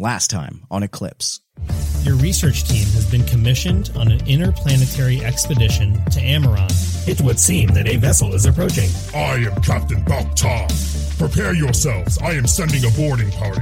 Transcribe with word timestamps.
Last 0.00 0.30
time 0.30 0.64
on 0.70 0.82
Eclipse. 0.82 1.40
Your 2.04 2.16
research 2.16 2.66
team 2.66 2.86
has 2.92 3.04
been 3.10 3.22
commissioned 3.26 3.90
on 3.94 4.10
an 4.10 4.26
interplanetary 4.26 5.22
expedition 5.22 5.92
to 6.06 6.20
Amaron. 6.20 6.72
It 7.06 7.20
would 7.20 7.38
seem 7.38 7.68
that 7.74 7.86
a 7.86 7.98
vessel 7.98 8.32
is 8.32 8.46
approaching. 8.46 8.88
I 9.14 9.34
am 9.34 9.60
Captain 9.60 10.02
Baltar. 10.06 10.66
Prepare 11.18 11.52
yourselves. 11.52 12.16
I 12.22 12.30
am 12.30 12.46
sending 12.46 12.82
a 12.86 12.90
boarding 12.92 13.30
party. 13.32 13.60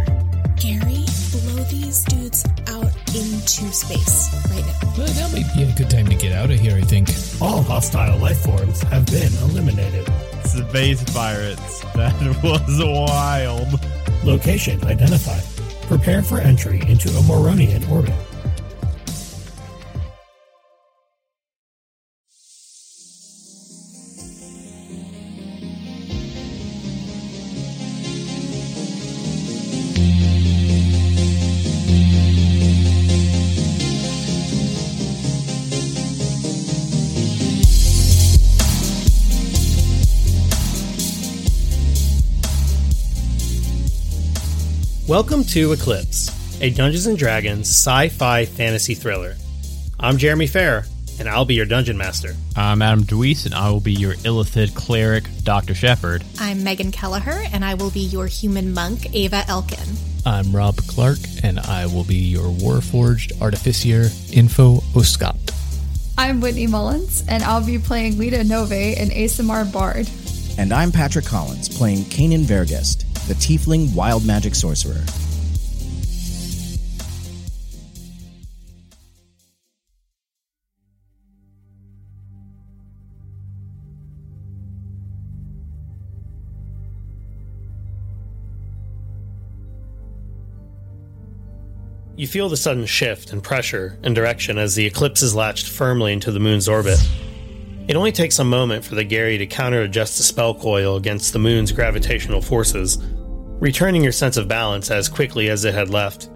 Gary, 0.54 1.02
blow 1.32 1.64
these 1.64 2.04
dudes 2.04 2.44
out 2.68 2.94
into 3.08 3.72
space 3.72 4.32
right 4.52 4.64
now. 4.64 4.92
Well, 4.96 5.08
that 5.08 5.32
might 5.32 5.52
be 5.56 5.64
a 5.64 5.74
good 5.74 5.90
time 5.90 6.06
to 6.06 6.14
get 6.14 6.30
out 6.34 6.52
of 6.52 6.60
here, 6.60 6.76
I 6.76 6.82
think. 6.82 7.08
All 7.42 7.64
hostile 7.64 8.16
life 8.20 8.44
forms 8.44 8.80
have 8.82 9.06
been 9.06 9.34
eliminated. 9.50 10.06
Space 10.44 11.02
pirates. 11.12 11.84
That 11.98 12.14
was 12.44 12.78
wild. 12.80 13.80
Location 14.22 14.80
identified. 14.84 15.42
Prepare 15.88 16.20
for 16.20 16.38
entry 16.38 16.82
into 16.86 17.08
a 17.08 17.22
Moronian 17.22 17.90
orbit. 17.90 18.27
Welcome 45.18 45.42
to 45.46 45.72
Eclipse, 45.72 46.60
a 46.62 46.70
Dungeons 46.70 47.06
and 47.06 47.18
Dragons 47.18 47.68
sci-fi 47.68 48.44
fantasy 48.44 48.94
thriller. 48.94 49.34
I'm 49.98 50.16
Jeremy 50.16 50.46
Fair, 50.46 50.84
and 51.18 51.28
I'll 51.28 51.44
be 51.44 51.56
your 51.56 51.66
dungeon 51.66 51.98
master. 51.98 52.36
I'm 52.54 52.82
Adam 52.82 53.02
Deweese, 53.02 53.44
and 53.44 53.52
I 53.52 53.68
will 53.68 53.80
be 53.80 53.92
your 53.92 54.14
Illithid 54.14 54.76
cleric, 54.76 55.24
Dr. 55.42 55.74
Shepard. 55.74 56.22
I'm 56.38 56.62
Megan 56.62 56.92
Kelleher, 56.92 57.42
and 57.52 57.64
I 57.64 57.74
will 57.74 57.90
be 57.90 58.02
your 58.02 58.28
human 58.28 58.72
monk, 58.72 59.12
Ava 59.12 59.42
Elkin. 59.48 59.96
I'm 60.24 60.54
Rob 60.54 60.76
Clark, 60.86 61.18
and 61.42 61.58
I 61.58 61.86
will 61.86 62.04
be 62.04 62.14
your 62.14 62.52
Warforged 62.52 63.42
Artificer, 63.42 64.10
Info 64.32 64.84
Oscott. 64.94 65.50
I'm 66.16 66.40
Whitney 66.40 66.68
Mullins, 66.68 67.24
and 67.26 67.42
I'll 67.42 67.66
be 67.66 67.80
playing 67.80 68.18
Lita 68.18 68.44
Nove, 68.44 68.96
an 68.96 69.08
ASMR 69.08 69.72
bard. 69.72 70.08
And 70.58 70.72
I'm 70.72 70.92
Patrick 70.92 71.24
Collins, 71.24 71.68
playing 71.68 72.04
Kanan 72.04 72.44
Vergest, 72.44 73.07
the 73.28 73.34
Tiefling 73.34 73.94
Wild 73.94 74.24
Magic 74.24 74.54
Sorcerer. 74.54 75.04
You 92.16 92.26
feel 92.26 92.48
the 92.48 92.56
sudden 92.56 92.86
shift 92.86 93.34
in 93.34 93.42
pressure 93.42 93.98
and 94.02 94.14
direction 94.14 94.56
as 94.56 94.74
the 94.74 94.86
eclipse 94.86 95.20
is 95.20 95.34
latched 95.34 95.68
firmly 95.68 96.14
into 96.14 96.32
the 96.32 96.40
moon's 96.40 96.66
orbit. 96.66 96.98
It 97.88 97.94
only 97.94 98.10
takes 98.10 98.38
a 98.38 98.44
moment 98.44 98.86
for 98.86 98.94
the 98.94 99.04
Gary 99.04 99.36
to 99.36 99.46
counter 99.46 99.82
adjust 99.82 100.16
the 100.16 100.24
spell 100.24 100.54
coil 100.54 100.96
against 100.96 101.34
the 101.34 101.38
moon's 101.38 101.72
gravitational 101.72 102.40
forces, 102.40 102.98
returning 103.60 104.02
your 104.02 104.12
sense 104.12 104.36
of 104.36 104.48
balance 104.48 104.90
as 104.90 105.08
quickly 105.08 105.50
as 105.50 105.64
it 105.64 105.74
had 105.74 105.90
left. 105.90 106.30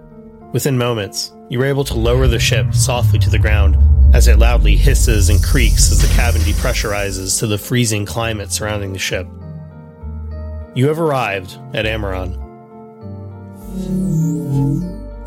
Within 0.51 0.77
moments, 0.77 1.31
you 1.49 1.61
are 1.61 1.65
able 1.65 1.83
to 1.85 1.93
lower 1.93 2.27
the 2.27 2.39
ship 2.39 2.73
softly 2.73 3.17
to 3.19 3.29
the 3.29 3.39
ground 3.39 3.77
as 4.13 4.27
it 4.27 4.37
loudly 4.37 4.75
hisses 4.75 5.29
and 5.29 5.43
creaks 5.43 5.91
as 5.91 5.99
the 5.99 6.13
cabin 6.15 6.41
depressurizes 6.41 7.39
to 7.39 7.47
the 7.47 7.57
freezing 7.57 8.05
climate 8.05 8.51
surrounding 8.51 8.93
the 8.93 8.99
ship. 8.99 9.27
You 10.75 10.87
have 10.87 10.99
arrived 10.99 11.57
at 11.73 11.85
Amaron. 11.85 12.39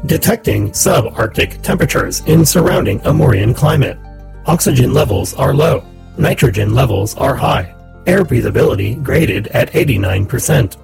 Detecting 0.07 0.71
subarctic 0.71 1.63
temperatures 1.63 2.21
in 2.27 2.45
surrounding 2.47 3.01
Amorian 3.01 3.57
climate. 3.57 3.99
Oxygen 4.47 4.93
levels 4.93 5.35
are 5.35 5.55
low. 5.55 5.85
Nitrogen 6.17 6.75
levels 6.75 7.17
are 7.17 7.35
high. 7.35 7.75
Air 8.07 8.25
breathability 8.25 9.03
graded 9.03 9.49
at 9.49 9.73
89%. 9.73 10.77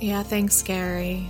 Yeah, 0.00 0.22
thanks, 0.22 0.62
Gary. 0.62 1.28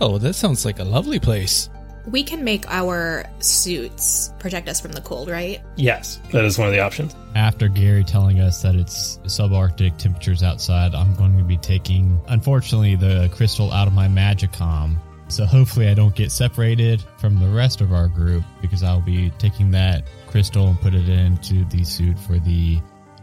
Oh, 0.00 0.18
that 0.18 0.34
sounds 0.34 0.64
like 0.64 0.78
a 0.78 0.84
lovely 0.84 1.18
place. 1.18 1.70
We 2.06 2.22
can 2.22 2.44
make 2.44 2.70
our 2.70 3.26
suits 3.40 4.32
protect 4.38 4.68
us 4.68 4.80
from 4.80 4.92
the 4.92 5.00
cold, 5.00 5.28
right? 5.28 5.60
Yes, 5.74 6.20
that 6.30 6.44
is 6.44 6.56
one 6.56 6.68
of 6.68 6.72
the 6.72 6.80
options. 6.80 7.16
After 7.34 7.68
Gary 7.68 8.04
telling 8.04 8.40
us 8.40 8.62
that 8.62 8.76
it's 8.76 9.18
subarctic 9.24 9.96
temperatures 9.98 10.42
outside, 10.42 10.94
I'm 10.94 11.14
going 11.16 11.36
to 11.36 11.42
be 11.42 11.56
taking, 11.56 12.20
unfortunately, 12.28 12.94
the 12.94 13.28
crystal 13.34 13.72
out 13.72 13.88
of 13.88 13.92
my 13.92 14.06
Magicom. 14.06 14.96
So 15.28 15.44
hopefully 15.44 15.88
I 15.88 15.94
don't 15.94 16.14
get 16.14 16.30
separated 16.30 17.02
from 17.18 17.40
the 17.40 17.48
rest 17.48 17.80
of 17.80 17.92
our 17.92 18.06
group 18.06 18.44
because 18.62 18.84
I'll 18.84 19.00
be 19.00 19.30
taking 19.38 19.72
that 19.72 20.04
crystal 20.28 20.68
and 20.68 20.80
put 20.80 20.94
it 20.94 21.08
into 21.08 21.64
the 21.64 21.82
suit 21.82 22.16
for 22.20 22.38
the 22.38 22.80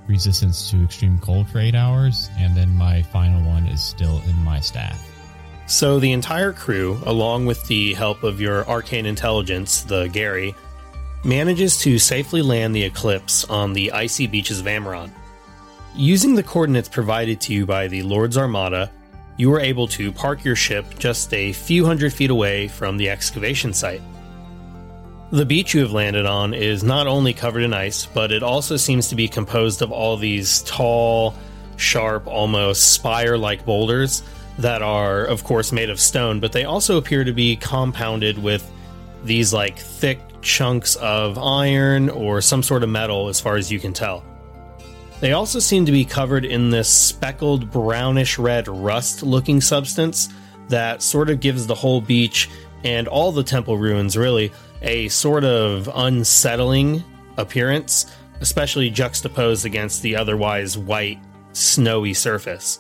resistance 0.08 0.70
to 0.72 0.84
extreme 0.84 1.20
cold 1.20 1.48
for 1.50 1.60
eight 1.60 1.76
hours, 1.76 2.30
and 2.38 2.56
then 2.56 2.76
my 2.76 3.02
final 3.02 3.42
one 3.48 3.66
is 3.68 3.82
still 3.82 4.22
in 4.28 4.36
my 4.44 4.60
staff. 4.60 5.00
So 5.66 6.00
the 6.00 6.12
entire 6.12 6.52
crew, 6.52 7.00
along 7.06 7.46
with 7.46 7.66
the 7.68 7.94
help 7.94 8.24
of 8.24 8.42
your 8.42 8.68
arcane 8.68 9.06
intelligence, 9.06 9.84
the 9.84 10.08
Gary, 10.08 10.56
manages 11.24 11.78
to 11.80 11.98
safely 11.98 12.42
land 12.42 12.76
the 12.76 12.84
Eclipse 12.84 13.46
on 13.46 13.74
the 13.74 13.92
icy 13.94 14.28
beaches 14.28 14.60
of 14.60 14.66
Amaron. 14.66 15.10
Using 15.96 16.36
the 16.36 16.44
coordinates 16.44 16.90
provided 16.90 17.40
to 17.42 17.54
you 17.54 17.66
by 17.66 17.88
the 17.88 18.02
Lord's 18.02 18.38
Armada, 18.38 18.92
you 19.38 19.50
were 19.50 19.60
able 19.60 19.88
to 19.88 20.12
park 20.12 20.44
your 20.44 20.56
ship 20.56 20.86
just 21.00 21.34
a 21.34 21.54
few 21.54 21.86
hundred 21.86 22.14
feet 22.14 22.30
away 22.30 22.68
from 22.68 22.98
the 22.98 23.10
excavation 23.10 23.74
site. 23.74 24.02
The 25.34 25.48
beach 25.48 25.74
you 25.74 25.82
have 25.82 25.92
landed 25.92 26.28
on 26.28 26.54
is 26.54 26.84
not 26.84 27.08
only 27.08 27.34
covered 27.34 27.64
in 27.64 27.74
ice, 27.74 28.06
but 28.06 28.32
it 28.32 28.44
also 28.44 28.78
seems 28.78 29.08
to 29.08 29.16
be 29.16 29.28
composed 29.28 29.82
of 29.82 29.92
all 29.92 30.16
these 30.16 30.62
tall, 30.62 31.34
sharp, 31.76 32.28
almost 32.28 32.94
spire 32.94 33.36
like 33.36 33.66
boulders 33.66 34.22
that 34.60 34.84
are, 34.84 35.26
of 35.26 35.44
course, 35.44 35.72
made 35.72 35.90
of 35.90 36.00
stone, 36.00 36.40
but 36.40 36.52
they 36.52 36.66
also 36.66 36.98
appear 36.98 37.24
to 37.24 37.34
be 37.34 37.56
compounded 37.56 38.38
with 38.38 38.72
these 39.24 39.52
like 39.52 39.80
thick 39.80 40.20
chunks 40.44 40.98
of 40.98 41.40
iron 41.40 42.12
or 42.12 42.40
some 42.40 42.62
sort 42.62 42.84
of 42.84 42.90
metal, 42.90 43.28
as 43.28 43.42
far 43.42 43.56
as 43.56 43.72
you 43.72 43.80
can 43.80 43.92
tell. 43.92 44.24
They 45.20 45.32
also 45.32 45.58
seem 45.58 45.88
to 45.88 45.92
be 45.92 46.06
covered 46.06 46.46
in 46.46 46.70
this 46.70 46.90
speckled 46.90 47.72
brownish 47.72 48.38
red 48.38 48.68
rust 48.68 49.24
looking 49.24 49.62
substance 49.62 50.30
that 50.68 51.02
sort 51.02 51.32
of 51.32 51.40
gives 51.40 51.66
the 51.66 51.74
whole 51.74 52.02
beach 52.02 52.52
and 52.84 53.08
all 53.08 53.32
the 53.32 53.44
temple 53.44 53.78
ruins 53.78 54.16
really 54.16 54.52
a 54.84 55.08
sort 55.10 55.44
of 55.44 55.90
unsettling 55.96 57.04
appearance, 57.38 58.06
especially 58.42 58.90
juxtaposed 58.90 59.66
against 59.66 60.02
the 60.02 60.16
otherwise 60.16 60.78
white, 60.78 61.20
snowy 61.54 62.14
surface. 62.14 62.80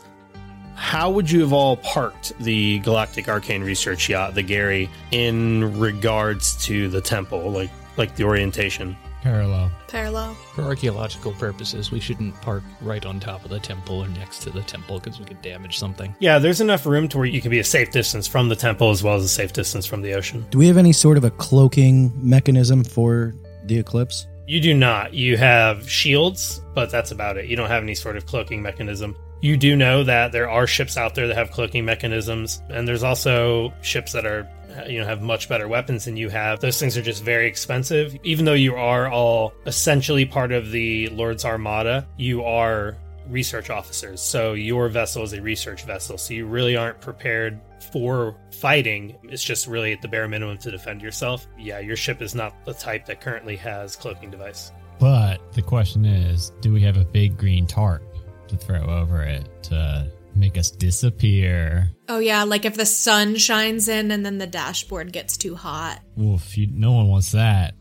How 0.75 1.09
would 1.11 1.29
you 1.29 1.41
have 1.41 1.53
all 1.53 1.77
parked 1.77 2.37
the 2.39 2.79
Galactic 2.79 3.29
Arcane 3.29 3.63
Research 3.63 4.09
Yacht, 4.09 4.35
the 4.35 4.43
Gary, 4.43 4.89
in 5.11 5.79
regards 5.79 6.55
to 6.65 6.89
the 6.89 7.01
temple, 7.01 7.51
like 7.51 7.71
like 7.95 8.15
the 8.15 8.23
orientation? 8.23 8.97
Parallel. 9.23 9.71
Parallel. 9.87 10.33
For 10.53 10.63
archaeological 10.63 11.31
purposes, 11.31 11.91
we 11.91 12.01
shouldn't 12.01 12.35
park 12.41 12.61
right 12.81 13.05
on 13.05 13.21
top 13.21 13.45
of 13.45 13.51
the 13.51 13.59
temple 13.59 14.03
or 14.03 14.09
next 14.09 14.39
to 14.39 14.49
the 14.49 14.61
temple 14.63 14.99
because 14.99 15.17
we 15.17 15.23
could 15.23 15.41
damage 15.41 15.79
something. 15.79 16.13
Yeah, 16.19 16.39
there's 16.39 16.59
enough 16.59 16.85
room 16.85 17.07
to 17.07 17.19
where 17.19 17.25
you 17.25 17.41
can 17.41 17.49
be 17.49 17.59
a 17.59 17.63
safe 17.63 17.89
distance 17.89 18.27
from 18.27 18.49
the 18.49 18.55
temple 18.57 18.91
as 18.91 19.01
well 19.01 19.15
as 19.15 19.23
a 19.23 19.29
safe 19.29 19.53
distance 19.53 19.85
from 19.85 20.01
the 20.01 20.13
ocean. 20.13 20.45
Do 20.49 20.57
we 20.57 20.67
have 20.67 20.75
any 20.75 20.91
sort 20.91 21.15
of 21.15 21.23
a 21.23 21.31
cloaking 21.31 22.11
mechanism 22.17 22.83
for 22.83 23.33
the 23.63 23.79
eclipse? 23.79 24.27
You 24.45 24.59
do 24.59 24.73
not. 24.73 25.13
You 25.13 25.37
have 25.37 25.89
shields, 25.89 26.59
but 26.75 26.91
that's 26.91 27.11
about 27.11 27.37
it. 27.37 27.45
You 27.45 27.55
don't 27.55 27.69
have 27.69 27.81
any 27.81 27.95
sort 27.95 28.17
of 28.17 28.25
cloaking 28.25 28.61
mechanism. 28.61 29.15
You 29.43 29.57
do 29.57 29.75
know 29.75 30.05
that 30.05 30.31
there 30.31 30.49
are 30.49 30.65
ships 30.65 30.95
out 30.95 31.15
there 31.15 31.27
that 31.27 31.35
have 31.35 31.51
cloaking 31.51 31.83
mechanisms, 31.83 32.61
and 32.69 32.87
there's 32.87 33.03
also 33.03 33.73
ships 33.81 34.13
that 34.13 34.25
are, 34.25 34.49
you 34.87 35.01
know, 35.01 35.05
have 35.05 35.21
much 35.21 35.49
better 35.49 35.67
weapons 35.67 36.05
than 36.05 36.15
you 36.15 36.29
have. 36.29 36.61
Those 36.61 36.79
things 36.79 36.95
are 36.95 37.01
just 37.01 37.21
very 37.25 37.45
expensive. 37.45 38.15
Even 38.23 38.45
though 38.45 38.53
you 38.53 38.75
are 38.75 39.09
all 39.11 39.53
essentially 39.65 40.23
part 40.25 40.53
of 40.53 40.71
the 40.71 41.09
Lord's 41.09 41.43
Armada, 41.43 42.07
you 42.15 42.41
are 42.41 42.95
research 43.27 43.69
officers. 43.69 44.21
So 44.21 44.53
your 44.53 44.87
vessel 44.87 45.23
is 45.23 45.33
a 45.33 45.41
research 45.41 45.83
vessel. 45.83 46.17
So 46.17 46.33
you 46.33 46.45
really 46.45 46.77
aren't 46.77 47.01
prepared 47.01 47.59
for 47.91 48.37
fighting. 48.53 49.17
It's 49.23 49.43
just 49.43 49.67
really 49.67 49.91
at 49.91 50.01
the 50.01 50.07
bare 50.07 50.29
minimum 50.29 50.57
to 50.59 50.71
defend 50.71 51.01
yourself. 51.01 51.45
Yeah, 51.59 51.79
your 51.79 51.97
ship 51.97 52.21
is 52.21 52.33
not 52.33 52.53
the 52.63 52.73
type 52.73 53.07
that 53.07 53.19
currently 53.19 53.57
has 53.57 53.97
cloaking 53.97 54.31
device. 54.31 54.71
But 54.99 55.51
the 55.51 55.61
question 55.61 56.05
is, 56.05 56.53
do 56.61 56.71
we 56.71 56.79
have 56.83 56.95
a 56.95 57.03
big 57.03 57.37
green 57.37 57.67
tarp 57.67 58.12
to 58.57 58.65
throw 58.65 58.83
over 58.83 59.23
it 59.23 59.47
to 59.63 60.11
Make 60.35 60.57
us 60.57 60.71
disappear. 60.71 61.91
Oh 62.09 62.19
yeah, 62.19 62.43
like 62.43 62.65
if 62.65 62.75
the 62.75 62.85
sun 62.85 63.35
shines 63.35 63.87
in 63.87 64.11
and 64.11 64.25
then 64.25 64.39
the 64.39 64.47
dashboard 64.47 65.13
gets 65.13 65.37
too 65.37 65.55
hot. 65.55 65.99
Oof, 66.19 66.57
you, 66.57 66.67
no 66.71 66.93
one 66.93 67.07
wants 67.07 67.31
that. 67.33 67.75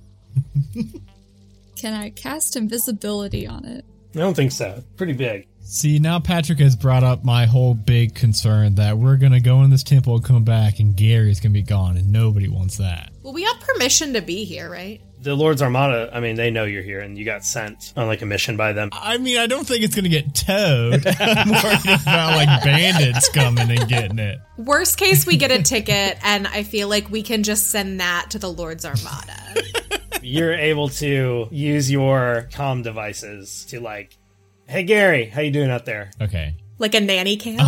Can 1.76 1.94
I 1.94 2.10
cast 2.10 2.56
invisibility 2.56 3.46
on 3.46 3.64
it? 3.64 3.84
I 4.14 4.18
don't 4.18 4.34
think 4.34 4.52
so. 4.52 4.82
Pretty 4.96 5.14
big. 5.14 5.48
See, 5.62 5.98
now 5.98 6.20
Patrick 6.20 6.58
has 6.58 6.76
brought 6.76 7.02
up 7.02 7.24
my 7.24 7.46
whole 7.46 7.74
big 7.74 8.14
concern 8.14 8.74
that 8.74 8.98
we're 8.98 9.16
going 9.16 9.32
to 9.32 9.40
go 9.40 9.62
in 9.62 9.70
this 9.70 9.82
temple 9.82 10.16
and 10.16 10.24
come 10.24 10.44
back 10.44 10.80
and 10.80 10.94
Gary's 10.94 11.40
going 11.40 11.52
to 11.52 11.58
be 11.58 11.62
gone 11.62 11.96
and 11.96 12.12
nobody 12.12 12.48
wants 12.48 12.76
that. 12.76 13.10
Well, 13.22 13.32
we 13.32 13.44
have 13.44 13.58
permission 13.60 14.12
to 14.12 14.20
be 14.20 14.44
here, 14.44 14.70
right? 14.70 15.00
The 15.22 15.36
Lord's 15.36 15.62
Armada, 15.62 16.10
I 16.12 16.18
mean, 16.18 16.34
they 16.34 16.50
know 16.50 16.64
you're 16.64 16.82
here 16.82 16.98
and 16.98 17.16
you 17.16 17.24
got 17.24 17.44
sent 17.44 17.92
on 17.96 18.08
like 18.08 18.22
a 18.22 18.26
mission 18.26 18.56
by 18.56 18.72
them. 18.72 18.88
I 18.92 19.18
mean, 19.18 19.38
I 19.38 19.46
don't 19.46 19.64
think 19.64 19.84
it's 19.84 19.94
going 19.94 20.02
to 20.02 20.10
get 20.10 20.34
towed. 20.34 21.06
I'm 21.20 21.48
worried 21.48 22.02
about 22.02 22.36
like 22.36 22.64
bandits 22.64 23.28
coming 23.28 23.70
and 23.70 23.88
getting 23.88 24.18
it. 24.18 24.40
Worst 24.56 24.98
case, 24.98 25.24
we 25.24 25.36
get 25.36 25.52
a 25.52 25.62
ticket, 25.62 26.18
and 26.24 26.48
I 26.48 26.64
feel 26.64 26.88
like 26.88 27.08
we 27.08 27.22
can 27.22 27.44
just 27.44 27.70
send 27.70 28.00
that 28.00 28.30
to 28.30 28.40
the 28.40 28.50
Lord's 28.50 28.84
Armada. 28.84 29.62
You're 30.22 30.54
able 30.54 30.88
to 30.88 31.46
use 31.52 31.88
your 31.88 32.48
comm 32.50 32.82
devices 32.82 33.64
to 33.66 33.78
like, 33.78 34.18
hey 34.66 34.82
Gary, 34.82 35.26
how 35.26 35.40
you 35.40 35.52
doing 35.52 35.70
out 35.70 35.84
there? 35.86 36.10
Okay. 36.20 36.56
Like 36.82 36.94
a 36.94 37.00
nanny 37.00 37.36
cam. 37.38 37.60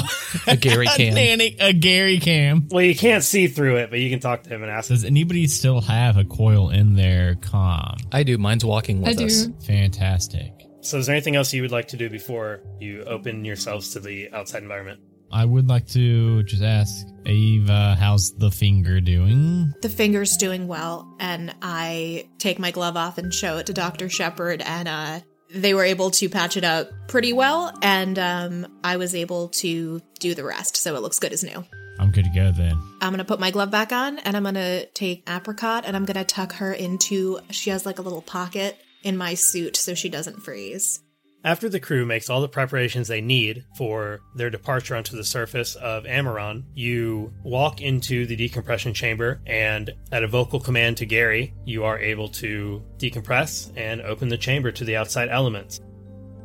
A 0.46 0.56
Gary 0.56 0.86
cam, 0.86 0.94
A, 0.94 0.96
cam. 0.96 1.14
nanny, 1.14 1.56
a 1.60 1.72
Gary 1.72 2.18
cam. 2.18 2.68
Well, 2.70 2.84
you 2.84 2.94
can't 2.94 3.24
see 3.24 3.46
through 3.46 3.76
it, 3.76 3.88
but 3.90 4.00
you 4.00 4.10
can 4.10 4.20
talk 4.20 4.42
to 4.42 4.50
him 4.50 4.62
and 4.62 4.70
ask. 4.70 4.88
Does 4.88 5.04
anybody 5.04 5.46
still 5.46 5.80
have 5.80 6.16
a 6.18 6.24
coil 6.24 6.68
in 6.70 6.94
their 6.94 7.36
comm? 7.36 7.96
I 8.12 8.22
do. 8.24 8.36
Mine's 8.36 8.64
walking 8.64 9.00
with 9.00 9.18
I 9.20 9.24
us. 9.24 9.46
do. 9.46 9.54
Fantastic. 9.66 10.52
So, 10.82 10.98
is 10.98 11.06
there 11.06 11.14
anything 11.14 11.36
else 11.36 11.54
you 11.54 11.62
would 11.62 11.72
like 11.72 11.88
to 11.88 11.96
do 11.96 12.10
before 12.10 12.60
you 12.78 13.04
open 13.04 13.44
yourselves 13.44 13.90
to 13.94 14.00
the 14.00 14.30
outside 14.32 14.62
environment? 14.62 15.00
I 15.32 15.44
would 15.46 15.66
like 15.66 15.86
to 15.88 16.42
just 16.44 16.62
ask 16.62 17.06
Ava, 17.26 17.96
how's 17.98 18.34
the 18.36 18.50
finger 18.50 19.00
doing? 19.00 19.72
the 19.82 19.88
finger's 19.88 20.36
doing 20.36 20.68
well, 20.68 21.16
and 21.18 21.54
I 21.62 22.28
take 22.38 22.58
my 22.58 22.70
glove 22.70 22.96
off 22.96 23.18
and 23.18 23.32
show 23.32 23.56
it 23.56 23.66
to 23.66 23.72
Dr. 23.72 24.08
Shepard, 24.08 24.60
and 24.62 24.86
uh, 24.86 25.20
they 25.54 25.74
were 25.74 25.84
able 25.84 26.10
to 26.10 26.28
patch 26.28 26.56
it 26.56 26.64
up 26.64 26.90
pretty 27.06 27.32
well, 27.32 27.72
and 27.82 28.18
um, 28.18 28.66
I 28.82 28.96
was 28.96 29.14
able 29.14 29.48
to 29.48 30.02
do 30.18 30.34
the 30.34 30.44
rest, 30.44 30.76
so 30.76 30.96
it 30.96 31.02
looks 31.02 31.18
good 31.18 31.32
as 31.32 31.44
new. 31.44 31.64
I'm 31.98 32.10
good 32.10 32.24
to 32.24 32.30
go 32.30 32.50
then. 32.50 32.76
I'm 33.00 33.12
gonna 33.12 33.24
put 33.24 33.38
my 33.38 33.50
glove 33.50 33.70
back 33.70 33.92
on, 33.92 34.18
and 34.18 34.36
I'm 34.36 34.42
gonna 34.42 34.86
take 34.86 35.22
Apricot, 35.28 35.84
and 35.86 35.94
I'm 35.94 36.04
gonna 36.04 36.24
tuck 36.24 36.54
her 36.54 36.72
into. 36.72 37.38
She 37.50 37.70
has 37.70 37.86
like 37.86 37.98
a 37.98 38.02
little 38.02 38.22
pocket 38.22 38.76
in 39.04 39.16
my 39.16 39.34
suit, 39.34 39.76
so 39.76 39.94
she 39.94 40.08
doesn't 40.08 40.42
freeze. 40.42 41.00
After 41.44 41.68
the 41.68 41.78
crew 41.78 42.06
makes 42.06 42.30
all 42.30 42.40
the 42.40 42.48
preparations 42.48 43.06
they 43.06 43.20
need 43.20 43.66
for 43.76 44.20
their 44.34 44.48
departure 44.48 44.96
onto 44.96 45.14
the 45.14 45.24
surface 45.24 45.74
of 45.74 46.04
Amaron, 46.04 46.64
you 46.74 47.34
walk 47.42 47.82
into 47.82 48.24
the 48.24 48.34
decompression 48.34 48.94
chamber, 48.94 49.42
and 49.44 49.90
at 50.10 50.24
a 50.24 50.26
vocal 50.26 50.58
command 50.58 50.96
to 50.96 51.06
Gary, 51.06 51.52
you 51.66 51.84
are 51.84 51.98
able 51.98 52.30
to 52.30 52.82
decompress 52.96 53.70
and 53.76 54.00
open 54.00 54.30
the 54.30 54.38
chamber 54.38 54.72
to 54.72 54.84
the 54.84 54.96
outside 54.96 55.28
elements. 55.28 55.82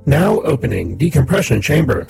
Now 0.06 0.42
opening 0.42 0.98
decompression 0.98 1.62
chamber. 1.62 2.06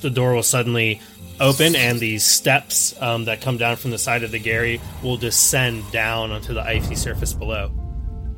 The 0.00 0.10
door 0.10 0.32
will 0.32 0.44
suddenly 0.44 1.00
open, 1.40 1.74
and 1.74 1.98
these 1.98 2.24
steps 2.24 2.94
um, 3.02 3.24
that 3.24 3.40
come 3.40 3.56
down 3.56 3.74
from 3.74 3.90
the 3.90 3.98
side 3.98 4.22
of 4.22 4.30
the 4.30 4.38
Gary 4.38 4.80
will 5.02 5.16
descend 5.16 5.82
down 5.90 6.30
onto 6.30 6.54
the 6.54 6.62
icy 6.62 6.94
surface 6.94 7.32
below. 7.32 7.72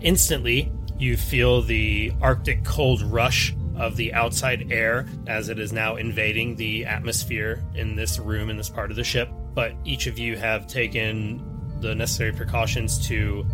Instantly, 0.00 0.72
you 0.98 1.16
feel 1.16 1.62
the 1.62 2.12
Arctic 2.20 2.64
cold 2.64 3.02
rush 3.02 3.54
of 3.78 3.96
the 3.96 4.12
outside 4.12 4.72
air 4.72 5.06
as 5.26 5.48
it 5.48 5.58
is 5.58 5.72
now 5.72 5.96
invading 5.96 6.56
the 6.56 6.84
atmosphere 6.84 7.62
in 7.74 7.94
this 7.94 8.18
room 8.18 8.50
in 8.50 8.56
this 8.56 8.68
part 8.68 8.90
of 8.90 8.96
the 8.96 9.04
ship. 9.04 9.28
But 9.54 9.74
each 9.84 10.06
of 10.06 10.18
you 10.18 10.36
have 10.36 10.66
taken 10.66 11.42
the 11.80 11.94
necessary 11.94 12.32
precautions 12.32 13.06
to 13.08 13.46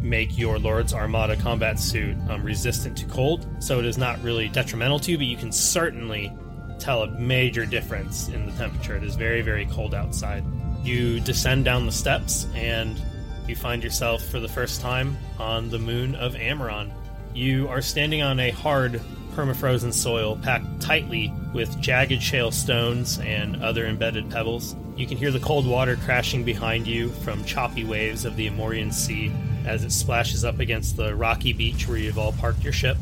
make 0.00 0.36
your 0.38 0.58
Lord's 0.58 0.94
Armada 0.94 1.36
combat 1.36 1.78
suit 1.78 2.16
um, 2.28 2.42
resistant 2.42 2.96
to 2.98 3.06
cold, 3.06 3.46
so 3.58 3.78
it 3.78 3.84
is 3.84 3.98
not 3.98 4.22
really 4.22 4.48
detrimental 4.48 4.98
to 5.00 5.12
you, 5.12 5.18
but 5.18 5.26
you 5.26 5.36
can 5.36 5.52
certainly 5.52 6.32
tell 6.78 7.02
a 7.02 7.10
major 7.18 7.66
difference 7.66 8.28
in 8.28 8.46
the 8.46 8.52
temperature. 8.52 8.96
It 8.96 9.02
is 9.02 9.16
very, 9.16 9.42
very 9.42 9.66
cold 9.66 9.94
outside. 9.94 10.44
You 10.82 11.20
descend 11.20 11.64
down 11.64 11.86
the 11.86 11.92
steps 11.92 12.46
and 12.54 13.00
you 13.48 13.56
find 13.56 13.82
yourself 13.82 14.22
for 14.24 14.40
the 14.40 14.48
first 14.48 14.80
time 14.80 15.16
on 15.38 15.70
the 15.70 15.78
moon 15.78 16.14
of 16.14 16.34
Amaron. 16.34 16.92
You 17.34 17.68
are 17.68 17.82
standing 17.82 18.22
on 18.22 18.38
a 18.40 18.50
hard, 18.50 19.00
permafrozen 19.38 19.94
soil 19.94 20.36
packed 20.42 20.80
tightly 20.80 21.32
with 21.54 21.80
jagged 21.80 22.20
shale 22.20 22.50
stones 22.50 23.20
and 23.20 23.62
other 23.62 23.86
embedded 23.86 24.28
pebbles. 24.30 24.74
You 24.96 25.06
can 25.06 25.16
hear 25.16 25.30
the 25.30 25.38
cold 25.38 25.64
water 25.64 25.96
crashing 26.04 26.42
behind 26.42 26.88
you 26.88 27.10
from 27.22 27.44
choppy 27.44 27.84
waves 27.84 28.24
of 28.24 28.34
the 28.34 28.50
Amorian 28.50 28.92
Sea 28.92 29.32
as 29.64 29.84
it 29.84 29.92
splashes 29.92 30.44
up 30.44 30.58
against 30.58 30.96
the 30.96 31.14
rocky 31.14 31.52
beach 31.52 31.86
where 31.86 31.98
you've 31.98 32.18
all 32.18 32.32
parked 32.32 32.64
your 32.64 32.72
ship. 32.72 32.96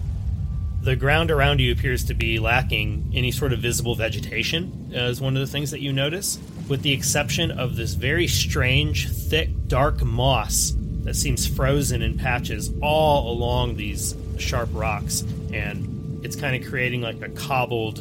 The 0.82 0.94
ground 0.94 1.30
around 1.30 1.58
you 1.60 1.72
appears 1.72 2.04
to 2.04 2.14
be 2.14 2.38
lacking 2.38 3.12
any 3.14 3.30
sort 3.30 3.54
of 3.54 3.60
visible 3.60 3.94
vegetation, 3.94 4.90
uh, 4.92 4.98
as 4.98 5.22
one 5.22 5.36
of 5.36 5.40
the 5.40 5.50
things 5.50 5.70
that 5.70 5.80
you 5.80 5.90
notice, 5.90 6.38
with 6.68 6.82
the 6.82 6.92
exception 6.92 7.50
of 7.50 7.76
this 7.76 7.94
very 7.94 8.28
strange, 8.28 9.10
thick, 9.10 9.48
dark 9.68 10.04
moss 10.04 10.74
that 11.04 11.16
seems 11.16 11.46
frozen 11.46 12.02
in 12.02 12.18
patches 12.18 12.70
all 12.82 13.32
along 13.32 13.76
these 13.76 14.14
sharp 14.38 14.68
rocks, 14.74 15.22
and 15.50 15.95
it's 16.26 16.34
kind 16.34 16.60
of 16.60 16.68
creating 16.68 17.02
like 17.02 17.22
a 17.22 17.28
cobbled 17.28 17.98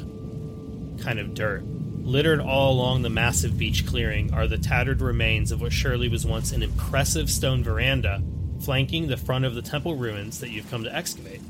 kind 1.00 1.19
of 1.19 1.36
dirt. 1.36 1.63
Littered 1.63 2.39
all 2.39 2.74
along 2.74 3.04
the 3.04 3.10
massive 3.10 3.56
beach 3.56 3.86
clearing 3.86 4.33
are 4.33 4.48
the 4.48 4.57
tattered 4.57 5.00
remains 5.00 5.51
of 5.51 5.62
what 5.62 5.72
surely 5.72 6.10
was 6.10 6.25
once 6.25 6.51
an 6.51 6.63
impressive 6.63 7.30
stone 7.30 7.63
veranda 7.63 8.24
flanking 8.62 9.07
the 9.07 9.18
front 9.18 9.45
of 9.45 9.54
the 9.54 9.62
temple 9.62 9.95
ruins 9.95 10.39
that 10.39 10.50
you've 10.50 10.69
come 10.72 10.83
to 10.83 10.95
excavate. 10.95 11.42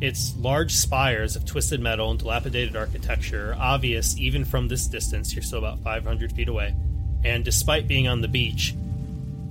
Its 0.00 0.36
large 0.36 0.72
spires 0.72 1.34
of 1.34 1.44
twisted 1.44 1.80
metal 1.80 2.12
and 2.12 2.20
dilapidated 2.20 2.76
architecture 2.76 3.50
are 3.50 3.56
obvious 3.56 4.16
even 4.16 4.44
from 4.44 4.68
this 4.68 4.86
distance. 4.86 5.34
You're 5.34 5.42
still 5.42 5.58
about 5.58 5.80
500 5.80 6.30
feet 6.32 6.48
away. 6.48 6.76
And 7.24 7.44
despite 7.44 7.88
being 7.88 8.06
on 8.06 8.20
the 8.20 8.28
beach, 8.28 8.76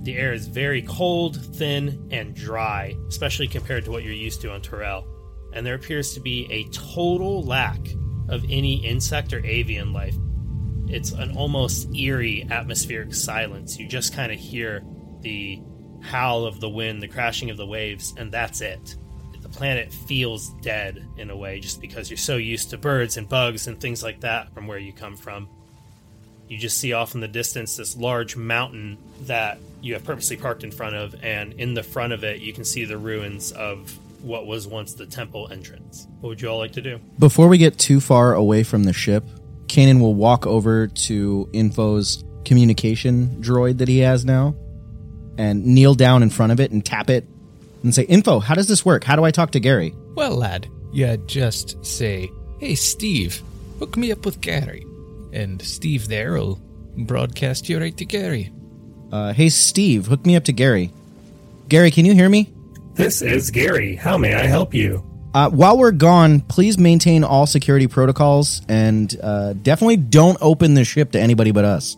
the 0.00 0.16
air 0.16 0.32
is 0.32 0.46
very 0.46 0.80
cold, 0.80 1.44
thin, 1.56 2.08
and 2.10 2.34
dry, 2.34 2.96
especially 3.08 3.48
compared 3.48 3.84
to 3.84 3.90
what 3.90 4.02
you're 4.02 4.14
used 4.14 4.40
to 4.42 4.52
on 4.52 4.62
Torel. 4.62 5.04
And 5.54 5.64
there 5.64 5.74
appears 5.74 6.12
to 6.14 6.20
be 6.20 6.46
a 6.50 6.64
total 6.70 7.42
lack 7.42 7.80
of 8.28 8.44
any 8.50 8.84
insect 8.84 9.32
or 9.32 9.44
avian 9.44 9.92
life. 9.94 10.16
It's 10.88 11.12
an 11.12 11.36
almost 11.36 11.94
eerie 11.96 12.46
atmospheric 12.50 13.14
silence. 13.14 13.78
You 13.78 13.88
just 13.88 14.14
kind 14.14 14.30
of 14.30 14.38
hear 14.38 14.84
the 15.20 15.62
howl 16.02 16.44
of 16.44 16.60
the 16.60 16.68
wind, 16.68 17.02
the 17.02 17.08
crashing 17.08 17.48
of 17.48 17.56
the 17.56 17.66
waves, 17.66 18.12
and 18.18 18.30
that's 18.30 18.60
it 18.60 18.96
the 19.44 19.48
planet 19.50 19.92
feels 19.92 20.48
dead 20.62 21.06
in 21.18 21.28
a 21.28 21.36
way 21.36 21.60
just 21.60 21.78
because 21.78 22.08
you're 22.08 22.16
so 22.16 22.36
used 22.38 22.70
to 22.70 22.78
birds 22.78 23.18
and 23.18 23.28
bugs 23.28 23.66
and 23.66 23.78
things 23.78 24.02
like 24.02 24.20
that 24.20 24.52
from 24.54 24.66
where 24.66 24.78
you 24.78 24.90
come 24.90 25.18
from. 25.18 25.46
You 26.48 26.56
just 26.56 26.78
see 26.78 26.94
off 26.94 27.14
in 27.14 27.20
the 27.20 27.28
distance 27.28 27.76
this 27.76 27.94
large 27.94 28.36
mountain 28.36 28.96
that 29.24 29.58
you 29.82 29.92
have 29.92 30.02
purposely 30.02 30.38
parked 30.38 30.64
in 30.64 30.70
front 30.70 30.96
of, 30.96 31.14
and 31.22 31.52
in 31.52 31.74
the 31.74 31.82
front 31.82 32.14
of 32.14 32.24
it, 32.24 32.40
you 32.40 32.54
can 32.54 32.64
see 32.64 32.86
the 32.86 32.96
ruins 32.96 33.52
of 33.52 33.94
what 34.24 34.46
was 34.46 34.66
once 34.66 34.94
the 34.94 35.06
temple 35.06 35.48
entrance. 35.52 36.08
What 36.20 36.30
would 36.30 36.40
you 36.40 36.48
all 36.48 36.58
like 36.58 36.72
to 36.72 36.82
do? 36.82 36.98
Before 37.18 37.46
we 37.48 37.58
get 37.58 37.78
too 37.78 38.00
far 38.00 38.34
away 38.34 38.62
from 38.62 38.84
the 38.84 38.92
ship, 38.92 39.24
Kanan 39.66 40.00
will 40.00 40.14
walk 40.14 40.46
over 40.46 40.86
to 40.86 41.48
Info's 41.52 42.24
communication 42.44 43.42
droid 43.42 43.78
that 43.78 43.88
he 43.88 43.98
has 43.98 44.24
now 44.24 44.54
and 45.36 45.64
kneel 45.66 45.94
down 45.94 46.22
in 46.22 46.30
front 46.30 46.52
of 46.52 46.60
it 46.60 46.70
and 46.70 46.84
tap 46.84 47.10
it 47.10 47.26
and 47.82 47.94
say, 47.94 48.04
Info, 48.04 48.40
how 48.40 48.54
does 48.54 48.68
this 48.68 48.84
work? 48.84 49.04
How 49.04 49.16
do 49.16 49.24
I 49.24 49.30
talk 49.30 49.50
to 49.52 49.60
Gary? 49.60 49.94
Well, 50.14 50.36
lad, 50.36 50.68
you 50.92 51.16
just 51.26 51.84
say, 51.84 52.30
Hey, 52.60 52.76
Steve, 52.76 53.42
hook 53.78 53.96
me 53.96 54.10
up 54.12 54.24
with 54.24 54.40
Gary. 54.40 54.86
And 55.32 55.60
Steve 55.60 56.08
there 56.08 56.32
will 56.34 56.60
broadcast 56.96 57.68
you 57.68 57.78
right 57.78 57.96
to 57.96 58.04
Gary. 58.04 58.52
Uh, 59.12 59.32
hey, 59.32 59.48
Steve, 59.48 60.06
hook 60.06 60.24
me 60.24 60.36
up 60.36 60.44
to 60.44 60.52
Gary. 60.52 60.92
Gary, 61.68 61.90
can 61.90 62.04
you 62.04 62.14
hear 62.14 62.28
me? 62.28 62.53
This 62.94 63.22
is 63.22 63.50
Gary. 63.50 63.96
How 63.96 64.16
may 64.16 64.34
I 64.34 64.46
help 64.46 64.72
you? 64.72 65.04
Uh, 65.34 65.50
while 65.50 65.76
we're 65.76 65.90
gone, 65.90 66.40
please 66.40 66.78
maintain 66.78 67.24
all 67.24 67.44
security 67.44 67.88
protocols 67.88 68.62
and 68.68 69.18
uh, 69.20 69.52
definitely 69.54 69.96
don't 69.96 70.38
open 70.40 70.74
the 70.74 70.84
ship 70.84 71.10
to 71.10 71.20
anybody 71.20 71.50
but 71.50 71.64
us. 71.64 71.96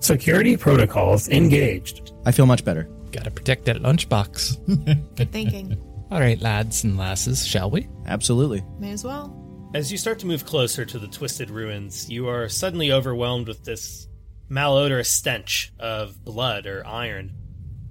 Security 0.00 0.56
protocols 0.56 1.28
engaged. 1.28 2.12
I 2.24 2.32
feel 2.32 2.46
much 2.46 2.64
better. 2.64 2.88
Gotta 3.12 3.30
protect 3.30 3.66
that 3.66 3.76
lunchbox. 3.82 5.16
Good 5.16 5.32
thinking. 5.32 5.78
All 6.10 6.18
right, 6.20 6.40
lads 6.40 6.82
and 6.82 6.96
lasses, 6.96 7.46
shall 7.46 7.70
we? 7.70 7.86
Absolutely. 8.06 8.64
May 8.78 8.92
as 8.92 9.04
well. 9.04 9.34
As 9.74 9.92
you 9.92 9.98
start 9.98 10.18
to 10.20 10.26
move 10.26 10.46
closer 10.46 10.86
to 10.86 10.98
the 10.98 11.08
twisted 11.08 11.50
ruins, 11.50 12.08
you 12.08 12.26
are 12.28 12.48
suddenly 12.48 12.90
overwhelmed 12.90 13.48
with 13.48 13.64
this 13.64 14.08
malodorous 14.50 15.08
stench 15.08 15.74
of 15.78 16.24
blood 16.24 16.64
or 16.64 16.86
iron. 16.86 17.34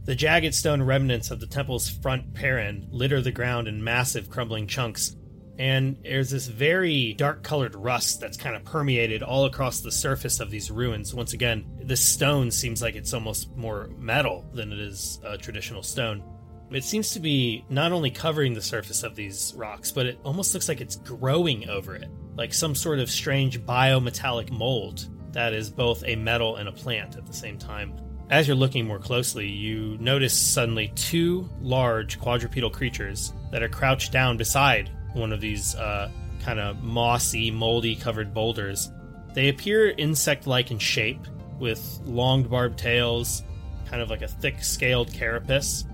The 0.08 0.16
jagged 0.16 0.56
stone 0.56 0.82
remnants 0.82 1.32
of 1.32 1.42
the 1.42 1.48
temple's 1.48 1.90
front 1.90 2.34
perron 2.34 2.88
litter 2.92 3.22
the 3.22 3.34
ground 3.34 3.68
in 3.68 3.84
massive 3.84 4.30
crumbling 4.30 4.66
chunks, 4.66 5.18
and 5.60 5.98
there's 6.02 6.30
this 6.30 6.48
very 6.48 7.12
dark 7.12 7.44
colored 7.44 7.76
rust 7.76 8.22
that's 8.22 8.38
kind 8.38 8.56
of 8.56 8.64
permeated 8.64 9.22
all 9.22 9.44
across 9.44 9.82
the 9.82 9.92
surface 9.92 10.40
of 10.40 10.50
these 10.50 10.72
ruins. 10.72 11.14
Once 11.14 11.34
again, 11.34 11.66
this 11.84 12.00
stone 12.00 12.52
seems 12.52 12.82
like 12.82 12.96
it's 12.96 13.14
almost 13.14 13.54
more 13.58 13.90
metal 13.98 14.50
than 14.54 14.72
it 14.72 14.80
is 14.80 15.20
a 15.26 15.38
traditional 15.38 15.84
stone. 15.84 16.24
It 16.72 16.86
seems 16.86 17.12
to 17.12 17.20
be 17.20 17.66
not 17.70 17.92
only 17.92 18.10
covering 18.10 18.54
the 18.54 18.62
surface 18.62 19.04
of 19.04 19.14
these 19.14 19.54
rocks, 19.58 19.92
but 19.92 20.06
it 20.06 20.20
almost 20.24 20.54
looks 20.54 20.70
like 20.70 20.80
it's 20.80 20.96
growing 20.96 21.68
over 21.68 21.98
it, 21.98 22.10
like 22.38 22.54
some 22.54 22.76
sort 22.76 23.00
of 23.00 23.12
strange 23.12 23.60
biometallic 23.60 24.52
mold 24.52 25.10
that 25.34 25.52
is 25.52 25.70
both 25.70 26.02
a 26.06 26.16
metal 26.16 26.56
and 26.56 26.70
a 26.70 26.72
plant 26.72 27.18
at 27.18 27.26
the 27.26 27.34
same 27.34 27.58
time. 27.58 27.94
As 28.30 28.46
you're 28.46 28.58
looking 28.58 28.86
more 28.86 29.00
closely, 29.00 29.48
you 29.48 29.98
notice 30.02 30.38
suddenly 30.38 30.90
two 30.96 31.50
large 31.62 32.20
quadrupedal 32.20 32.70
creatures 32.70 33.32
that 33.52 33.64
are 33.64 33.70
crouched 33.70 34.12
down 34.12 34.36
beside 34.36 34.90
one 35.14 35.32
of 35.32 35.40
these 35.40 35.76
uh, 35.76 36.12
kind 36.44 36.60
of 36.60 36.84
mossy, 36.84 37.52
moldy 37.52 37.96
covered 37.96 38.34
boulders. 38.34 38.92
They 39.34 39.48
appear 39.48 39.92
insect 39.92 40.46
like 40.46 40.72
in 40.72 40.80
shape, 40.80 41.26
with 41.58 42.02
long 42.04 42.44
barbed 42.44 42.78
tails, 42.78 43.44
kind 43.90 44.02
of 44.02 44.10
like 44.10 44.22
a 44.22 44.28
thick 44.28 44.62
scaled 44.62 45.14
carapace. 45.14 45.86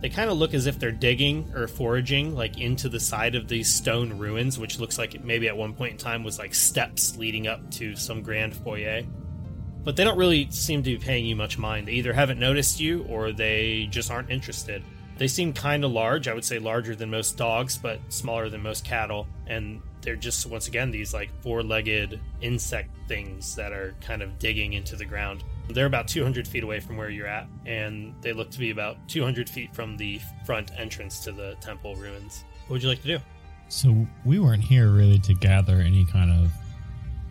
They 0.00 0.08
kind 0.08 0.30
of 0.30 0.38
look 0.38 0.54
as 0.54 0.66
if 0.66 0.78
they're 0.78 0.90
digging 0.90 1.52
or 1.54 1.68
foraging 1.68 2.34
like 2.34 2.58
into 2.58 2.88
the 2.88 2.98
side 2.98 3.34
of 3.34 3.48
these 3.48 3.72
stone 3.72 4.18
ruins, 4.18 4.58
which 4.58 4.80
looks 4.80 4.98
like 4.98 5.22
maybe 5.22 5.46
at 5.46 5.56
one 5.56 5.74
point 5.74 5.92
in 5.92 5.98
time 5.98 6.24
was 6.24 6.38
like 6.38 6.54
steps 6.54 7.16
leading 7.16 7.46
up 7.46 7.70
to 7.72 7.94
some 7.96 8.22
grand 8.22 8.56
foyer. 8.56 9.02
But 9.84 9.96
they 9.96 10.04
don't 10.04 10.18
really 10.18 10.50
seem 10.50 10.82
to 10.82 10.90
be 10.90 11.04
paying 11.04 11.26
you 11.26 11.36
much 11.36 11.58
mind. 11.58 11.88
They 11.88 11.92
either 11.92 12.12
haven't 12.12 12.38
noticed 12.38 12.80
you 12.80 13.04
or 13.08 13.32
they 13.32 13.88
just 13.90 14.10
aren't 14.10 14.30
interested. 14.30 14.82
They 15.18 15.28
seem 15.28 15.52
kind 15.52 15.84
of 15.84 15.92
large. 15.92 16.28
I 16.28 16.34
would 16.34 16.44
say 16.44 16.58
larger 16.58 16.94
than 16.94 17.10
most 17.10 17.36
dogs, 17.36 17.76
but 17.76 18.00
smaller 18.08 18.48
than 18.48 18.62
most 18.62 18.84
cattle. 18.84 19.26
And 19.46 19.82
they're 20.00 20.16
just, 20.16 20.46
once 20.46 20.68
again, 20.68 20.90
these 20.90 21.12
like 21.14 21.30
four 21.42 21.62
legged 21.62 22.20
insect 22.40 22.90
things 23.08 23.54
that 23.56 23.72
are 23.72 23.94
kind 24.00 24.22
of 24.22 24.38
digging 24.38 24.72
into 24.72 24.96
the 24.96 25.04
ground. 25.04 25.44
They're 25.68 25.86
about 25.86 26.08
200 26.08 26.46
feet 26.46 26.64
away 26.64 26.80
from 26.80 26.96
where 26.96 27.08
you're 27.08 27.26
at, 27.26 27.46
and 27.66 28.14
they 28.20 28.32
look 28.32 28.50
to 28.50 28.58
be 28.58 28.70
about 28.70 28.96
200 29.08 29.48
feet 29.48 29.74
from 29.74 29.96
the 29.96 30.20
front 30.44 30.72
entrance 30.76 31.20
to 31.20 31.32
the 31.32 31.56
temple 31.60 31.94
ruins. 31.94 32.44
What 32.66 32.74
would 32.74 32.82
you 32.82 32.88
like 32.88 33.02
to 33.02 33.18
do? 33.18 33.18
So 33.68 34.06
we 34.24 34.38
weren't 34.38 34.64
here 34.64 34.90
really 34.90 35.18
to 35.20 35.34
gather 35.34 35.76
any 35.76 36.04
kind 36.04 36.30
of 36.30 36.52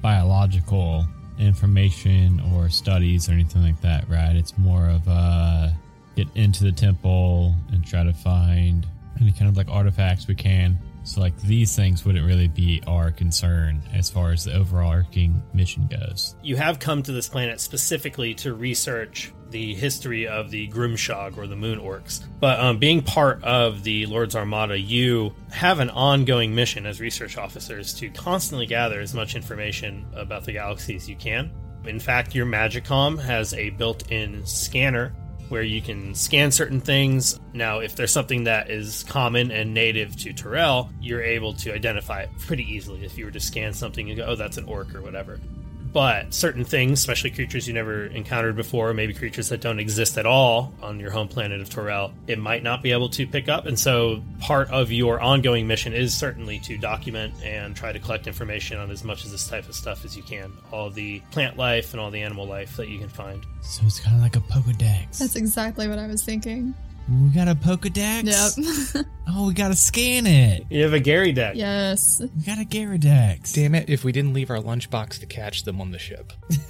biological 0.01 1.05
information 1.39 2.41
or 2.53 2.69
studies 2.69 3.29
or 3.29 3.33
anything 3.33 3.63
like 3.63 3.81
that, 3.81 4.07
right? 4.09 4.35
It's 4.35 4.57
more 4.57 4.89
of 4.89 5.07
uh 5.07 5.69
get 6.15 6.27
into 6.35 6.63
the 6.63 6.71
temple 6.71 7.55
and 7.71 7.85
try 7.85 8.03
to 8.03 8.13
find 8.13 8.85
any 9.19 9.31
kind 9.31 9.47
of 9.47 9.57
like 9.57 9.69
artifacts 9.69 10.27
we 10.27 10.35
can. 10.35 10.77
So 11.03 11.21
like 11.21 11.39
these 11.41 11.75
things 11.75 12.05
wouldn't 12.05 12.25
really 12.25 12.47
be 12.47 12.81
our 12.85 13.11
concern 13.11 13.81
as 13.93 14.09
far 14.09 14.31
as 14.31 14.43
the 14.43 14.53
overarching 14.53 15.41
mission 15.53 15.88
goes. 15.88 16.35
You 16.43 16.57
have 16.57 16.79
come 16.79 17.01
to 17.03 17.11
this 17.11 17.27
planet 17.27 17.59
specifically 17.59 18.33
to 18.35 18.53
research 18.53 19.33
the 19.51 19.75
history 19.75 20.27
of 20.27 20.50
the 20.50 20.67
Grimshog 20.70 21.38
or 21.38 21.48
the 21.48 21.55
Moon 21.55 21.79
Orcs. 21.79 22.24
But 22.39 22.60
um, 22.60 22.77
being 22.77 23.01
part 23.01 23.43
of 23.43 23.84
the 23.84 24.05
Lord's 24.08 24.36
Armada, 24.36 24.79
you 24.79 25.34
have 25.51 25.79
an 25.79 25.89
ongoing 25.89 26.55
mission 26.55 26.86
as 26.86 27.00
research 27.00 27.38
officers 27.38 27.93
to 27.96 28.10
constantly 28.10 28.65
gather 28.65 29.00
as 29.00 29.13
much 29.13 29.36
information 29.36 30.05
about 30.15 30.46
the 30.46 30.53
galaxy 30.53 30.96
as 30.96 31.10
you 31.10 31.15
can. 31.15 31.51
In 31.86 32.00
fact, 32.00 32.36
your 32.36 32.46
Magicom 32.46 33.20
has 33.22 33.53
a 33.53 33.72
built 33.72 34.12
in 34.12 34.46
scanner 34.46 35.13
where 35.50 35.63
you 35.63 35.81
can 35.81 36.15
scan 36.15 36.50
certain 36.50 36.79
things. 36.79 37.38
Now, 37.53 37.79
if 37.79 37.96
there's 37.98 38.12
something 38.12 38.46
that 38.46 38.72
is 38.72 39.03
common 39.03 39.51
and 39.51 39.74
native 39.74 40.15
to 40.17 40.34
Torel, 40.34 40.89
you're 41.01 41.22
able 41.22 41.53
to 41.55 41.74
identify 41.74 42.22
it 42.22 42.29
pretty 42.39 42.63
easily. 42.63 43.03
If 43.03 43.17
you 43.17 43.25
were 43.25 43.31
to 43.31 43.39
scan 43.39 43.74
something 43.74 44.10
and 44.10 44.17
go, 44.17 44.25
oh, 44.27 44.36
that's 44.36 44.55
an 44.58 44.63
orc 44.65 44.96
or 44.96 45.01
whatever. 45.01 45.41
But 45.93 46.33
certain 46.33 46.63
things, 46.63 47.00
especially 47.00 47.31
creatures 47.31 47.67
you 47.67 47.74
never 47.74 48.05
encountered 48.05 48.55
before, 48.55 48.93
maybe 48.93 49.13
creatures 49.13 49.50
that 49.50 49.62
don't 49.62 49.79
exist 49.79 50.17
at 50.17 50.25
all 50.25 50.74
on 50.81 51.00
your 51.00 51.12
home 51.12 51.27
planet 51.27 51.60
of 51.60 51.69
Torel, 51.69 52.13
it 52.27 52.39
might 52.39 52.63
not 52.63 52.81
be 52.81 52.91
able 52.91 53.10
to 53.10 53.27
pick 53.27 53.50
up. 53.50 53.65
And 53.65 53.77
so 53.77 54.24
part 54.39 54.69
of 54.69 54.91
your 54.91 55.19
ongoing 55.19 55.67
mission 55.67 55.93
is 55.93 56.15
certainly 56.15 56.60
to 56.62 56.77
document 56.77 57.33
and 57.43 57.75
try 57.75 57.91
to 57.91 58.00
collect 58.00 58.27
information 58.27 58.77
on 58.77 58.89
as 58.89 59.03
much 59.03 59.25
of 59.25 59.31
this 59.31 59.48
type 59.48 59.67
of 59.67 59.75
stuff 59.75 60.05
as 60.05 60.15
you 60.15 60.24
can. 60.24 60.51
All 60.71 60.89
the 60.89 61.19
plant 61.31 61.57
life 61.57 61.93
and 61.93 62.00
all 62.00 62.10
the 62.10 62.21
animal 62.21 62.45
life 62.45 62.77
that 62.77 62.88
you 62.88 62.98
can 62.98 63.10
find. 63.10 63.45
So 63.62 63.83
it's 63.86 64.00
kind 64.00 64.15
of 64.15 64.21
like 64.21 64.36
a 64.36 64.39
Pokedex. 64.39 65.19
That's 65.19 65.36
exactly 65.36 65.88
what 65.88 66.00
I 66.00 66.07
was 66.07 66.24
thinking. 66.24 66.74
We 67.10 67.29
got 67.29 67.48
a 67.48 67.55
Pokedex. 67.55 68.93
Yep. 68.96 69.05
Oh, 69.34 69.48
we 69.48 69.53
gotta 69.53 69.77
scan 69.77 70.27
it. 70.27 70.65
You 70.70 70.84
have 70.84 70.91
a 70.91 71.00
Gary 71.00 71.31
deck. 71.31 71.55
yes. 71.55 72.20
We 72.22 72.43
got 72.43 72.60
a 72.60 72.65
Gyaradex. 72.65 73.53
Damn 73.53 73.75
it, 73.75 73.89
if 73.89 74.03
we 74.03 74.12
didn't 74.12 74.34
leave 74.34 74.50
our 74.50 74.58
lunchbox 74.58 75.20
to 75.22 75.25
catch 75.25 75.63
them 75.63 75.79
on 75.79 75.91
the 75.91 76.00
ship. 76.00 76.34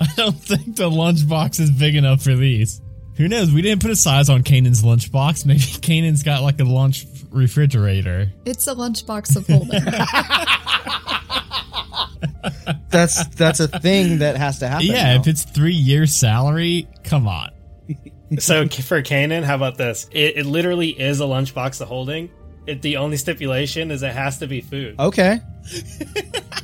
I 0.00 0.06
don't 0.16 0.38
think 0.38 0.76
the 0.76 0.88
lunchbox 0.88 1.58
is 1.58 1.72
big 1.72 1.96
enough 1.96 2.22
for 2.22 2.36
these. 2.36 2.80
Who 3.16 3.26
knows? 3.26 3.50
We 3.52 3.60
didn't 3.60 3.82
put 3.82 3.90
a 3.90 3.96
size 3.96 4.28
on 4.28 4.44
Kanan's 4.44 4.84
lunchbox. 4.84 5.46
Maybe 5.46 5.58
Kanan's 5.60 6.22
got 6.22 6.42
like 6.42 6.60
a 6.60 6.64
lunch 6.64 7.06
refrigerator. 7.30 8.30
It's 8.44 8.68
a 8.68 8.74
lunchbox 8.76 9.34
of 9.36 9.46
holding. 9.48 9.82
That's 12.90 13.26
that's 13.34 13.58
a 13.58 13.66
thing 13.66 14.18
that 14.18 14.36
has 14.36 14.60
to 14.60 14.68
happen. 14.68 14.86
yeah, 14.86 15.14
now. 15.14 15.20
if 15.20 15.26
it's 15.26 15.42
three 15.42 15.74
years' 15.74 16.14
salary, 16.14 16.86
come 17.02 17.26
on. 17.26 17.50
So 18.38 18.66
for 18.68 19.02
Kanan, 19.02 19.44
how 19.44 19.54
about 19.54 19.76
this? 19.76 20.08
It, 20.10 20.38
it 20.38 20.46
literally 20.46 20.88
is 20.88 21.20
a 21.20 21.24
lunchbox 21.24 21.80
of 21.80 21.88
holding. 21.88 22.30
It, 22.66 22.80
the 22.82 22.96
only 22.96 23.16
stipulation 23.16 23.90
is 23.90 24.02
it 24.02 24.12
has 24.12 24.38
to 24.38 24.46
be 24.46 24.60
food. 24.60 24.98
okay. 24.98 25.40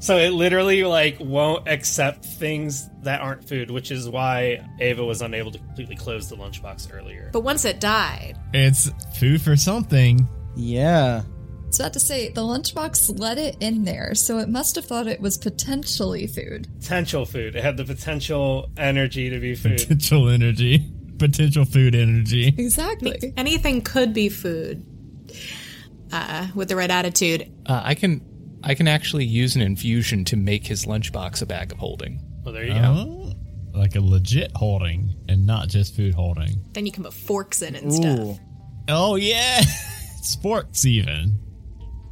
So 0.00 0.16
it 0.16 0.30
literally 0.30 0.84
like 0.84 1.16
won't 1.20 1.68
accept 1.68 2.24
things 2.24 2.88
that 3.02 3.20
aren't 3.20 3.46
food, 3.48 3.70
which 3.70 3.90
is 3.90 4.08
why 4.08 4.64
Ava 4.80 5.04
was 5.04 5.22
unable 5.22 5.50
to 5.50 5.58
completely 5.58 5.96
close 5.96 6.28
the 6.28 6.36
lunchbox 6.36 6.94
earlier. 6.94 7.30
But 7.32 7.40
once 7.40 7.64
it 7.64 7.80
died, 7.80 8.38
It's 8.54 8.90
food 9.18 9.42
for 9.42 9.56
something. 9.56 10.28
Yeah. 10.56 11.22
So 11.70 11.82
I 11.82 11.86
have 11.86 11.92
to 11.92 12.00
say, 12.00 12.30
the 12.30 12.42
lunchbox 12.42 13.18
let 13.18 13.38
it 13.38 13.56
in 13.60 13.84
there, 13.84 14.14
so 14.14 14.38
it 14.38 14.48
must 14.48 14.74
have 14.76 14.84
thought 14.84 15.06
it 15.06 15.20
was 15.20 15.38
potentially 15.38 16.26
food. 16.26 16.68
Potential 16.80 17.24
food. 17.24 17.54
It 17.56 17.62
had 17.62 17.76
the 17.76 17.84
potential 17.84 18.70
energy 18.76 19.30
to 19.30 19.38
be 19.38 19.54
food. 19.54 19.78
Potential 19.78 20.28
energy. 20.28 20.90
Potential 21.18 21.64
food 21.64 21.94
energy. 21.94 22.48
Exactly. 22.56 23.32
anything 23.36 23.82
could 23.82 24.14
be 24.14 24.28
food. 24.28 24.84
Uh, 26.10 26.46
with 26.54 26.68
the 26.68 26.76
right 26.76 26.90
attitude. 26.90 27.52
Uh, 27.66 27.82
I 27.84 27.94
can 27.94 28.24
I 28.64 28.74
can 28.74 28.88
actually 28.88 29.26
use 29.26 29.56
an 29.56 29.62
infusion 29.62 30.24
to 30.26 30.36
make 30.36 30.66
his 30.66 30.86
lunchbox 30.86 31.42
a 31.42 31.46
bag 31.46 31.70
of 31.70 31.78
holding. 31.78 32.20
Well, 32.44 32.54
there 32.54 32.64
you 32.64 32.72
go. 32.72 32.80
Oh, 32.80 33.32
like 33.74 33.94
a 33.94 34.00
legit 34.00 34.50
holding 34.54 35.14
and 35.28 35.46
not 35.46 35.68
just 35.68 35.94
food 35.94 36.14
holding. 36.14 36.64
Then 36.72 36.86
you 36.86 36.92
can 36.92 37.04
put 37.04 37.12
forks 37.12 37.62
in 37.62 37.76
and 37.76 37.92
Ooh. 37.92 37.94
stuff. 37.94 38.38
Oh, 38.88 39.16
yeah. 39.16 39.60
Sports, 40.22 40.84
even. 40.84 41.38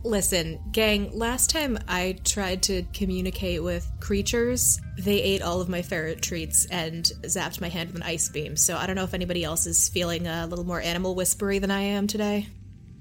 Listen, 0.06 0.60
gang, 0.70 1.10
last 1.18 1.50
time 1.50 1.76
I 1.88 2.16
tried 2.22 2.62
to 2.64 2.84
communicate 2.94 3.60
with 3.60 3.90
creatures, 3.98 4.80
they 4.96 5.20
ate 5.20 5.42
all 5.42 5.60
of 5.60 5.68
my 5.68 5.82
ferret 5.82 6.22
treats 6.22 6.64
and 6.66 7.04
zapped 7.22 7.60
my 7.60 7.68
hand 7.68 7.88
with 7.88 7.96
an 7.96 8.02
ice 8.04 8.28
beam. 8.28 8.56
So 8.56 8.76
I 8.76 8.86
don't 8.86 8.94
know 8.94 9.02
if 9.02 9.14
anybody 9.14 9.42
else 9.42 9.66
is 9.66 9.88
feeling 9.88 10.28
a 10.28 10.46
little 10.46 10.64
more 10.64 10.80
animal 10.80 11.16
whispery 11.16 11.58
than 11.58 11.72
I 11.72 11.80
am 11.80 12.06
today. 12.06 12.46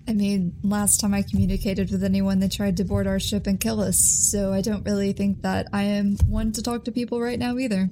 I 0.07 0.13
mean, 0.13 0.55
last 0.63 0.99
time 0.99 1.13
I 1.13 1.21
communicated 1.21 1.91
with 1.91 2.03
anyone, 2.03 2.39
they 2.39 2.47
tried 2.47 2.77
to 2.77 2.83
board 2.83 3.05
our 3.05 3.19
ship 3.19 3.45
and 3.45 3.59
kill 3.59 3.81
us, 3.81 3.99
so 3.99 4.51
I 4.51 4.61
don't 4.61 4.83
really 4.83 5.13
think 5.13 5.43
that 5.43 5.67
I 5.71 5.83
am 5.83 6.17
one 6.25 6.53
to 6.53 6.63
talk 6.63 6.85
to 6.85 6.91
people 6.91 7.21
right 7.21 7.37
now 7.37 7.59
either. 7.59 7.87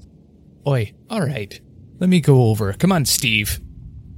Oi, 0.65 0.91
alright. 1.11 1.61
Let 1.99 2.09
me 2.09 2.19
go 2.19 2.45
over. 2.45 2.73
Come 2.73 2.91
on, 2.91 3.05
Steve. 3.05 3.59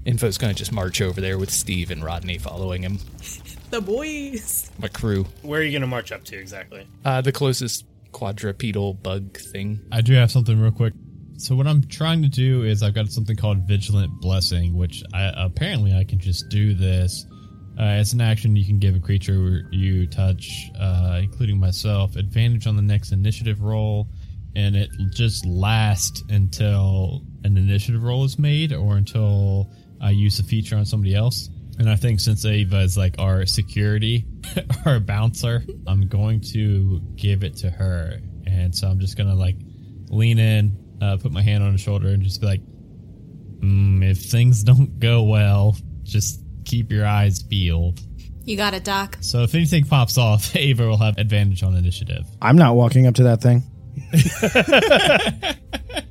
Info's 0.06 0.38
gonna 0.38 0.54
just 0.54 0.72
march 0.72 1.02
over 1.02 1.20
there 1.20 1.38
with 1.38 1.52
Steve 1.52 1.92
and 1.92 2.02
Rodney 2.02 2.38
following 2.38 2.84
him. 2.84 3.00
The 3.76 3.82
boys. 3.82 4.72
My 4.80 4.88
crew. 4.88 5.26
Where 5.42 5.60
are 5.60 5.64
you 5.64 5.72
going 5.72 5.82
to 5.82 5.88
march 5.88 6.14
up 6.14 6.24
to 6.26 6.38
exactly? 6.38 6.88
Uh, 7.04 7.20
the 7.20 7.34
closest 7.34 7.84
quadrupedal 8.14 8.94
bug 8.94 9.38
thing. 9.38 9.82
I 9.92 10.00
do 10.00 10.14
have 10.14 10.32
something 10.32 10.58
real 10.58 10.72
quick. 10.72 10.94
So 11.36 11.58
what 11.58 11.68
I'm 11.68 11.84
trying 11.84 12.22
to 12.22 12.30
do 12.30 12.64
is 12.64 12.82
I've 12.82 12.94
got 12.94 13.10
something 13.10 13.36
called 13.36 13.68
Vigilant 13.68 14.22
Blessing, 14.22 14.78
which 14.78 15.04
I, 15.14 15.30
apparently 15.36 15.94
I 15.94 16.06
can 16.06 16.20
just 16.20 16.48
do 16.48 16.74
this. 16.74 17.26
Uh, 17.78 18.00
it's 18.00 18.14
an 18.14 18.22
action 18.22 18.56
you 18.56 18.64
can 18.64 18.80
give 18.80 18.96
a 18.96 19.00
creature 19.02 19.68
you 19.72 20.08
touch, 20.08 20.72
uh, 20.80 21.20
including 21.22 21.60
myself, 21.60 22.16
advantage 22.16 22.68
on 22.68 22.78
the 22.78 22.82
next 22.82 23.12
initiative 23.12 23.62
roll, 23.62 24.08
and 24.56 24.78
it 24.78 24.90
just 25.14 25.46
lasts 25.46 26.24
until 26.30 27.24
an 27.44 27.58
initiative 27.58 28.04
roll 28.04 28.24
is 28.24 28.40
made 28.40 28.72
or 28.72 28.96
until 28.96 29.70
I 30.00 30.12
use 30.12 30.38
the 30.38 30.44
feature 30.44 30.78
on 30.78 30.86
somebody 30.86 31.14
else. 31.14 31.50
And 31.78 31.90
I 31.90 31.96
think 31.96 32.20
since 32.20 32.46
Ava 32.46 32.82
is 32.82 32.98
like 32.98 33.16
our 33.20 33.46
security, 33.46 34.26
our 34.86 35.00
bouncer, 35.00 35.64
I'm 35.88 36.08
going 36.08 36.42
to 36.54 37.02
give 37.16 37.44
it 37.44 37.58
to 37.58 37.70
her. 37.70 38.20
And 38.48 38.74
so 38.74 38.88
I'm 38.88 39.00
just 39.00 39.18
gonna 39.18 39.36
like 39.36 39.58
lean 40.10 40.40
in, 40.40 40.78
uh, 41.02 41.18
put 41.18 41.32
my 41.32 41.42
hand 41.42 41.64
on 41.64 41.74
her 41.74 41.78
shoulder, 41.78 42.10
and 42.10 42.24
just 42.24 42.40
be 42.42 42.48
like, 42.48 42.62
mm, 43.60 44.04
"If 44.10 44.20
things 44.20 44.64
don't 44.64 45.00
go 45.00 45.24
well, 45.24 45.76
just 46.04 46.42
keep 46.64 46.92
your 46.92 47.06
eyes 47.06 47.44
peeled." 47.44 48.00
You 48.46 48.56
got 48.58 48.76
it, 48.76 48.84
Doc. 48.84 49.18
So 49.22 49.42
if 49.42 49.56
anything 49.56 49.86
pops 49.86 50.18
off, 50.18 50.56
Ava 50.56 50.88
will 50.88 50.98
have 50.98 51.18
advantage 51.18 51.64
on 51.64 51.76
initiative. 51.76 52.26
I'm 52.42 52.58
not 52.58 52.76
walking 52.76 53.08
up 53.08 53.16
to 53.16 53.24
that 53.24 53.42
thing. 53.42 53.64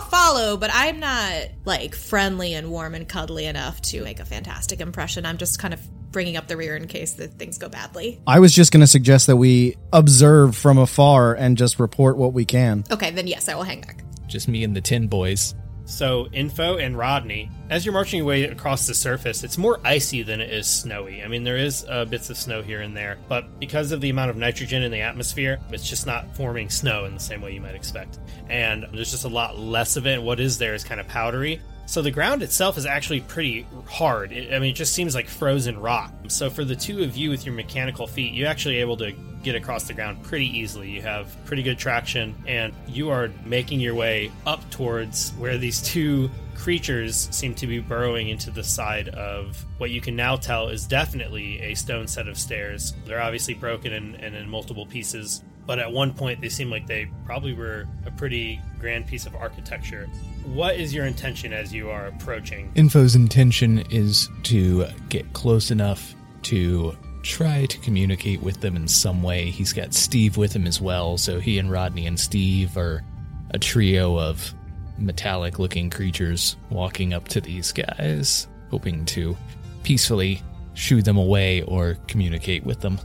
I'll 0.00 0.08
follow, 0.08 0.56
but 0.56 0.70
I'm 0.72 0.98
not 0.98 1.48
like 1.66 1.94
friendly 1.94 2.54
and 2.54 2.70
warm 2.70 2.94
and 2.94 3.06
cuddly 3.06 3.44
enough 3.44 3.82
to 3.82 4.02
make 4.02 4.18
a 4.18 4.24
fantastic 4.24 4.80
impression. 4.80 5.26
I'm 5.26 5.36
just 5.36 5.58
kind 5.58 5.74
of 5.74 6.10
bringing 6.10 6.38
up 6.38 6.48
the 6.48 6.56
rear 6.56 6.74
in 6.74 6.86
case 6.86 7.12
that 7.14 7.34
things 7.34 7.58
go 7.58 7.68
badly. 7.68 8.18
I 8.26 8.38
was 8.38 8.54
just 8.54 8.72
going 8.72 8.80
to 8.80 8.86
suggest 8.86 9.26
that 9.26 9.36
we 9.36 9.76
observe 9.92 10.56
from 10.56 10.78
afar 10.78 11.34
and 11.34 11.58
just 11.58 11.78
report 11.78 12.16
what 12.16 12.32
we 12.32 12.46
can. 12.46 12.84
Okay, 12.90 13.10
then 13.10 13.26
yes, 13.26 13.46
I 13.50 13.54
will 13.54 13.62
hang 13.62 13.82
back. 13.82 14.02
Just 14.26 14.48
me 14.48 14.64
and 14.64 14.74
the 14.74 14.80
tin 14.80 15.06
boys. 15.06 15.54
So, 15.90 16.28
Info 16.32 16.76
and 16.76 16.96
Rodney, 16.96 17.50
as 17.68 17.84
you're 17.84 17.92
marching 17.92 18.18
your 18.18 18.26
way 18.26 18.44
across 18.44 18.86
the 18.86 18.94
surface, 18.94 19.42
it's 19.42 19.58
more 19.58 19.80
icy 19.84 20.22
than 20.22 20.40
it 20.40 20.50
is 20.50 20.68
snowy. 20.68 21.20
I 21.20 21.26
mean, 21.26 21.42
there 21.42 21.56
is 21.56 21.84
uh, 21.88 22.04
bits 22.04 22.30
of 22.30 22.36
snow 22.36 22.62
here 22.62 22.80
and 22.80 22.96
there, 22.96 23.18
but 23.28 23.58
because 23.58 23.90
of 23.90 24.00
the 24.00 24.08
amount 24.08 24.30
of 24.30 24.36
nitrogen 24.36 24.84
in 24.84 24.92
the 24.92 25.00
atmosphere, 25.00 25.58
it's 25.70 25.90
just 25.90 26.06
not 26.06 26.36
forming 26.36 26.70
snow 26.70 27.06
in 27.06 27.14
the 27.14 27.20
same 27.20 27.42
way 27.42 27.52
you 27.52 27.60
might 27.60 27.74
expect. 27.74 28.20
And 28.48 28.86
there's 28.92 29.10
just 29.10 29.24
a 29.24 29.28
lot 29.28 29.58
less 29.58 29.96
of 29.96 30.06
it. 30.06 30.22
What 30.22 30.38
is 30.38 30.58
there 30.58 30.74
is 30.74 30.84
kind 30.84 31.00
of 31.00 31.08
powdery. 31.08 31.60
So 31.90 32.02
the 32.02 32.12
ground 32.12 32.44
itself 32.44 32.78
is 32.78 32.86
actually 32.86 33.22
pretty 33.22 33.66
hard. 33.88 34.30
It, 34.30 34.54
I 34.54 34.60
mean, 34.60 34.70
it 34.70 34.74
just 34.74 34.94
seems 34.94 35.12
like 35.12 35.26
frozen 35.26 35.76
rock. 35.76 36.12
So 36.28 36.48
for 36.48 36.64
the 36.64 36.76
two 36.76 37.02
of 37.02 37.16
you 37.16 37.30
with 37.30 37.44
your 37.44 37.52
mechanical 37.52 38.06
feet, 38.06 38.32
you're 38.32 38.46
actually 38.46 38.76
able 38.76 38.96
to 38.98 39.10
get 39.42 39.56
across 39.56 39.88
the 39.88 39.92
ground 39.92 40.22
pretty 40.22 40.46
easily. 40.56 40.88
You 40.88 41.02
have 41.02 41.36
pretty 41.46 41.64
good 41.64 41.78
traction, 41.78 42.36
and 42.46 42.72
you 42.86 43.10
are 43.10 43.32
making 43.44 43.80
your 43.80 43.96
way 43.96 44.30
up 44.46 44.70
towards 44.70 45.32
where 45.32 45.58
these 45.58 45.82
two 45.82 46.30
creatures 46.54 47.28
seem 47.32 47.56
to 47.56 47.66
be 47.66 47.80
burrowing 47.80 48.28
into 48.28 48.52
the 48.52 48.62
side 48.62 49.08
of 49.08 49.66
what 49.78 49.90
you 49.90 50.00
can 50.00 50.14
now 50.14 50.36
tell 50.36 50.68
is 50.68 50.86
definitely 50.86 51.60
a 51.60 51.74
stone 51.74 52.06
set 52.06 52.28
of 52.28 52.38
stairs. 52.38 52.94
They're 53.04 53.20
obviously 53.20 53.54
broken 53.54 53.94
and, 53.94 54.14
and 54.14 54.36
in 54.36 54.48
multiple 54.48 54.86
pieces, 54.86 55.42
but 55.66 55.80
at 55.80 55.90
one 55.90 56.14
point 56.14 56.40
they 56.40 56.50
seem 56.50 56.70
like 56.70 56.86
they 56.86 57.10
probably 57.26 57.52
were 57.52 57.88
a 58.06 58.12
pretty 58.12 58.60
grand 58.78 59.08
piece 59.08 59.26
of 59.26 59.34
architecture. 59.34 60.08
What 60.44 60.76
is 60.76 60.92
your 60.94 61.06
intention 61.06 61.52
as 61.52 61.72
you 61.72 61.90
are 61.90 62.06
approaching? 62.06 62.72
Info's 62.74 63.14
intention 63.14 63.78
is 63.90 64.28
to 64.44 64.86
get 65.08 65.32
close 65.32 65.70
enough 65.70 66.14
to 66.42 66.96
try 67.22 67.66
to 67.66 67.78
communicate 67.78 68.42
with 68.42 68.60
them 68.60 68.76
in 68.76 68.88
some 68.88 69.22
way. 69.22 69.50
He's 69.50 69.72
got 69.72 69.92
Steve 69.94 70.36
with 70.36 70.54
him 70.54 70.66
as 70.66 70.80
well, 70.80 71.18
so 71.18 71.38
he 71.38 71.58
and 71.58 71.70
Rodney 71.70 72.06
and 72.06 72.18
Steve 72.18 72.76
are 72.76 73.02
a 73.50 73.58
trio 73.58 74.18
of 74.18 74.54
metallic 74.98 75.58
looking 75.58 75.90
creatures 75.90 76.56
walking 76.70 77.12
up 77.12 77.28
to 77.28 77.40
these 77.40 77.72
guys, 77.72 78.46
hoping 78.70 79.04
to 79.06 79.36
peacefully 79.82 80.42
shoo 80.74 81.02
them 81.02 81.16
away 81.16 81.62
or 81.62 81.96
communicate 82.06 82.64
with 82.64 82.80
them. 82.80 82.98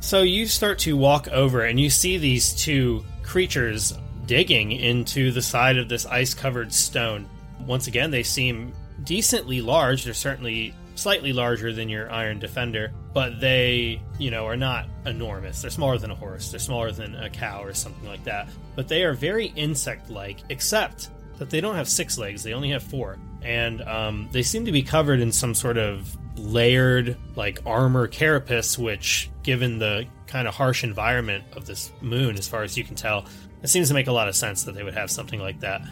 So 0.00 0.22
you 0.22 0.46
start 0.46 0.78
to 0.80 0.96
walk 0.96 1.28
over 1.28 1.62
and 1.62 1.78
you 1.78 1.90
see 1.90 2.18
these 2.18 2.54
two 2.54 3.04
creatures 3.22 3.92
digging 4.30 4.70
into 4.70 5.32
the 5.32 5.42
side 5.42 5.76
of 5.76 5.88
this 5.88 6.06
ice 6.06 6.34
covered 6.34 6.72
stone. 6.72 7.28
Once 7.66 7.88
again, 7.88 8.12
they 8.12 8.22
seem 8.22 8.72
decently 9.02 9.60
large. 9.60 10.04
They're 10.04 10.14
certainly 10.14 10.72
slightly 10.94 11.32
larger 11.32 11.72
than 11.72 11.88
your 11.88 12.08
Iron 12.12 12.38
Defender, 12.38 12.92
but 13.12 13.40
they, 13.40 14.00
you 14.20 14.30
know, 14.30 14.46
are 14.46 14.56
not 14.56 14.86
enormous. 15.04 15.60
They're 15.60 15.70
smaller 15.72 15.98
than 15.98 16.12
a 16.12 16.14
horse, 16.14 16.52
they're 16.52 16.60
smaller 16.60 16.92
than 16.92 17.16
a 17.16 17.28
cow 17.28 17.64
or 17.64 17.74
something 17.74 18.06
like 18.06 18.22
that. 18.22 18.48
But 18.76 18.86
they 18.86 19.02
are 19.02 19.14
very 19.14 19.46
insect 19.56 20.10
like, 20.10 20.38
except 20.48 21.08
that 21.38 21.50
they 21.50 21.60
don't 21.60 21.74
have 21.74 21.88
six 21.88 22.16
legs, 22.16 22.44
they 22.44 22.52
only 22.52 22.70
have 22.70 22.84
four. 22.84 23.18
And 23.42 23.82
um, 23.82 24.28
they 24.30 24.44
seem 24.44 24.64
to 24.66 24.72
be 24.72 24.82
covered 24.82 25.18
in 25.18 25.32
some 25.32 25.56
sort 25.56 25.76
of 25.76 26.16
layered, 26.36 27.16
like 27.34 27.58
armor 27.66 28.06
carapace, 28.06 28.78
which, 28.78 29.28
given 29.42 29.80
the 29.80 30.06
kind 30.28 30.46
of 30.46 30.54
harsh 30.54 30.84
environment 30.84 31.42
of 31.56 31.66
this 31.66 31.90
moon, 32.00 32.38
as 32.38 32.46
far 32.46 32.62
as 32.62 32.78
you 32.78 32.84
can 32.84 32.94
tell, 32.94 33.24
it 33.62 33.68
seems 33.68 33.88
to 33.88 33.94
make 33.94 34.06
a 34.06 34.12
lot 34.12 34.28
of 34.28 34.36
sense 34.36 34.64
that 34.64 34.74
they 34.74 34.82
would 34.82 34.94
have 34.94 35.10
something 35.10 35.40
like 35.40 35.60
that. 35.60 35.82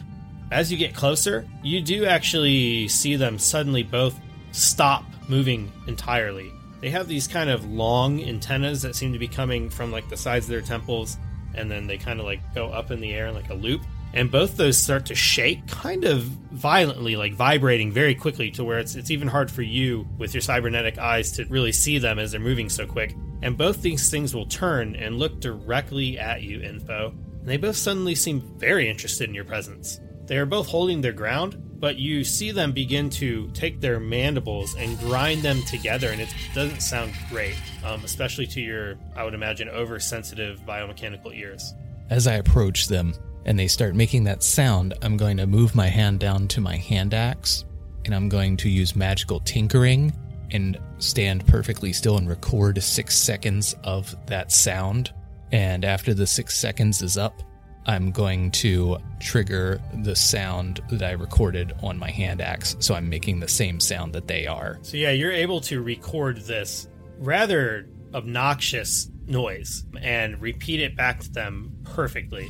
As 0.50 0.72
you 0.72 0.78
get 0.78 0.94
closer, 0.94 1.46
you 1.62 1.80
do 1.80 2.06
actually 2.06 2.88
see 2.88 3.16
them 3.16 3.38
suddenly 3.38 3.82
both 3.82 4.18
stop 4.52 5.04
moving 5.28 5.70
entirely. 5.86 6.50
They 6.80 6.90
have 6.90 7.08
these 7.08 7.26
kind 7.26 7.50
of 7.50 7.70
long 7.70 8.22
antennas 8.22 8.82
that 8.82 8.96
seem 8.96 9.12
to 9.12 9.18
be 9.18 9.28
coming 9.28 9.68
from 9.68 9.92
like 9.92 10.08
the 10.08 10.16
sides 10.16 10.46
of 10.46 10.50
their 10.50 10.62
temples, 10.62 11.18
and 11.54 11.70
then 11.70 11.86
they 11.86 11.98
kind 11.98 12.20
of 12.20 12.26
like 12.26 12.40
go 12.54 12.68
up 12.68 12.90
in 12.90 13.00
the 13.00 13.12
air 13.12 13.26
in 13.26 13.34
like 13.34 13.50
a 13.50 13.54
loop. 13.54 13.82
And 14.14 14.30
both 14.30 14.56
those 14.56 14.78
start 14.78 15.04
to 15.06 15.14
shake 15.14 15.66
kind 15.66 16.04
of 16.04 16.22
violently, 16.22 17.14
like 17.16 17.34
vibrating 17.34 17.92
very 17.92 18.14
quickly 18.14 18.50
to 18.52 18.64
where 18.64 18.78
it's 18.78 18.94
it's 18.94 19.10
even 19.10 19.28
hard 19.28 19.50
for 19.50 19.60
you 19.60 20.08
with 20.16 20.32
your 20.32 20.40
cybernetic 20.40 20.96
eyes 20.96 21.32
to 21.32 21.44
really 21.46 21.72
see 21.72 21.98
them 21.98 22.18
as 22.18 22.30
they're 22.30 22.40
moving 22.40 22.70
so 22.70 22.86
quick. 22.86 23.14
And 23.42 23.58
both 23.58 23.82
these 23.82 24.10
things 24.10 24.34
will 24.34 24.46
turn 24.46 24.96
and 24.96 25.18
look 25.18 25.40
directly 25.40 26.18
at 26.18 26.42
you, 26.42 26.62
Info. 26.62 27.12
And 27.48 27.54
they 27.54 27.66
both 27.66 27.78
suddenly 27.78 28.14
seem 28.14 28.42
very 28.58 28.90
interested 28.90 29.26
in 29.26 29.34
your 29.34 29.46
presence. 29.46 30.02
They 30.26 30.36
are 30.36 30.44
both 30.44 30.68
holding 30.68 31.00
their 31.00 31.14
ground, 31.14 31.56
but 31.80 31.96
you 31.96 32.22
see 32.22 32.50
them 32.50 32.72
begin 32.72 33.08
to 33.08 33.48
take 33.54 33.80
their 33.80 33.98
mandibles 33.98 34.74
and 34.74 34.98
grind 34.98 35.40
them 35.40 35.62
together, 35.62 36.10
and 36.10 36.20
it 36.20 36.28
doesn't 36.54 36.82
sound 36.82 37.14
great, 37.30 37.54
um, 37.86 38.04
especially 38.04 38.46
to 38.48 38.60
your, 38.60 38.98
I 39.16 39.24
would 39.24 39.32
imagine, 39.32 39.70
oversensitive 39.70 40.60
biomechanical 40.66 41.34
ears. 41.34 41.72
As 42.10 42.26
I 42.26 42.34
approach 42.34 42.88
them 42.88 43.14
and 43.46 43.58
they 43.58 43.66
start 43.66 43.94
making 43.94 44.24
that 44.24 44.42
sound, 44.42 44.92
I'm 45.00 45.16
going 45.16 45.38
to 45.38 45.46
move 45.46 45.74
my 45.74 45.86
hand 45.86 46.20
down 46.20 46.48
to 46.48 46.60
my 46.60 46.76
hand 46.76 47.14
axe 47.14 47.64
and 48.04 48.14
I'm 48.14 48.28
going 48.28 48.58
to 48.58 48.68
use 48.68 48.94
magical 48.94 49.40
tinkering 49.40 50.12
and 50.50 50.78
stand 50.98 51.46
perfectly 51.46 51.94
still 51.94 52.18
and 52.18 52.28
record 52.28 52.82
six 52.82 53.16
seconds 53.16 53.74
of 53.84 54.14
that 54.26 54.52
sound. 54.52 55.14
And 55.52 55.84
after 55.84 56.14
the 56.14 56.26
six 56.26 56.56
seconds 56.56 57.02
is 57.02 57.16
up, 57.16 57.42
I'm 57.86 58.10
going 58.10 58.50
to 58.50 58.98
trigger 59.18 59.80
the 60.02 60.14
sound 60.14 60.82
that 60.90 61.02
I 61.02 61.12
recorded 61.12 61.72
on 61.82 61.98
my 61.98 62.10
hand 62.10 62.42
axe. 62.42 62.76
So 62.80 62.94
I'm 62.94 63.08
making 63.08 63.40
the 63.40 63.48
same 63.48 63.80
sound 63.80 64.12
that 64.12 64.28
they 64.28 64.46
are. 64.46 64.78
So, 64.82 64.98
yeah, 64.98 65.10
you're 65.10 65.32
able 65.32 65.62
to 65.62 65.80
record 65.80 66.42
this 66.42 66.86
rather 67.18 67.88
obnoxious 68.12 69.10
noise 69.26 69.84
and 70.00 70.40
repeat 70.40 70.80
it 70.80 70.96
back 70.96 71.20
to 71.20 71.30
them 71.30 71.72
perfectly. 71.84 72.48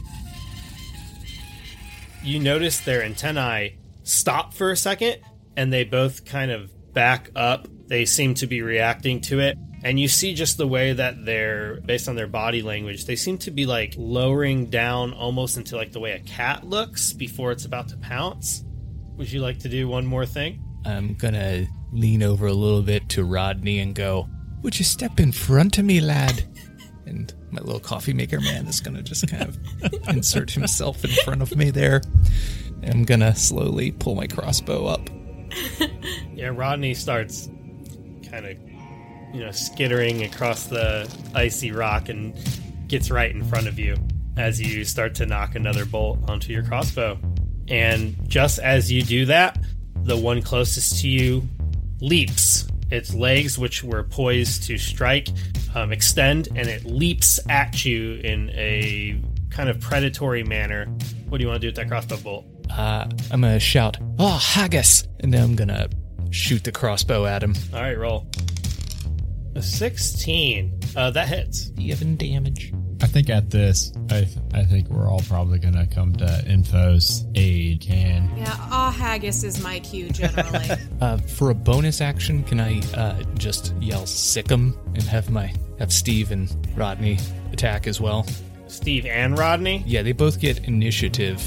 You 2.23 2.41
notice 2.41 2.81
their 2.81 3.05
antennae 3.05 3.79
stop 4.03 4.55
for 4.55 4.73
a 4.73 4.77
second 4.77 5.19
and 5.57 5.73
they 5.73 5.85
both 5.85 6.25
kind 6.25 6.51
of 6.51 6.73
back 6.93 7.31
up. 7.37 7.69
They 7.87 8.05
seem 8.05 8.35
to 8.35 8.47
be 8.47 8.63
reacting 8.63 9.21
to 9.23 9.41
it. 9.41 9.57
And 9.85 9.99
you 9.99 10.09
see 10.09 10.35
just 10.35 10.59
the 10.59 10.67
way 10.67 10.93
that 10.93 11.25
they're, 11.25 11.81
based 11.83 12.09
on 12.09 12.17
their 12.17 12.27
body 12.27 12.63
language, 12.63 13.05
they 13.07 13.17
seem 13.17 13.39
to 13.39 13.51
be 13.51 13.65
like 13.65 13.95
lowering 13.97 14.67
down 14.67 15.13
almost 15.13 15.57
into 15.57 15.77
like 15.77 15.93
the 15.93 16.01
way 16.01 16.13
a 16.13 16.21
cat 16.21 16.65
looks 16.65 17.13
before 17.13 17.53
it's 17.53 17.65
about 17.65 17.89
to 17.89 17.97
pounce. 17.99 18.65
Would 19.17 19.31
you 19.31 19.41
like 19.41 19.59
to 19.61 19.69
do 19.69 19.89
one 19.89 20.05
more 20.07 20.27
thing? 20.27 20.63
I'm 20.85 21.15
gonna 21.15 21.67
lean 21.93 22.23
over 22.23 22.47
a 22.47 22.53
little 22.53 22.83
bit 22.83 23.09
to 23.11 23.25
Rodney 23.25 23.79
and 23.81 23.95
go, 23.95 24.29
Would 24.63 24.79
you 24.79 24.85
step 24.85 25.21
in 25.21 25.33
front 25.33 25.79
of 25.79 25.85
me, 25.85 26.01
lad? 26.01 26.45
And 27.07 27.33
my 27.51 27.63
little 27.63 27.81
coffee 27.81 28.13
maker 28.13 28.39
man 28.39 28.67
is 28.67 28.81
gonna 28.81 29.03
just 29.03 29.27
kind 29.29 29.43
of 29.45 29.59
insert 30.09 30.51
himself 30.51 31.03
in 31.05 31.11
front 31.25 31.41
of 31.41 31.57
me 31.57 31.71
there. 31.71 32.03
I'm 32.83 33.05
gonna 33.05 33.35
slowly 33.35 33.93
pull 33.93 34.15
my 34.15 34.27
crossbow 34.27 34.87
up. 34.87 35.09
Yeah, 36.35 36.51
Rodney 36.55 36.93
starts 36.95 37.47
kind 38.31 38.45
of, 38.47 38.59
you 39.33 39.41
know, 39.41 39.51
skittering 39.51 40.23
across 40.25 40.67
the 40.67 41.13
icy 41.35 41.73
rock 41.73 42.09
and 42.09 42.35
gets 42.89 43.11
right 43.11 43.31
in 43.31 43.45
front 43.45 43.67
of 43.69 43.79
you 43.79 43.97
as 44.37 44.61
you 44.61 44.85
start 44.85 45.15
to 45.17 45.27
knock 45.27 45.55
another 45.55 45.85
bolt 45.85 46.19
onto 46.29 46.53
your 46.53 46.63
crossbow. 46.63 47.19
And 47.69 48.17
just 48.29 48.59
as 48.59 48.91
you 48.91 49.03
do 49.03 49.27
that, 49.27 49.59
the 50.05 50.17
one 50.17 50.41
closest 50.43 51.01
to 51.03 51.09
you 51.09 51.47
leaps. 52.01 52.67
Its 52.91 53.13
legs, 53.13 53.59
which 53.59 53.85
were 53.85 54.03
poised 54.05 54.63
to 54.65 54.79
strike, 54.79 55.29
um, 55.75 55.93
extend 55.93 56.49
and 56.57 56.69
it 56.69 56.87
leaps 56.87 57.39
at 57.51 57.85
you 57.85 58.15
in 58.25 58.49
a 58.55 59.21
kind 59.51 59.69
of 59.69 59.79
predatory 59.81 60.43
manner. 60.43 60.87
What 61.29 61.39
do 61.39 61.43
you 61.45 61.49
want 61.49 61.61
to 61.61 61.67
do 61.67 61.69
with 61.69 61.77
that 61.77 61.89
crossbow 61.89 62.17
bolt? 62.17 62.47
Uh, 62.71 63.07
I'm 63.31 63.41
gonna 63.43 63.59
shout, 63.61 63.99
Oh, 64.19 64.39
haggis! 64.39 65.07
And 65.21 65.35
then 65.35 65.43
I'm 65.43 65.57
gonna 65.57 65.89
shoot 66.31 66.65
the 66.65 66.73
crossbow 66.73 67.27
at 67.27 67.43
him. 67.43 67.55
All 67.75 67.81
right, 67.81 67.99
roll. 67.99 68.27
A 69.59 69.63
16. 69.63 70.79
Uh, 70.95 71.11
that 71.11 71.27
hits. 71.27 71.73
Even 71.77 72.17
damage. 72.17 72.73
I 73.03 73.09
think 73.09 73.29
at 73.29 73.51
this, 73.51 73.93
I, 74.09 74.21
th- 74.21 74.39
I 74.55 74.63
think 74.63 74.89
we're 74.89 75.09
all 75.11 75.19
probably 75.23 75.59
going 75.59 75.75
to 75.75 75.85
come 75.93 76.15
to 76.15 76.45
Info's 76.47 77.27
aid. 77.35 77.81
Can 77.81 78.31
Yeah, 78.37 78.55
ah, 78.57 78.95
haggis 78.97 79.43
is 79.43 79.61
my 79.61 79.81
cue 79.81 80.11
generally. 80.11 80.65
Uh, 81.01 81.17
for 81.17 81.51
a 81.51 81.55
bonus 81.55 82.01
action, 82.01 82.43
can 82.45 82.61
I 82.61 82.81
uh, 82.95 83.23
just 83.35 83.73
yell 83.81 84.05
sick 84.05 84.51
'em 84.51 84.77
and 84.95 85.03
have 85.05 85.31
my 85.31 85.53
have 85.79 85.93
Steve 85.93 86.33
and 86.33 86.49
Rodney 86.77 87.19
attack 87.53 87.87
as 87.87 88.01
well? 88.01 88.27
Steve 88.67 89.07
and 89.07 89.39
Rodney. 89.39 89.85
Yeah, 89.87 90.03
they 90.03 90.11
both 90.13 90.41
get 90.41 90.67
initiative 90.67 91.41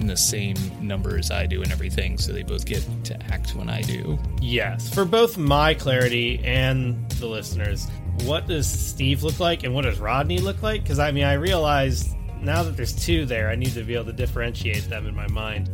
in 0.00 0.06
the 0.06 0.16
same 0.16 0.56
number 0.80 1.18
as 1.18 1.30
I 1.30 1.46
do 1.46 1.62
and 1.62 1.70
everything, 1.70 2.18
so 2.18 2.32
they 2.32 2.42
both 2.42 2.64
get 2.64 2.86
to 3.04 3.22
act 3.24 3.54
when 3.54 3.68
I 3.68 3.82
do. 3.82 4.18
Yes, 4.40 4.92
for 4.92 5.04
both 5.04 5.36
my 5.38 5.74
clarity 5.74 6.40
and 6.44 7.10
the 7.12 7.26
listeners, 7.26 7.86
what 8.22 8.46
does 8.46 8.66
Steve 8.68 9.22
look 9.22 9.40
like 9.40 9.62
and 9.62 9.74
what 9.74 9.82
does 9.82 9.98
Rodney 9.98 10.38
look 10.38 10.62
like? 10.62 10.82
Because 10.82 10.98
I 10.98 11.10
mean, 11.12 11.24
I 11.24 11.34
realized 11.34 12.14
now 12.40 12.62
that 12.62 12.76
there's 12.76 12.94
two 12.94 13.26
there, 13.26 13.48
I 13.50 13.54
need 13.54 13.72
to 13.74 13.82
be 13.82 13.94
able 13.94 14.06
to 14.06 14.12
differentiate 14.12 14.88
them 14.88 15.06
in 15.06 15.14
my 15.14 15.28
mind. 15.28 15.70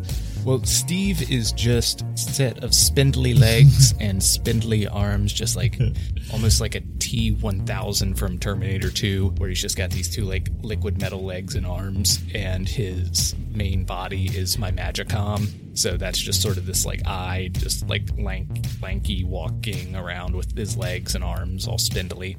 Well, 0.46 0.62
Steve 0.62 1.28
is 1.28 1.50
just 1.50 2.02
a 2.02 2.16
set 2.16 2.62
of 2.62 2.72
spindly 2.72 3.35
legs 3.35 3.94
and 4.00 4.22
spindly 4.22 4.87
arms, 4.87 5.32
just 5.32 5.56
like 5.56 5.76
almost 6.32 6.61
like 6.61 6.76
a 6.76 6.82
T 7.00 7.32
one 7.32 7.66
thousand 7.66 8.14
from 8.14 8.38
Terminator 8.38 8.88
Two, 8.88 9.35
where 9.38 9.48
he's 9.48 9.61
just 9.61 9.76
got 9.76 9.90
these 9.90 10.09
two 10.09 10.22
like 10.22 10.48
liquid 10.62 11.00
metal 11.00 11.24
legs 11.24 11.56
and 11.56 11.66
arms, 11.66 12.20
and 12.32 12.68
his 12.68 13.35
main 13.50 13.82
body 13.82 14.26
is 14.26 14.56
my 14.56 14.70
Magicom. 14.70 15.65
So 15.76 15.98
that's 15.98 16.18
just 16.18 16.40
sort 16.40 16.56
of 16.56 16.64
this 16.64 16.86
like 16.86 17.06
eye, 17.06 17.50
just 17.52 17.86
like 17.88 18.02
lank, 18.18 18.66
lanky 18.82 19.24
walking 19.24 19.94
around 19.94 20.34
with 20.34 20.56
his 20.56 20.76
legs 20.76 21.14
and 21.14 21.22
arms 21.22 21.68
all 21.68 21.78
spindly. 21.78 22.38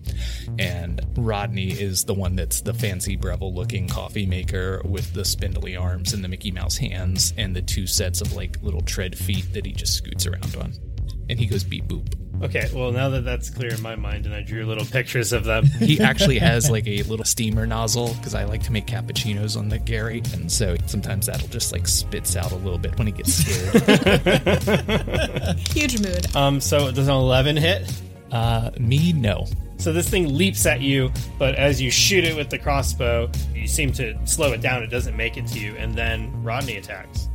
And 0.57 1.01
Rodney 1.15 1.69
is 1.69 2.03
the 2.03 2.15
one 2.15 2.35
that's 2.35 2.61
the 2.61 2.73
fancy 2.73 3.15
Breville 3.15 3.53
looking 3.53 3.87
coffee 3.87 4.25
maker 4.25 4.81
with 4.83 5.13
the 5.13 5.23
spindly 5.23 5.75
arms 5.75 6.13
and 6.13 6.23
the 6.23 6.27
Mickey 6.27 6.51
Mouse 6.51 6.77
hands 6.77 7.33
and 7.37 7.55
the 7.55 7.61
two 7.61 7.85
sets 7.85 8.21
of 8.21 8.33
like 8.33 8.61
little 8.63 8.81
tread 8.81 9.15
feet 9.17 9.53
that 9.53 9.65
he 9.65 9.71
just 9.71 9.93
scoots 9.93 10.25
around 10.25 10.55
on. 10.55 10.73
And 11.29 11.39
he 11.39 11.45
goes 11.45 11.63
beep 11.63 11.85
boop. 11.85 12.13
Okay, 12.43 12.69
well, 12.73 12.91
now 12.91 13.09
that 13.09 13.25
that's 13.25 13.49
clear 13.49 13.73
in 13.73 13.81
my 13.81 13.95
mind 13.95 14.27
and 14.27 14.35
I 14.35 14.41
drew 14.43 14.63
little 14.65 14.85
pictures 14.85 15.33
of 15.33 15.43
them, 15.43 15.65
He 15.65 15.99
actually 16.03 16.37
has 16.37 16.69
like 16.69 16.85
a 16.87 17.01
little 17.03 17.25
steamer 17.25 17.65
nozzle 17.65 18.13
because 18.13 18.35
I 18.35 18.43
like 18.43 18.61
to 18.63 18.71
make 18.71 18.85
cappuccinos 18.85 19.57
on 19.57 19.69
the 19.69 19.79
Gary, 19.79 20.21
and 20.33 20.51
so 20.51 20.75
sometimes 20.85 21.25
that'll 21.25 21.47
just 21.47 21.71
like 21.73 21.87
spits 21.87 22.35
out 22.35 22.51
a 22.51 22.55
little 22.57 22.77
bit 22.77 22.95
when 22.99 23.07
he 23.07 23.13
gets 23.13 23.33
scared. 23.33 23.81
Huge 25.71 25.99
mood. 25.99 26.35
um, 26.35 26.61
so 26.61 26.91
does 26.91 27.07
an 27.07 27.13
11 27.15 27.57
hit? 27.57 27.91
uh, 28.31 28.71
me, 28.79 29.13
no. 29.13 29.45
So 29.77 29.93
this 29.93 30.09
thing 30.09 30.35
leaps 30.35 30.65
at 30.65 30.81
you, 30.81 31.11
but 31.37 31.55
as 31.55 31.81
you 31.81 31.89
shoot 31.91 32.23
it 32.23 32.35
with 32.35 32.49
the 32.49 32.57
crossbow, 32.59 33.29
you 33.53 33.67
seem 33.67 33.91
to 33.93 34.17
slow 34.25 34.51
it 34.53 34.61
down. 34.61 34.83
It 34.83 34.87
doesn't 34.87 35.15
make 35.15 35.37
it 35.37 35.47
to 35.47 35.59
you, 35.59 35.75
and 35.77 35.95
then 35.95 36.43
Rodney 36.43 36.77
attacks. 36.77 37.29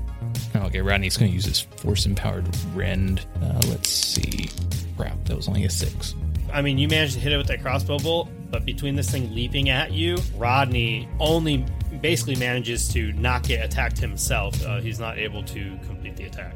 Okay, 0.54 0.80
Rodney's 0.80 1.16
going 1.16 1.30
to 1.30 1.34
use 1.34 1.44
his 1.44 1.60
force 1.60 2.06
empowered 2.06 2.46
rend. 2.74 3.26
Uh, 3.42 3.60
let's 3.68 3.88
see. 3.88 4.48
Crap, 4.96 5.24
that 5.24 5.36
was 5.36 5.48
only 5.48 5.64
a 5.64 5.70
six. 5.70 6.14
I 6.52 6.60
mean, 6.60 6.76
you 6.78 6.88
managed 6.88 7.14
to 7.14 7.20
hit 7.20 7.32
it 7.32 7.38
with 7.38 7.46
that 7.46 7.62
crossbow 7.62 7.98
bolt, 7.98 8.28
but 8.50 8.64
between 8.66 8.94
this 8.94 9.10
thing 9.10 9.34
leaping 9.34 9.70
at 9.70 9.92
you, 9.92 10.18
Rodney 10.36 11.08
only 11.18 11.64
basically 12.00 12.36
manages 12.36 12.88
to 12.92 13.12
not 13.14 13.42
get 13.44 13.64
attacked 13.64 13.98
himself. 13.98 14.62
Uh, 14.64 14.80
he's 14.80 14.98
not 14.98 15.18
able 15.18 15.42
to 15.44 15.78
complete 15.86 16.16
the 16.16 16.24
attack. 16.24 16.54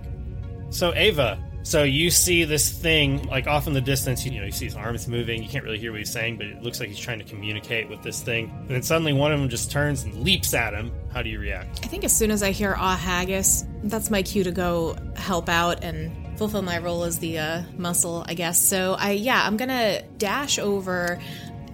So 0.70 0.92
Ava, 0.94 1.38
so 1.66 1.82
you 1.82 2.12
see 2.12 2.44
this 2.44 2.70
thing 2.70 3.24
like 3.24 3.48
off 3.48 3.66
in 3.66 3.72
the 3.72 3.80
distance. 3.80 4.24
You 4.24 4.38
know, 4.38 4.46
you 4.46 4.52
see 4.52 4.66
his 4.66 4.76
arms 4.76 5.08
moving. 5.08 5.42
You 5.42 5.48
can't 5.48 5.64
really 5.64 5.80
hear 5.80 5.90
what 5.90 5.98
he's 5.98 6.12
saying, 6.12 6.36
but 6.36 6.46
it 6.46 6.62
looks 6.62 6.78
like 6.78 6.88
he's 6.88 6.98
trying 7.00 7.18
to 7.18 7.24
communicate 7.24 7.88
with 7.88 8.04
this 8.04 8.22
thing. 8.22 8.54
And 8.60 8.68
then 8.68 8.82
suddenly 8.84 9.12
one 9.12 9.32
of 9.32 9.40
them 9.40 9.48
just 9.48 9.72
turns 9.72 10.04
and 10.04 10.14
leaps 10.22 10.54
at 10.54 10.74
him. 10.74 10.92
How 11.12 11.22
do 11.22 11.28
you 11.28 11.40
react? 11.40 11.80
I 11.84 11.88
think 11.88 12.04
as 12.04 12.16
soon 12.16 12.30
as 12.30 12.44
I 12.44 12.52
hear 12.52 12.76
Ah 12.78 12.96
Haggis, 12.96 13.64
that's 13.82 14.10
my 14.12 14.22
cue 14.22 14.44
to 14.44 14.52
go 14.52 14.96
help 15.16 15.48
out 15.48 15.82
and 15.82 16.38
fulfill 16.38 16.62
my 16.62 16.78
role 16.78 17.02
as 17.02 17.18
the 17.18 17.40
uh, 17.40 17.62
muscle, 17.76 18.24
I 18.28 18.34
guess. 18.34 18.60
So 18.60 18.94
I, 18.96 19.10
yeah, 19.10 19.44
I'm 19.44 19.56
gonna 19.56 20.02
dash 20.18 20.60
over. 20.60 21.20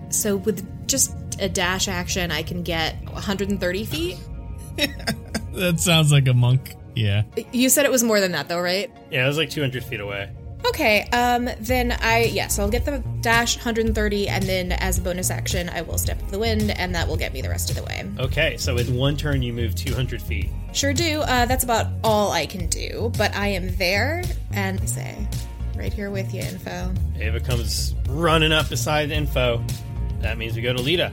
So 0.09 0.37
with 0.37 0.89
just 0.89 1.15
a 1.39 1.51
dash 1.51 1.87
action, 1.87 2.31
I 2.31 2.45
can 2.45 2.63
get 2.63 2.97
130 3.11 3.85
feet. 3.85 4.17
That 5.53 5.81
sounds 5.81 6.11
like 6.11 6.29
a 6.29 6.33
monk. 6.33 6.75
Yeah. 6.95 7.23
You 7.53 7.69
said 7.69 7.85
it 7.85 7.91
was 7.91 8.03
more 8.03 8.21
than 8.21 8.33
that, 8.33 8.49
though, 8.49 8.61
right? 8.61 8.91
Yeah, 9.11 9.25
it 9.25 9.29
was 9.29 9.39
like 9.39 9.51
200 9.51 9.85
feet 9.85 10.01
away. 10.01 10.31
Okay, 10.65 11.03
um, 11.11 11.49
then 11.59 11.93
I, 12.01 12.25
yeah, 12.25 12.47
so 12.47 12.63
I'll 12.63 12.71
get 12.71 12.85
the 12.85 13.03
dash 13.21 13.57
130, 13.57 14.29
and 14.29 14.45
then 14.45 14.73
as 14.73 14.99
a 14.99 15.03
bonus 15.03 15.31
action, 15.31 15.69
I 15.69 15.83
will 15.83 15.99
step 15.99 16.19
to 16.21 16.31
the 16.31 16.39
wind, 16.39 16.71
and 16.71 16.95
that 16.95 17.09
will 17.09 17.17
get 17.17 17.33
me 17.33 17.43
the 17.43 17.49
rest 17.49 17.71
of 17.71 17.77
the 17.77 17.83
way. 17.83 18.09
Okay, 18.21 18.57
so 18.59 18.77
in 18.77 18.95
one 18.95 19.17
turn 19.17 19.43
you 19.43 19.53
move 19.53 19.75
200 19.75 20.23
feet. 20.23 20.51
Sure 20.73 20.93
do. 20.93 21.21
Uh, 21.23 21.47
that's 21.47 21.65
about 21.65 21.89
all 22.05 22.31
I 22.31 22.47
can 22.47 22.69
do, 22.69 23.11
but 23.19 23.35
I 23.35 23.49
am 23.49 23.75
there, 23.77 24.23
and 24.53 24.81
I 24.81 24.85
say, 24.87 25.27
right 25.77 25.93
here 25.93 26.11
with 26.11 26.33
you, 26.33 26.43
info. 26.43 26.95
Ava 27.19 27.41
comes 27.41 27.97
running 28.09 28.53
up 28.53 28.69
beside 28.69 29.11
Info. 29.11 29.65
That 30.21 30.39
means 30.39 30.55
we 30.55 30.63
go 30.63 30.73
to 30.73 30.81
Lita. 30.81 31.13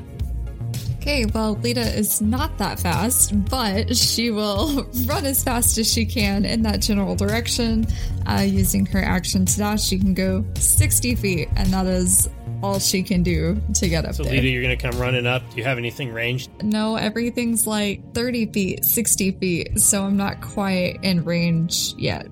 Okay, 1.02 1.26
well, 1.28 1.54
Lita 1.54 1.80
is 1.80 2.22
not 2.22 2.58
that 2.58 2.78
fast, 2.78 3.32
but 3.50 3.96
she 3.96 4.32
will 4.32 4.84
run 5.06 5.26
as 5.26 5.42
fast 5.42 5.78
as 5.78 5.92
she 5.92 6.06
can 6.06 6.44
in 6.44 6.62
that 6.64 6.82
general 6.82 7.16
direction. 7.16 7.88
Uh, 8.28 8.42
using 8.46 8.86
her 8.86 9.02
action 9.02 9.46
to 9.46 9.58
dash, 9.58 9.82
she 9.82 9.98
can 9.98 10.14
go 10.14 10.44
60 10.56 11.16
feet, 11.16 11.48
and 11.56 11.70
that 11.70 11.86
is 11.86 12.30
all 12.62 12.80
she 12.80 13.02
can 13.02 13.24
do 13.24 13.58
to 13.76 13.88
get 13.88 14.04
up 14.04 14.14
So 14.14 14.24
there. 14.24 14.34
Lita, 14.34 14.50
you're 14.50 14.62
gonna 14.62 14.76
come 14.76 15.00
running 15.00 15.26
up. 15.26 15.42
Do 15.50 15.56
you 15.56 15.64
have 15.64 15.78
anything 15.78 16.12
ranged? 16.12 16.50
No, 16.62 16.98
everything's 16.98 17.66
like 17.66 18.14
30 18.14 18.48
feet, 18.48 18.84
60 18.84 19.32
feet, 19.32 19.80
so 19.80 20.04
I'm 20.04 20.18
not 20.18 20.42
quite 20.42 21.00
in 21.02 21.24
range 21.24 21.94
yet. 21.98 22.28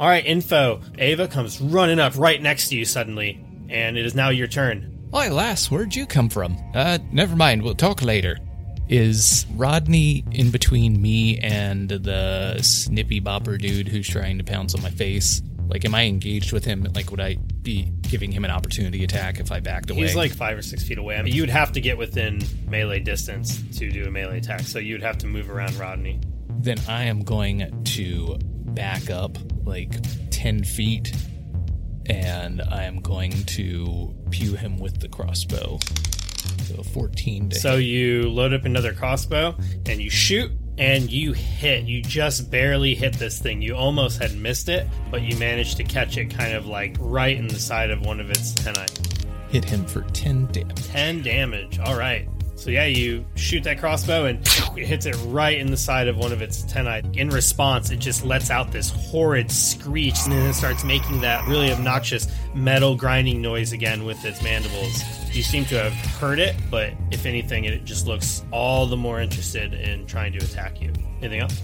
All 0.00 0.08
right, 0.08 0.26
Info. 0.26 0.80
Ava 0.98 1.28
comes 1.28 1.60
running 1.60 2.00
up 2.00 2.18
right 2.18 2.42
next 2.42 2.70
to 2.70 2.76
you 2.76 2.84
suddenly, 2.84 3.44
and 3.68 3.96
it 3.96 4.04
is 4.04 4.16
now 4.16 4.30
your 4.30 4.48
turn. 4.48 4.96
Why, 5.10 5.28
lass, 5.28 5.70
where'd 5.70 5.94
you 5.94 6.06
come 6.06 6.28
from? 6.28 6.56
Uh, 6.74 6.98
never 7.10 7.34
mind, 7.34 7.62
we'll 7.62 7.74
talk 7.74 8.02
later. 8.02 8.38
Is 8.88 9.44
Rodney 9.54 10.24
in 10.30 10.50
between 10.50 11.00
me 11.00 11.38
and 11.38 11.88
the 11.88 12.60
snippy 12.62 13.20
bopper 13.20 13.58
dude 13.60 13.88
who's 13.88 14.08
trying 14.08 14.38
to 14.38 14.44
pounce 14.44 14.74
on 14.74 14.82
my 14.82 14.90
face? 14.90 15.42
Like, 15.68 15.84
am 15.84 15.94
I 15.94 16.04
engaged 16.04 16.52
with 16.52 16.64
him? 16.64 16.86
Like, 16.94 17.10
would 17.10 17.20
I 17.20 17.36
be 17.62 17.92
giving 18.02 18.32
him 18.32 18.44
an 18.44 18.50
opportunity 18.50 19.04
attack 19.04 19.38
if 19.38 19.52
I 19.52 19.60
backed 19.60 19.90
away? 19.90 20.02
He's 20.02 20.16
like 20.16 20.32
five 20.32 20.58
or 20.58 20.62
six 20.62 20.82
feet 20.82 20.98
away. 20.98 21.16
I 21.16 21.22
mean, 21.22 21.34
you'd 21.34 21.50
have 21.50 21.72
to 21.72 21.80
get 21.80 21.98
within 21.98 22.42
melee 22.68 22.98
distance 23.00 23.62
to 23.78 23.90
do 23.90 24.06
a 24.06 24.10
melee 24.10 24.38
attack, 24.38 24.60
so 24.62 24.78
you'd 24.80 25.02
have 25.02 25.18
to 25.18 25.26
move 25.26 25.50
around 25.50 25.74
Rodney. 25.76 26.20
then 26.60 26.78
I 26.88 27.04
am 27.04 27.22
going 27.22 27.84
to 27.84 28.38
back 28.42 29.10
up 29.10 29.38
like 29.64 29.92
10 30.30 30.64
feet 30.64 31.12
and 32.06 32.60
I 32.62 32.84
am 32.84 33.00
going 33.00 33.32
to 33.44 34.14
pew 34.30 34.54
him 34.54 34.78
with 34.78 35.00
the 35.00 35.08
crossbow. 35.08 35.78
So 36.64 36.82
14 36.82 37.50
to 37.50 37.56
So 37.58 37.76
hit. 37.76 37.84
you 37.86 38.28
load 38.30 38.52
up 38.54 38.64
another 38.64 38.92
crossbow 38.92 39.56
and 39.86 40.00
you 40.00 40.10
shoot 40.10 40.50
and 40.78 41.10
you 41.10 41.32
hit. 41.32 41.84
You 41.84 42.00
just 42.02 42.50
barely 42.50 42.94
hit 42.94 43.14
this 43.14 43.38
thing. 43.40 43.60
You 43.60 43.74
almost 43.76 44.20
had 44.22 44.34
missed 44.36 44.68
it, 44.68 44.86
but 45.10 45.22
you 45.22 45.36
managed 45.36 45.76
to 45.78 45.84
catch 45.84 46.16
it 46.16 46.26
kind 46.30 46.54
of 46.54 46.66
like 46.66 46.96
right 46.98 47.36
in 47.36 47.48
the 47.48 47.58
side 47.58 47.90
of 47.90 48.00
one 48.06 48.20
of 48.20 48.30
its 48.30 48.56
antennae. 48.66 48.86
hit 49.50 49.64
him 49.64 49.84
for 49.84 50.02
10 50.12 50.46
damage. 50.46 50.84
10 50.86 51.22
damage. 51.22 51.78
All 51.80 51.96
right. 51.98 52.28
So 52.60 52.68
yeah, 52.68 52.84
you 52.84 53.24
shoot 53.36 53.64
that 53.64 53.78
crossbow 53.78 54.26
and 54.26 54.40
it 54.76 54.84
hits 54.84 55.06
it 55.06 55.16
right 55.28 55.58
in 55.58 55.70
the 55.70 55.78
side 55.78 56.08
of 56.08 56.18
one 56.18 56.30
of 56.30 56.42
its 56.42 56.62
antennae. 56.62 57.00
In 57.18 57.30
response, 57.30 57.90
it 57.90 58.00
just 58.00 58.22
lets 58.22 58.50
out 58.50 58.70
this 58.70 58.90
horrid 58.90 59.50
screech 59.50 60.16
and 60.24 60.32
then 60.32 60.50
it 60.50 60.52
starts 60.52 60.84
making 60.84 61.22
that 61.22 61.48
really 61.48 61.72
obnoxious 61.72 62.28
metal 62.54 62.94
grinding 62.94 63.40
noise 63.40 63.72
again 63.72 64.04
with 64.04 64.22
its 64.26 64.42
mandibles. 64.42 65.02
You 65.34 65.42
seem 65.42 65.64
to 65.66 65.82
have 65.82 65.94
heard 66.20 66.38
it, 66.38 66.54
but 66.70 66.92
if 67.10 67.24
anything, 67.24 67.64
it 67.64 67.86
just 67.86 68.06
looks 68.06 68.44
all 68.52 68.84
the 68.84 68.96
more 68.96 69.22
interested 69.22 69.72
in 69.72 70.04
trying 70.04 70.34
to 70.34 70.44
attack 70.44 70.82
you. 70.82 70.92
Anything 71.22 71.40
else? 71.40 71.62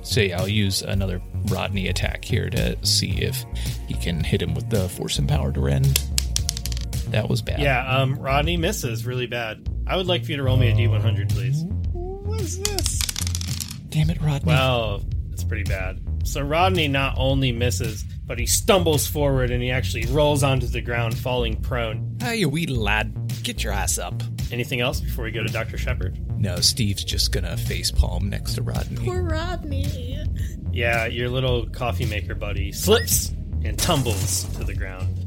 So 0.00 0.22
yeah, 0.22 0.40
I'll 0.40 0.48
use 0.48 0.80
another 0.80 1.20
Rodney 1.48 1.88
attack 1.88 2.24
here 2.24 2.48
to 2.48 2.82
see 2.82 3.10
if 3.20 3.44
he 3.86 3.92
can 3.92 4.24
hit 4.24 4.40
him 4.40 4.54
with 4.54 4.70
the 4.70 4.88
force 4.88 5.18
empowered 5.18 5.58
rend. 5.58 6.02
That 7.08 7.28
was 7.28 7.42
bad. 7.42 7.60
Yeah, 7.60 7.86
um, 7.86 8.18
Rodney 8.18 8.56
misses 8.56 9.04
really 9.04 9.26
bad. 9.26 9.68
I 9.86 9.96
would 9.96 10.06
like 10.06 10.24
for 10.24 10.30
you 10.30 10.36
to 10.36 10.42
roll 10.42 10.56
me 10.56 10.68
a 10.68 10.74
d100, 10.74 11.32
please. 11.32 11.64
What's 11.92 12.56
this? 12.58 12.98
Damn 13.88 14.10
it, 14.10 14.20
Rodney. 14.20 14.46
Well, 14.46 15.02
it's 15.32 15.44
pretty 15.44 15.64
bad. 15.64 16.00
So 16.24 16.42
Rodney 16.42 16.86
not 16.86 17.14
only 17.16 17.50
misses, 17.50 18.04
but 18.24 18.38
he 18.38 18.46
stumbles 18.46 19.06
forward 19.06 19.50
and 19.50 19.62
he 19.62 19.70
actually 19.70 20.06
rolls 20.06 20.42
onto 20.44 20.66
the 20.66 20.80
ground, 20.80 21.18
falling 21.18 21.60
prone. 21.60 22.16
Ah, 22.22 22.30
you 22.30 22.48
wee 22.48 22.66
lad. 22.66 23.16
Get 23.42 23.64
your 23.64 23.72
ass 23.72 23.98
up. 23.98 24.22
Anything 24.52 24.80
else 24.80 25.00
before 25.00 25.24
we 25.24 25.30
go 25.32 25.42
to 25.42 25.52
Dr. 25.52 25.76
Shepard? 25.76 26.18
No, 26.38 26.56
Steve's 26.60 27.02
just 27.02 27.32
gonna 27.32 27.56
face 27.56 27.90
palm 27.90 28.28
next 28.28 28.54
to 28.54 28.62
Rodney. 28.62 29.04
Poor 29.04 29.22
Rodney. 29.22 30.24
Yeah, 30.72 31.06
your 31.06 31.28
little 31.28 31.66
coffee 31.66 32.06
maker 32.06 32.34
buddy 32.34 32.70
slips 32.70 33.30
and 33.64 33.78
tumbles 33.78 34.44
to 34.56 34.64
the 34.64 34.74
ground. 34.74 35.19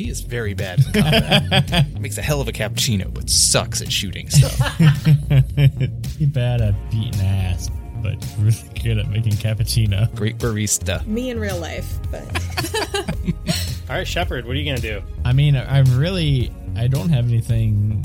He 0.00 0.08
is 0.08 0.22
very 0.22 0.54
bad 0.54 0.78
in 0.78 0.92
combat. 0.94 2.00
Makes 2.00 2.16
a 2.16 2.22
hell 2.22 2.40
of 2.40 2.48
a 2.48 2.52
cappuccino, 2.52 3.12
but 3.12 3.28
sucks 3.28 3.82
at 3.82 3.92
shooting 3.92 4.30
stuff. 4.30 4.58
He 6.18 6.24
bad 6.24 6.62
at 6.62 6.74
beating 6.90 7.20
ass, 7.20 7.70
but 8.02 8.16
really 8.38 8.56
good 8.82 8.96
at 8.96 9.10
making 9.10 9.32
cappuccino. 9.32 10.14
Great 10.14 10.38
barista. 10.38 11.06
Me 11.06 11.28
in 11.28 11.38
real 11.38 11.58
life, 11.58 11.98
but 12.10 12.22
All 13.90 13.96
right, 13.96 14.08
Shepard, 14.08 14.46
what 14.46 14.56
are 14.56 14.58
you 14.58 14.64
going 14.64 14.80
to 14.80 14.82
do? 14.82 15.02
I 15.26 15.34
mean, 15.34 15.54
I'm 15.54 15.84
really 15.98 16.50
I 16.76 16.86
don't 16.86 17.10
have 17.10 17.26
anything 17.26 18.02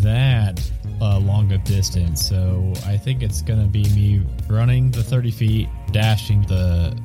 that 0.00 0.58
uh, 1.02 1.18
long 1.18 1.52
a 1.52 1.58
distance, 1.58 2.26
so 2.26 2.72
I 2.86 2.96
think 2.96 3.22
it's 3.22 3.42
going 3.42 3.60
to 3.60 3.68
be 3.68 3.84
me 3.94 4.22
running 4.48 4.90
the 4.92 5.02
30 5.02 5.30
feet, 5.30 5.68
dashing 5.92 6.40
the 6.42 6.98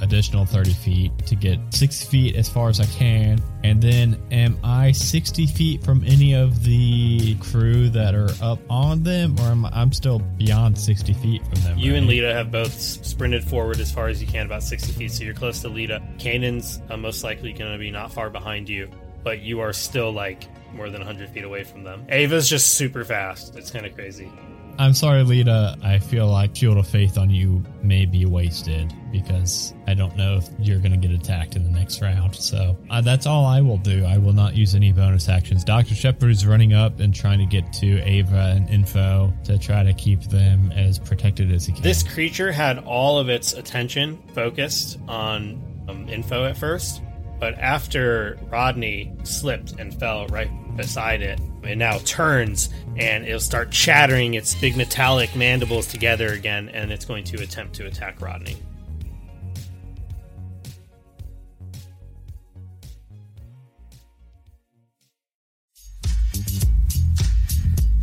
additional 0.00 0.44
30 0.44 0.72
feet 0.72 1.26
to 1.26 1.34
get 1.34 1.58
60 1.70 2.06
feet 2.06 2.36
as 2.36 2.48
far 2.48 2.68
as 2.68 2.80
I 2.80 2.86
can. 2.86 3.40
And 3.64 3.82
then, 3.82 4.20
am 4.30 4.58
I 4.62 4.92
60 4.92 5.46
feet 5.46 5.82
from 5.82 6.04
any 6.04 6.34
of 6.34 6.64
the 6.64 7.34
crew 7.36 7.88
that 7.90 8.14
are 8.14 8.30
up 8.40 8.58
on 8.70 9.02
them, 9.02 9.36
or 9.40 9.44
am 9.44 9.66
I, 9.66 9.70
I'm 9.72 9.92
still 9.92 10.18
beyond 10.18 10.78
60 10.78 11.12
feet 11.14 11.42
from 11.46 11.62
them? 11.62 11.78
You 11.78 11.94
and? 11.94 12.06
Lita 12.06 12.32
have 12.32 12.50
both 12.50 12.72
sprinted 12.72 13.44
forward 13.44 13.80
as 13.80 13.92
far 13.92 14.08
as 14.08 14.20
you 14.22 14.26
can, 14.26 14.46
about 14.46 14.62
60 14.62 14.92
feet, 14.92 15.12
so 15.12 15.24
you're 15.24 15.34
close 15.34 15.60
to 15.62 15.68
Lita. 15.68 16.02
Kanan's 16.18 16.80
uh, 16.88 16.96
most 16.96 17.22
likely 17.24 17.52
going 17.52 17.72
to 17.72 17.78
be 17.78 17.90
not 17.90 18.12
far 18.12 18.30
behind 18.30 18.68
you, 18.68 18.90
but 19.22 19.40
you 19.40 19.60
are 19.60 19.72
still 19.72 20.12
like 20.12 20.44
more 20.72 20.90
than 20.90 21.00
100 21.00 21.30
feet 21.30 21.44
away 21.44 21.64
from 21.64 21.84
them. 21.84 22.06
Ava's 22.08 22.48
just 22.48 22.74
super 22.74 23.04
fast. 23.04 23.56
It's 23.56 23.70
kind 23.70 23.86
of 23.86 23.94
crazy. 23.94 24.30
I'm 24.78 24.94
sorry, 24.94 25.24
Lita. 25.24 25.76
I 25.82 25.98
feel 25.98 26.28
like 26.28 26.54
Shield 26.54 26.78
of 26.78 26.86
Faith 26.86 27.18
on 27.18 27.30
you 27.30 27.64
may 27.82 28.06
be 28.06 28.26
wasted 28.26 28.94
because 29.10 29.74
I 29.88 29.94
don't 29.94 30.16
know 30.16 30.36
if 30.36 30.48
you're 30.60 30.78
going 30.78 30.92
to 30.92 31.08
get 31.08 31.10
attacked 31.10 31.56
in 31.56 31.64
the 31.64 31.70
next 31.70 32.00
round. 32.00 32.36
So 32.36 32.76
uh, 32.88 33.00
that's 33.00 33.26
all 33.26 33.44
I 33.44 33.60
will 33.60 33.78
do. 33.78 34.04
I 34.04 34.18
will 34.18 34.32
not 34.32 34.56
use 34.56 34.76
any 34.76 34.92
bonus 34.92 35.28
actions. 35.28 35.64
Dr. 35.64 35.96
Shepard 35.96 36.30
is 36.30 36.46
running 36.46 36.74
up 36.74 37.00
and 37.00 37.12
trying 37.12 37.40
to 37.40 37.46
get 37.46 37.72
to 37.74 38.00
Ava 38.08 38.54
and 38.56 38.70
Info 38.70 39.32
to 39.44 39.58
try 39.58 39.82
to 39.82 39.92
keep 39.94 40.22
them 40.22 40.70
as 40.70 41.00
protected 41.00 41.50
as 41.50 41.66
he 41.66 41.72
can. 41.72 41.82
This 41.82 42.04
creature 42.04 42.52
had 42.52 42.78
all 42.78 43.18
of 43.18 43.28
its 43.28 43.54
attention 43.54 44.22
focused 44.32 44.98
on 45.08 45.60
um, 45.88 46.08
info 46.08 46.44
at 46.44 46.56
first, 46.56 47.02
but 47.40 47.54
after 47.54 48.38
Rodney 48.48 49.12
slipped 49.24 49.72
and 49.72 49.92
fell 49.92 50.28
right 50.28 50.50
beside 50.78 51.20
it, 51.20 51.38
it 51.62 51.76
now 51.76 51.98
turns 51.98 52.70
and 52.96 53.26
it'll 53.26 53.38
start 53.38 53.70
chattering 53.70 54.32
its 54.34 54.54
big 54.54 54.76
metallic 54.76 55.36
mandibles 55.36 55.86
together 55.86 56.28
again, 56.28 56.70
and 56.70 56.90
it's 56.90 57.04
going 57.04 57.24
to 57.24 57.42
attempt 57.42 57.74
to 57.74 57.86
attack 57.86 58.18
Rodney. 58.22 58.56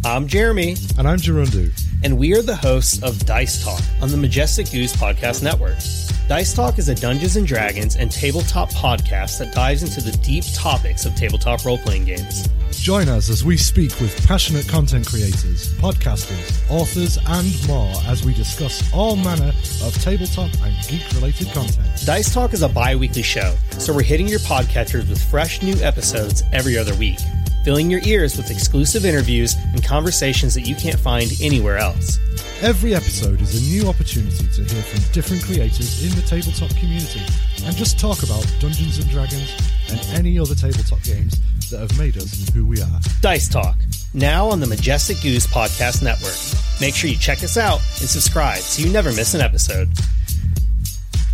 I'm 0.06 0.28
Jeremy. 0.28 0.76
And 1.00 1.08
I'm 1.08 1.18
Gerundu. 1.18 1.72
and 2.04 2.18
we 2.20 2.36
are 2.36 2.44
the 2.44 2.56
hosts 2.56 3.02
of 3.02 3.26
Dice 3.26 3.64
Talk 3.66 3.82
on 4.04 4.12
the 4.12 4.18
Majestic 4.18 4.72
Goose 4.72 4.96
Podcast 4.96 5.42
Network. 5.42 5.80
Dice 6.28 6.56
Talk 6.56 6.80
is 6.80 6.90
a 6.90 6.96
Dungeons 6.96 7.36
and 7.36 7.46
Dragons 7.46 7.98
and 7.98 8.12
tabletop 8.12 8.72
podcast 8.72 9.38
that 9.38 9.54
dives 9.54 9.84
into 9.84 10.02
the 10.02 10.18
deep 10.24 10.44
topics 10.56 11.06
of 11.06 11.14
tabletop 11.14 11.64
role 11.64 11.78
playing 11.78 12.06
games. 12.06 12.50
Join 12.72 13.08
us 13.10 13.30
as 13.30 13.46
we 13.46 13.58
speak 13.58 13.92
with 14.02 14.26
passionate 14.26 14.68
content 14.68 15.06
creators, 15.06 15.72
podcasters, 15.76 16.68
authors, 16.72 17.20
and 17.28 17.68
more 17.68 17.94
as 18.08 18.26
we 18.26 18.34
discuss 18.34 18.92
all 18.92 19.16
manner 19.16 19.54
of 19.84 19.94
tabletop 20.02 20.50
and 20.64 20.88
geek 20.88 21.04
related 21.14 21.50
content. 21.50 21.88
Dice 22.06 22.34
Talk 22.34 22.54
is 22.54 22.64
a 22.64 22.70
bi 22.70 22.96
weekly 22.96 23.22
show, 23.22 23.56
so 23.78 23.94
we're 23.94 24.02
hitting 24.02 24.28
your 24.28 24.40
podcatchers 24.40 25.08
with 25.08 25.22
fresh 25.30 25.62
new 25.62 25.76
episodes 25.76 26.42
every 26.52 26.76
other 26.76 26.96
week, 26.96 27.20
filling 27.66 27.90
your 27.90 28.02
ears 28.06 28.38
with 28.38 28.52
exclusive 28.52 29.06
interviews 29.06 29.56
and 29.74 29.84
conversations 29.84 30.54
that 30.54 30.62
you 30.62 30.76
can't 30.76 31.00
find 31.00 31.32
anywhere 31.42 31.80
else. 31.80 32.20
Every 32.62 32.94
episode 32.94 33.42
is 33.42 33.56
a 33.60 33.76
new 33.76 33.90
opportunity 33.90 34.46
to 34.46 34.64
hear 34.64 34.84
from 34.84 35.12
different 35.12 35.44
creators 35.44 36.04
in 36.06 36.16
the 36.16 36.22
tabletop 36.22 36.70
community 36.78 37.22
and 37.66 37.76
just 37.76 37.98
talk 38.00 38.22
about 38.22 38.46
Dungeons 38.60 39.00
and 39.00 39.10
Dragons 39.10 39.52
and 39.90 40.00
any 40.16 40.38
other 40.38 40.54
tabletop 40.54 41.02
games 41.02 41.40
that 41.72 41.80
have 41.80 41.98
made 41.98 42.16
us 42.18 42.48
who 42.50 42.68
we 42.68 42.80
are. 42.80 43.00
Dice 43.22 43.50
Talk, 43.50 43.78
now 44.14 44.48
on 44.48 44.60
the 44.60 44.68
Majestic 44.68 45.20
Goose 45.24 45.48
Podcast 45.48 46.04
Network. 46.04 46.38
Make 46.80 46.94
sure 46.94 47.10
you 47.10 47.18
check 47.18 47.44
us 47.44 47.58
out 47.58 47.80
and 48.00 48.08
subscribe 48.08 48.60
so 48.60 48.86
you 48.86 48.94
never 48.94 49.12
miss 49.12 49.34
an 49.34 49.42
episode. 49.42 49.90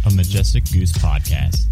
a 0.05 0.11
Majestic 0.15 0.63
Goose 0.71 0.93
podcast. 0.93 1.65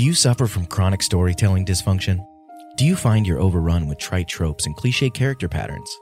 Do 0.00 0.06
you 0.06 0.14
suffer 0.14 0.46
from 0.46 0.64
chronic 0.64 1.02
storytelling 1.02 1.66
dysfunction? 1.66 2.26
Do 2.78 2.86
you 2.86 2.96
find 2.96 3.26
you're 3.26 3.38
overrun 3.38 3.86
with 3.86 3.98
trite 3.98 4.28
tropes 4.28 4.64
and 4.64 4.74
cliche 4.74 5.10
character 5.10 5.46
patterns? 5.46 5.94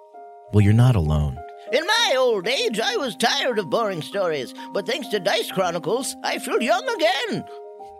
Well, 0.53 0.61
you're 0.61 0.73
not 0.73 0.95
alone. 0.95 1.37
In 1.73 1.85
my 1.85 2.15
old 2.17 2.47
age, 2.47 2.79
I 2.79 2.97
was 2.97 3.17
tired 3.17 3.59
of 3.59 3.71
boring 3.71 4.01
stories, 4.01 4.55
but 4.73 4.87
thanks 4.87 5.09
to 5.09 5.19
Dice 5.19 5.51
Chronicles, 5.51 6.15
I 6.23 6.39
feel 6.39 6.63
young 6.63 6.89
again. 6.89 7.45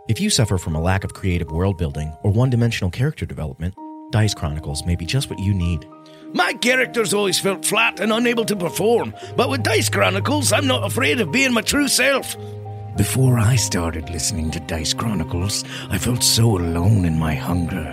If 0.09 0.21
you 0.21 0.31
suffer 0.31 0.57
from 0.57 0.77
a 0.77 0.81
lack 0.81 1.03
of 1.03 1.15
creative 1.15 1.51
world 1.51 1.79
building 1.79 2.17
or 2.23 2.31
one 2.31 2.51
dimensional 2.51 2.93
character 2.93 3.27
development, 3.27 3.75
Dice 4.13 4.35
Chronicles 4.35 4.87
may 4.87 4.95
be 4.95 5.05
just 5.05 5.29
what 5.29 5.41
you 5.41 5.53
need. 5.53 5.85
My 6.33 6.53
characters 6.53 7.13
always 7.13 7.41
felt 7.41 7.65
flat 7.65 7.99
and 7.99 8.13
unable 8.13 8.45
to 8.45 8.55
perform, 8.55 9.17
but 9.37 9.51
with 9.51 9.65
Dice 9.65 9.89
Chronicles, 9.89 10.53
I'm 10.53 10.69
not 10.69 10.87
afraid 10.87 11.19
of 11.21 11.33
being 11.33 11.53
my 11.53 11.63
true 11.63 11.89
self. 11.89 12.37
Before 12.99 13.39
I 13.39 13.55
started 13.55 14.11
listening 14.11 14.51
to 14.51 14.59
Dice 14.59 14.93
Chronicles, 14.93 15.63
I 15.89 15.99
felt 15.99 16.21
so 16.21 16.59
alone 16.59 17.05
in 17.05 17.17
my 17.17 17.33
hunger. 17.33 17.87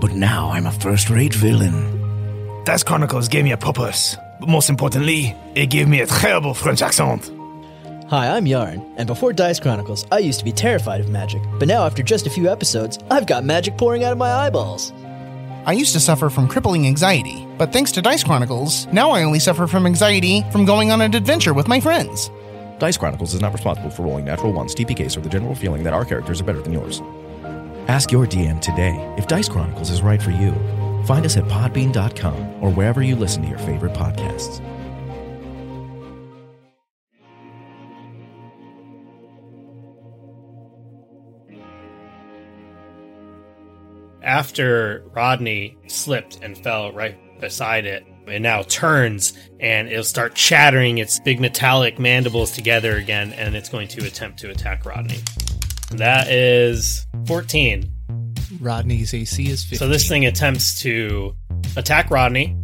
But 0.00 0.12
now 0.12 0.48
I'm 0.48 0.64
a 0.64 0.72
first 0.72 1.10
rate 1.10 1.34
villain. 1.34 2.64
Dice 2.64 2.82
Chronicles 2.82 3.28
gave 3.28 3.44
me 3.44 3.52
a 3.52 3.58
purpose, 3.58 4.16
but 4.40 4.48
most 4.48 4.70
importantly, 4.70 5.36
it 5.54 5.66
gave 5.66 5.88
me 5.88 6.00
a 6.00 6.06
terrible 6.06 6.54
French 6.54 6.80
accent. 6.80 7.30
Hi, 8.08 8.34
I'm 8.34 8.46
Yarn, 8.46 8.82
and 8.96 9.06
before 9.06 9.34
Dice 9.34 9.60
Chronicles, 9.60 10.06
I 10.10 10.20
used 10.20 10.38
to 10.38 10.44
be 10.46 10.52
terrified 10.52 11.02
of 11.02 11.10
magic. 11.10 11.42
But 11.58 11.68
now, 11.68 11.84
after 11.84 12.02
just 12.02 12.26
a 12.26 12.30
few 12.30 12.50
episodes, 12.50 12.98
I've 13.10 13.26
got 13.26 13.44
magic 13.44 13.76
pouring 13.76 14.04
out 14.04 14.12
of 14.12 14.18
my 14.18 14.32
eyeballs. 14.32 14.90
I 15.66 15.72
used 15.74 15.92
to 15.92 16.00
suffer 16.00 16.30
from 16.30 16.48
crippling 16.48 16.86
anxiety, 16.86 17.46
but 17.58 17.74
thanks 17.74 17.92
to 17.92 18.00
Dice 18.00 18.24
Chronicles, 18.24 18.86
now 18.86 19.10
I 19.10 19.22
only 19.22 19.38
suffer 19.38 19.66
from 19.66 19.84
anxiety 19.84 20.46
from 20.50 20.64
going 20.64 20.92
on 20.92 21.02
an 21.02 21.14
adventure 21.14 21.52
with 21.52 21.68
my 21.68 21.78
friends. 21.78 22.30
Dice 22.80 22.96
Chronicles 22.96 23.34
is 23.34 23.42
not 23.42 23.52
responsible 23.52 23.90
for 23.90 24.04
rolling 24.04 24.24
natural 24.24 24.54
ones, 24.54 24.74
TPKs, 24.74 25.14
or 25.14 25.20
the 25.20 25.28
general 25.28 25.54
feeling 25.54 25.82
that 25.84 25.92
our 25.92 26.02
characters 26.02 26.40
are 26.40 26.44
better 26.44 26.62
than 26.62 26.72
yours. 26.72 27.02
Ask 27.88 28.10
your 28.10 28.26
DM 28.26 28.58
today 28.62 28.96
if 29.18 29.28
Dice 29.28 29.50
Chronicles 29.50 29.90
is 29.90 30.00
right 30.00 30.20
for 30.20 30.30
you. 30.30 30.52
Find 31.04 31.26
us 31.26 31.36
at 31.36 31.44
podbean.com 31.44 32.64
or 32.64 32.70
wherever 32.70 33.02
you 33.02 33.16
listen 33.16 33.42
to 33.42 33.48
your 33.50 33.58
favorite 33.58 33.92
podcasts. 33.92 34.64
After 44.22 45.04
Rodney 45.12 45.76
slipped 45.86 46.38
and 46.42 46.56
fell 46.56 46.92
right 46.92 47.18
beside 47.40 47.84
it, 47.84 48.04
it 48.30 48.40
now 48.40 48.62
turns 48.62 49.32
and 49.58 49.88
it'll 49.88 50.04
start 50.04 50.34
chattering 50.34 50.98
its 50.98 51.18
big 51.20 51.40
metallic 51.40 51.98
mandibles 51.98 52.52
together 52.52 52.96
again, 52.96 53.32
and 53.34 53.54
it's 53.54 53.68
going 53.68 53.88
to 53.88 54.06
attempt 54.06 54.38
to 54.40 54.50
attack 54.50 54.84
Rodney. 54.84 55.18
That 55.92 56.28
is 56.28 57.06
14. 57.26 57.90
Rodney's 58.60 59.14
AC 59.14 59.48
is 59.48 59.62
15. 59.64 59.78
So 59.78 59.88
this 59.88 60.08
thing 60.08 60.26
attempts 60.26 60.80
to 60.82 61.34
attack 61.76 62.10
Rodney, 62.10 62.56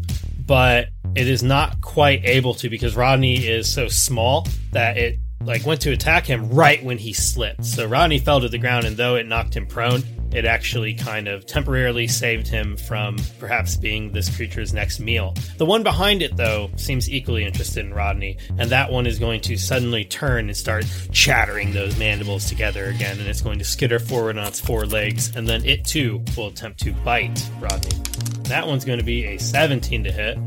but 0.46 0.88
it 1.14 1.29
is 1.29 1.42
not 1.42 1.81
quite 1.81 2.24
able 2.24 2.55
to 2.55 2.68
because 2.68 2.94
Rodney 2.96 3.46
is 3.46 3.72
so 3.72 3.88
small 3.88 4.46
that 4.72 4.96
it 4.96 5.18
like 5.42 5.64
went 5.64 5.81
to 5.83 5.92
attack 5.92 6.26
him 6.26 6.50
right 6.50 6.83
when 6.85 6.98
he 6.98 7.12
slipped. 7.12 7.64
So 7.64 7.87
Rodney 7.87 8.18
fell 8.18 8.40
to 8.40 8.48
the 8.48 8.59
ground 8.59 8.85
and 8.85 8.96
though 8.96 9.16
it 9.16 9.26
knocked 9.26 9.55
him 9.55 9.66
prone, 9.66 10.02
it 10.33 10.45
actually 10.45 10.95
kind 10.95 11.29
of 11.29 11.47
temporarily 11.47 12.07
saved 12.07 12.47
him 12.47 12.77
from 12.77 13.17
perhaps 13.39 13.77
being 13.77 14.12
this 14.12 14.35
creature's 14.35 14.73
next 14.73 15.01
meal. 15.01 15.35
The 15.57 15.67
one 15.67 15.83
behind 15.83 16.23
it 16.23 16.37
though 16.37 16.71
seems 16.77 17.11
equally 17.11 17.45
interested 17.45 17.85
in 17.85 17.95
Rodney, 17.95 18.39
and 18.59 18.71
that 18.71 18.91
one 18.91 19.07
is 19.07 19.19
going 19.19 19.41
to 19.43 19.57
suddenly 19.57 20.05
turn 20.05 20.49
and 20.49 20.57
start 20.57 20.85
chattering 21.12 21.73
those 21.73 21.99
mandibles 21.99 22.47
together 22.47 22.87
again, 22.87 23.19
and 23.19 23.29
it's 23.29 23.41
going 23.41 23.59
to 23.59 23.65
skitter 23.65 23.99
forward 23.99 24.39
on 24.39 24.47
its 24.47 24.61
four 24.61 24.85
legs, 24.87 25.35
and 25.37 25.49
then 25.49 25.65
it 25.65 25.85
too 25.85 26.23
will 26.37 26.49
attempt 26.49 26.81
to 26.81 26.93
bite 26.93 27.49
Rodney. 27.61 27.97
That 28.45 28.67
one's 28.67 28.85
going 28.85 28.99
to 28.99 29.05
be 29.05 29.25
a 29.27 29.39
17 29.39 30.05
to 30.05 30.12
hit. 30.12 30.39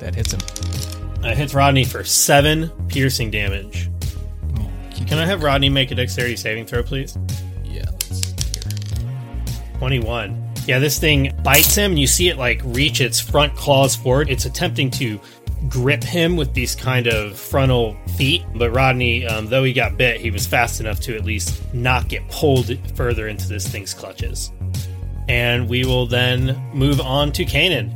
That 0.00 0.14
hits 0.14 0.32
him. 0.32 0.40
That 1.22 1.36
hits 1.36 1.54
Rodney 1.54 1.84
for 1.84 2.04
seven 2.04 2.70
piercing 2.88 3.30
damage. 3.30 3.90
Oh, 4.58 4.70
Can 5.06 5.18
I 5.18 5.26
have 5.26 5.42
Rodney 5.42 5.68
make 5.68 5.90
a 5.90 5.94
dexterity 5.94 6.36
saving 6.36 6.66
throw, 6.66 6.82
please? 6.82 7.16
21. 9.78 10.44
Yeah, 10.66 10.78
this 10.78 10.98
thing 10.98 11.34
bites 11.42 11.74
him, 11.74 11.92
and 11.92 11.98
you 11.98 12.06
see 12.06 12.28
it 12.28 12.36
like 12.36 12.60
reach 12.64 13.00
its 13.00 13.18
front 13.18 13.54
claws 13.56 13.96
forward. 13.96 14.28
It's 14.28 14.44
attempting 14.44 14.90
to 14.92 15.20
grip 15.68 16.04
him 16.04 16.36
with 16.36 16.54
these 16.54 16.74
kind 16.74 17.06
of 17.06 17.38
frontal 17.38 17.96
feet, 18.16 18.44
but 18.54 18.70
Rodney, 18.70 19.26
um, 19.26 19.46
though 19.46 19.64
he 19.64 19.72
got 19.72 19.96
bit, 19.96 20.20
he 20.20 20.30
was 20.30 20.46
fast 20.46 20.80
enough 20.80 21.00
to 21.00 21.16
at 21.16 21.24
least 21.24 21.62
not 21.74 22.08
get 22.08 22.28
pulled 22.28 22.70
further 22.96 23.28
into 23.28 23.48
this 23.48 23.66
thing's 23.66 23.94
clutches. 23.94 24.52
And 25.28 25.68
we 25.68 25.84
will 25.84 26.06
then 26.06 26.60
move 26.72 27.00
on 27.00 27.32
to 27.32 27.44
Kanan. 27.44 27.92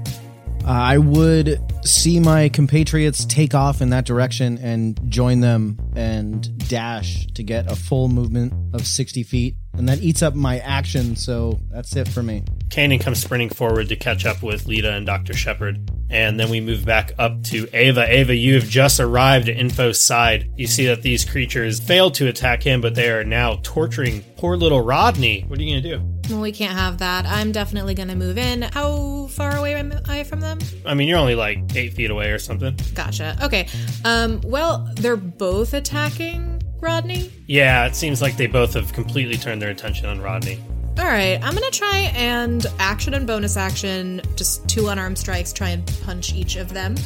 Uh, 0.65 0.71
I 0.71 0.99
would 0.99 1.61
see 1.85 2.21
my 2.21 2.49
compatriots 2.49 3.25
take 3.25 3.53
off 3.53 3.81
in 3.81 3.91
that 3.91 4.05
direction 4.05 4.59
and 4.59 4.99
join 5.11 5.41
them 5.41 5.77
and 5.97 6.57
dash 6.69 7.27
to 7.35 7.43
get 7.43 7.71
a 7.71 7.75
full 7.75 8.09
movement 8.09 8.53
of 8.73 8.87
60 8.87 9.25
feet. 9.25 9.57
And 9.75 9.89
that 9.89 10.01
eats 10.01 10.23
up 10.23 10.35
my 10.35 10.59
action, 10.61 11.17
so 11.17 11.59
that's 11.71 11.97
it 11.97 12.07
for 12.07 12.23
me. 12.23 12.45
Kanan 12.69 13.01
comes 13.01 13.21
sprinting 13.21 13.49
forward 13.49 13.89
to 13.89 13.97
catch 13.97 14.25
up 14.25 14.43
with 14.43 14.67
Lita 14.67 14.93
and 14.93 15.05
Dr. 15.05 15.35
Shepard. 15.35 15.91
And 16.11 16.39
then 16.39 16.51
we 16.51 16.61
move 16.61 16.85
back 16.85 17.13
up 17.19 17.43
to 17.45 17.67
Ava. 17.73 18.07
Ava, 18.07 18.37
you 18.37 18.55
have 18.55 18.69
just 18.69 19.01
arrived 19.01 19.49
at 19.49 19.57
Info's 19.57 20.01
side. 20.01 20.51
You 20.57 20.67
see 20.67 20.87
that 20.87 21.03
these 21.03 21.25
creatures 21.25 21.81
failed 21.81 22.15
to 22.15 22.29
attack 22.29 22.63
him, 22.63 22.81
but 22.81 22.95
they 22.95 23.11
are 23.11 23.25
now 23.25 23.59
torturing 23.63 24.23
poor 24.37 24.57
little 24.57 24.83
Rodney. 24.83 25.45
What 25.49 25.59
are 25.59 25.63
you 25.63 25.73
going 25.73 25.83
to 25.83 25.99
do? 25.99 26.12
Well, 26.33 26.41
we 26.41 26.53
can't 26.53 26.77
have 26.77 26.99
that. 26.99 27.27
I'm 27.27 27.53
definitely 27.53 27.95
going 27.95 28.09
to 28.09 28.17
move 28.17 28.39
in. 28.39 28.63
How 28.63 29.27
far 29.29 29.55
away 29.55 29.75
am 29.75 29.93
I 30.09 30.25
from 30.25 30.41
them? 30.41 30.59
I 30.87 30.95
mean, 30.95 31.07
you're 31.07 31.19
only 31.19 31.35
like 31.35 31.59
eight 31.77 31.93
feet 31.93 32.11
away 32.11 32.31
or 32.31 32.39
something. 32.39 32.77
Gotcha. 32.95 33.37
Okay. 33.43 33.69
Um. 34.05 34.41
Well, 34.43 34.89
they're 34.97 35.17
both 35.17 35.75
attacking 35.75 36.63
Rodney. 36.81 37.31
Yeah, 37.47 37.87
it 37.87 37.95
seems 37.95 38.23
like 38.23 38.37
they 38.37 38.47
both 38.47 38.75
have 38.75 38.93
completely 38.93 39.37
turned 39.37 39.61
their 39.61 39.71
attention 39.71 40.07
on 40.07 40.21
Rodney. 40.21 40.59
All 40.99 41.07
right, 41.07 41.39
I'm 41.43 41.55
gonna 41.55 41.71
try 41.71 42.13
and 42.15 42.67
action 42.79 43.15
and 43.15 43.27
bonus 43.27 43.57
action, 43.57 44.21
just 44.37 44.69
two 44.69 44.89
unarmed 44.89 45.17
strikes, 45.17 45.53
try 45.53 45.71
and 45.71 45.87
punch 46.05 46.35
each 46.35 46.57
of 46.57 46.73
them. 46.75 46.97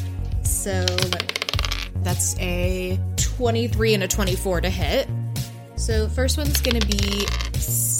So 0.42 0.84
that's 2.02 2.36
a 2.40 2.98
23 3.16 3.94
and 3.94 4.02
a 4.02 4.08
24 4.08 4.62
to 4.62 4.70
hit. 4.70 5.08
So 5.76 6.08
first 6.08 6.36
one's 6.36 6.60
gonna 6.60 6.84
be 6.86 7.26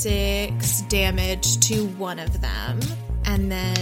six 0.07 0.83
damage 0.83 1.59
to 1.59 1.85
one 1.99 2.21
of 2.21 2.41
them, 2.41 2.79
and 3.25 3.51
then 3.51 3.75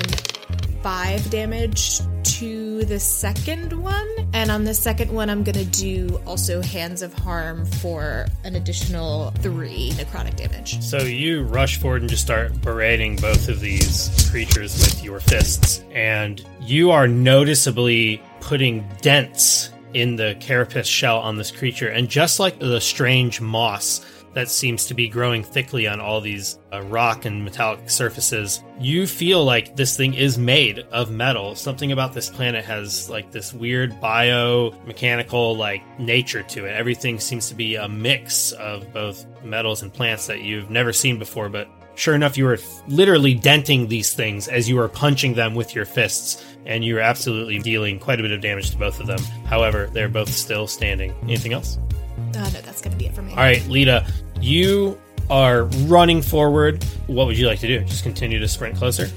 five 0.82 1.28
damage 1.28 2.00
to 2.22 2.82
the 2.87 2.98
second 2.98 3.74
one. 3.74 4.08
And 4.32 4.50
on 4.50 4.64
the 4.64 4.72
second 4.72 5.12
one, 5.12 5.28
I'm 5.28 5.44
gonna 5.44 5.66
do 5.66 6.18
also 6.26 6.62
Hands 6.62 7.02
of 7.02 7.12
Harm 7.12 7.66
for 7.66 8.24
an 8.42 8.56
additional 8.56 9.32
three 9.40 9.90
necrotic 9.96 10.37
damage. 10.37 10.80
So 10.80 10.96
you 11.00 11.42
rush 11.42 11.76
forward 11.78 12.00
and 12.00 12.08
just 12.08 12.22
start 12.22 12.58
berating 12.62 13.16
both 13.16 13.50
of 13.50 13.60
these 13.60 14.26
creatures 14.30 14.78
with 14.78 15.04
your 15.04 15.20
fists, 15.20 15.84
and 15.92 16.42
you 16.62 16.90
are 16.90 17.06
noticeably 17.06 18.22
putting 18.40 18.88
dents 19.02 19.68
in 19.92 20.16
the 20.16 20.37
carapace 20.40 20.87
shell 20.87 21.18
on 21.18 21.37
this 21.37 21.50
creature. 21.50 21.88
And 21.88 22.08
just 22.08 22.40
like 22.40 22.58
the 22.58 22.80
strange 22.80 23.42
moss 23.42 24.00
that 24.34 24.48
seems 24.48 24.86
to 24.86 24.94
be 24.94 25.08
growing 25.08 25.42
thickly 25.42 25.86
on 25.86 26.00
all 26.00 26.20
these 26.20 26.58
uh, 26.72 26.82
rock 26.82 27.24
and 27.24 27.44
metallic 27.44 27.88
surfaces. 27.88 28.62
You 28.78 29.06
feel 29.06 29.44
like 29.44 29.76
this 29.76 29.96
thing 29.96 30.14
is 30.14 30.38
made 30.38 30.80
of 30.90 31.10
metal. 31.10 31.54
Something 31.54 31.92
about 31.92 32.12
this 32.12 32.30
planet 32.30 32.64
has 32.64 33.08
like 33.08 33.30
this 33.30 33.52
weird 33.52 33.92
biomechanical 34.00 35.56
like 35.56 35.82
nature 35.98 36.42
to 36.42 36.66
it. 36.66 36.72
Everything 36.72 37.18
seems 37.18 37.48
to 37.48 37.54
be 37.54 37.76
a 37.76 37.88
mix 37.88 38.52
of 38.52 38.92
both 38.92 39.24
metals 39.44 39.82
and 39.82 39.92
plants 39.92 40.26
that 40.26 40.42
you've 40.42 40.70
never 40.70 40.92
seen 40.92 41.18
before, 41.18 41.48
but 41.48 41.68
Sure 41.96 42.14
enough, 42.14 42.36
you 42.36 42.44
were 42.44 42.58
literally 42.88 43.34
denting 43.34 43.86
these 43.86 44.12
things 44.14 44.48
as 44.48 44.68
you 44.68 44.76
were 44.76 44.88
punching 44.88 45.34
them 45.34 45.54
with 45.54 45.74
your 45.74 45.84
fists, 45.84 46.44
and 46.66 46.84
you 46.84 46.94
were 46.94 47.00
absolutely 47.00 47.60
dealing 47.60 48.00
quite 48.00 48.18
a 48.18 48.22
bit 48.22 48.32
of 48.32 48.40
damage 48.40 48.70
to 48.70 48.76
both 48.76 48.98
of 48.98 49.06
them. 49.06 49.20
However, 49.46 49.88
they're 49.92 50.08
both 50.08 50.28
still 50.28 50.66
standing. 50.66 51.14
Anything 51.22 51.52
else? 51.52 51.78
Uh, 52.18 52.50
no, 52.50 52.61
that's 52.61 52.81
gonna 52.81 52.96
be 52.96 53.07
it 53.07 53.14
for 53.14 53.22
me. 53.22 53.33
All 53.33 53.38
right, 53.38 53.66
Lita, 53.66 54.07
you 54.40 54.98
are 55.31 55.64
running 55.87 56.22
forward. 56.22 56.83
What 57.07 57.27
would 57.27 57.38
you 57.38 57.46
like 57.46 57.61
to 57.61 57.66
do? 57.66 57.81
Just 57.85 58.03
continue 58.03 58.38
to 58.38 58.48
sprint 58.48 58.77
closer? 58.77 59.09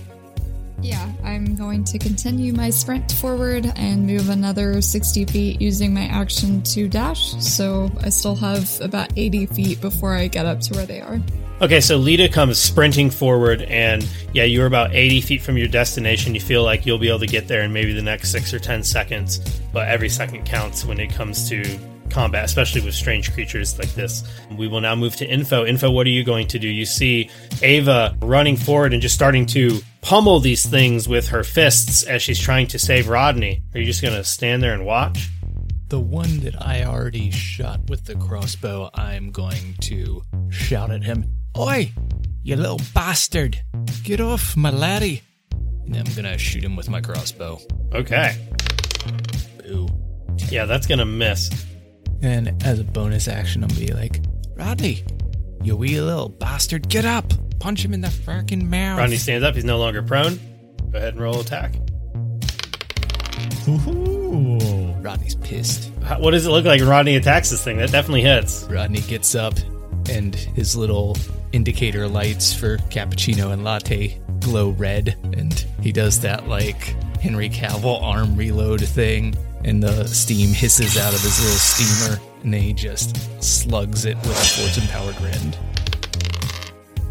Yeah, 0.79 1.11
I'm 1.23 1.55
going 1.55 1.83
to 1.85 1.97
continue 1.97 2.53
my 2.53 2.69
sprint 2.69 3.11
forward 3.13 3.71
and 3.75 4.05
move 4.05 4.29
another 4.29 4.79
60 4.79 5.25
feet 5.25 5.59
using 5.59 5.91
my 5.91 6.03
action 6.03 6.61
to 6.63 6.87
dash. 6.87 7.33
So 7.43 7.89
I 8.01 8.09
still 8.09 8.35
have 8.35 8.79
about 8.81 9.11
80 9.15 9.47
feet 9.47 9.81
before 9.81 10.15
I 10.15 10.27
get 10.27 10.45
up 10.45 10.59
to 10.61 10.75
where 10.75 10.85
they 10.85 11.01
are. 11.01 11.19
Okay, 11.59 11.81
so 11.81 11.97
Lita 11.97 12.29
comes 12.29 12.59
sprinting 12.59 13.09
forward, 13.09 13.63
and 13.63 14.07
yeah, 14.31 14.43
you're 14.43 14.67
about 14.67 14.93
80 14.93 15.21
feet 15.21 15.41
from 15.41 15.57
your 15.57 15.67
destination. 15.67 16.35
You 16.35 16.41
feel 16.41 16.63
like 16.63 16.85
you'll 16.85 16.99
be 16.99 17.09
able 17.09 17.19
to 17.19 17.25
get 17.25 17.47
there 17.47 17.63
in 17.63 17.73
maybe 17.73 17.93
the 17.93 18.03
next 18.03 18.29
six 18.29 18.53
or 18.53 18.59
10 18.59 18.83
seconds, 18.83 19.39
but 19.73 19.87
every 19.87 20.09
second 20.09 20.45
counts 20.45 20.85
when 20.85 20.99
it 20.99 21.11
comes 21.11 21.49
to 21.49 21.79
combat, 22.09 22.45
especially 22.45 22.81
with 22.81 22.93
strange 22.93 23.33
creatures 23.33 23.77
like 23.77 23.93
this. 23.93 24.23
We 24.57 24.67
will 24.67 24.81
now 24.81 24.95
move 24.95 25.15
to 25.17 25.25
info. 25.25 25.65
Info, 25.65 25.89
what 25.91 26.07
are 26.07 26.11
you 26.11 26.23
going 26.23 26.47
to 26.47 26.59
do? 26.59 26.67
You 26.67 26.85
see 26.85 27.29
Ava 27.61 28.17
running 28.21 28.57
forward 28.57 28.93
and 28.93 29.01
just 29.01 29.15
starting 29.15 29.45
to 29.47 29.79
pummel 30.01 30.39
these 30.39 30.65
things 30.65 31.07
with 31.07 31.27
her 31.29 31.43
fists 31.43 32.03
as 32.03 32.21
she's 32.21 32.39
trying 32.39 32.67
to 32.67 32.79
save 32.79 33.09
Rodney. 33.09 33.61
Are 33.73 33.79
you 33.79 33.85
just 33.85 34.01
going 34.01 34.15
to 34.15 34.23
stand 34.23 34.63
there 34.63 34.73
and 34.73 34.85
watch? 34.85 35.29
The 35.89 35.99
one 35.99 36.39
that 36.41 36.61
I 36.61 36.83
already 36.83 37.31
shot 37.31 37.89
with 37.89 38.05
the 38.05 38.15
crossbow, 38.15 38.89
I'm 38.93 39.31
going 39.31 39.75
to 39.81 40.21
shout 40.49 40.91
at 40.91 41.03
him, 41.03 41.25
Oi, 41.57 41.93
you 42.43 42.55
little 42.55 42.81
bastard! 42.93 43.61
Get 44.03 44.19
off, 44.19 44.57
my 44.57 44.69
laddie! 44.69 45.21
And 45.85 45.95
I'm 45.95 46.13
gonna 46.13 46.37
shoot 46.37 46.63
him 46.63 46.75
with 46.75 46.89
my 46.89 46.99
crossbow. 46.99 47.59
Okay. 47.93 48.35
Boo. 49.63 49.87
Yeah, 50.49 50.65
that's 50.65 50.87
going 50.87 50.99
to 50.99 51.05
miss. 51.05 51.49
And 52.21 52.61
as 52.65 52.79
a 52.79 52.83
bonus 52.83 53.27
action, 53.27 53.63
I'm 53.63 53.69
gonna 53.69 53.79
be 53.81 53.93
like, 53.93 54.21
Rodney, 54.55 55.03
you 55.63 55.75
wee 55.77 55.99
little 56.01 56.29
bastard, 56.29 56.89
get 56.89 57.05
up! 57.05 57.31
Punch 57.59 57.83
him 57.83 57.93
in 57.93 58.01
the 58.01 58.07
frickin' 58.09 58.63
mouth. 58.69 58.99
Rodney 58.99 59.17
stands 59.17 59.43
up. 59.43 59.55
He's 59.55 59.65
no 59.65 59.77
longer 59.77 60.01
prone. 60.03 60.39
Go 60.91 60.97
ahead 60.99 61.13
and 61.13 61.21
roll 61.21 61.39
attack. 61.39 61.75
Ooh. 63.67 64.93
Rodney's 65.01 65.35
pissed. 65.35 65.91
How- 66.03 66.19
What 66.19 66.31
does 66.31 66.45
it 66.45 66.49
look 66.51 66.65
like 66.65 66.79
when 66.79 66.89
Rodney 66.89 67.15
attacks 67.15 67.49
this 67.49 67.63
thing? 67.63 67.77
That 67.77 67.91
definitely 67.91 68.21
hits. 68.21 68.63
Rodney 68.69 69.01
gets 69.01 69.35
up, 69.35 69.55
and 70.09 70.35
his 70.35 70.75
little 70.75 71.17
indicator 71.51 72.07
lights 72.07 72.53
for 72.53 72.77
cappuccino 72.89 73.51
and 73.51 73.63
latte 73.63 74.19
glow 74.41 74.69
red, 74.69 75.15
and 75.33 75.65
he 75.81 75.91
does 75.91 76.19
that 76.21 76.47
like 76.47 76.95
Henry 77.19 77.49
Cavill 77.49 78.01
arm 78.01 78.35
reload 78.35 78.81
thing, 78.81 79.35
and 79.63 79.81
the 79.81 80.05
steam 80.05 80.49
hisses 80.49 80.97
out 80.97 81.13
of 81.13 81.21
his 81.21 81.39
little 81.39 81.57
steamer, 81.57 82.21
and 82.43 82.53
then 82.53 82.61
he 82.61 82.73
just 82.73 83.43
slugs 83.43 84.05
it 84.05 84.15
with 84.17 84.31
a 84.31 84.61
force 84.61 84.77
empowered 84.77 85.19
rend. 85.21 85.57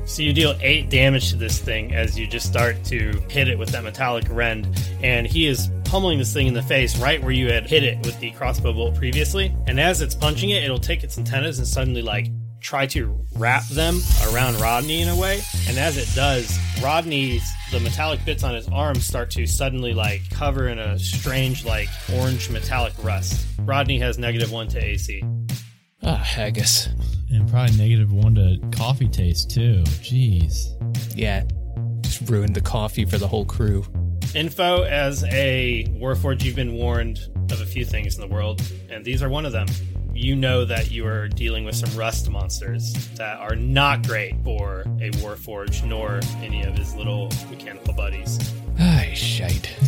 So 0.06 0.22
you 0.22 0.32
deal 0.32 0.56
eight 0.60 0.88
damage 0.88 1.30
to 1.30 1.36
this 1.36 1.58
thing 1.58 1.92
as 1.92 2.18
you 2.18 2.26
just 2.26 2.46
start 2.46 2.82
to 2.84 3.20
hit 3.28 3.48
it 3.48 3.58
with 3.58 3.70
that 3.70 3.84
metallic 3.84 4.24
rend, 4.30 4.68
and 5.02 5.26
he 5.26 5.46
is 5.46 5.68
pummeling 5.84 6.18
this 6.18 6.32
thing 6.32 6.46
in 6.46 6.54
the 6.54 6.62
face 6.62 6.96
right 6.98 7.22
where 7.22 7.32
you 7.32 7.52
had 7.52 7.66
hit 7.66 7.84
it 7.84 7.98
with 8.04 8.18
the 8.20 8.30
crossbow 8.32 8.72
bolt 8.72 8.94
previously. 8.94 9.54
And 9.66 9.78
as 9.78 10.00
it's 10.00 10.14
punching 10.14 10.50
it, 10.50 10.64
it'll 10.64 10.78
take 10.78 11.04
its 11.04 11.18
antennas 11.18 11.58
and 11.58 11.66
suddenly 11.66 12.02
like 12.02 12.28
try 12.66 12.84
to 12.84 13.16
wrap 13.36 13.64
them 13.68 14.00
around 14.28 14.60
Rodney 14.60 15.00
in 15.00 15.08
a 15.08 15.14
way. 15.14 15.40
And 15.68 15.78
as 15.78 15.96
it 15.96 16.12
does, 16.16 16.58
Rodney's 16.82 17.48
the 17.70 17.78
metallic 17.78 18.24
bits 18.24 18.42
on 18.42 18.54
his 18.54 18.66
arms 18.68 19.04
start 19.04 19.30
to 19.30 19.46
suddenly 19.46 19.94
like 19.94 20.28
cover 20.30 20.68
in 20.68 20.80
a 20.80 20.98
strange 20.98 21.64
like 21.64 21.88
orange 22.14 22.50
metallic 22.50 22.92
rust. 23.04 23.46
Rodney 23.60 24.00
has 24.00 24.18
negative 24.18 24.50
one 24.50 24.66
to 24.68 24.84
AC. 24.84 25.22
Ah, 26.02 26.16
haggis. 26.16 26.88
And 27.30 27.48
probably 27.48 27.76
negative 27.76 28.12
one 28.12 28.34
to 28.34 28.58
coffee 28.76 29.08
taste 29.08 29.48
too. 29.48 29.84
Jeez. 30.02 30.66
Yeah, 31.16 31.44
just 32.00 32.28
ruined 32.28 32.56
the 32.56 32.60
coffee 32.60 33.04
for 33.04 33.16
the 33.16 33.28
whole 33.28 33.44
crew. 33.44 33.84
Info 34.34 34.82
as 34.82 35.22
a 35.24 35.86
Warforged, 36.00 36.42
you've 36.42 36.56
been 36.56 36.74
warned 36.74 37.20
of 37.52 37.60
a 37.60 37.66
few 37.66 37.84
things 37.84 38.16
in 38.16 38.20
the 38.20 38.34
world, 38.34 38.60
and 38.90 39.04
these 39.04 39.22
are 39.22 39.28
one 39.28 39.46
of 39.46 39.52
them. 39.52 39.68
You 40.16 40.34
know 40.34 40.64
that 40.64 40.90
you 40.90 41.06
are 41.06 41.28
dealing 41.28 41.64
with 41.66 41.76
some 41.76 41.94
rust 41.96 42.28
monsters 42.30 42.94
that 43.16 43.38
are 43.38 43.54
not 43.54 44.06
great 44.06 44.34
for 44.42 44.80
a 44.80 45.10
Warforged 45.10 45.84
nor 45.84 46.20
any 46.38 46.62
of 46.62 46.74
his 46.74 46.94
little 46.94 47.30
mechanical 47.50 47.92
buddies. 47.92 48.38
Ah, 48.80 49.04
shite. 49.14 49.74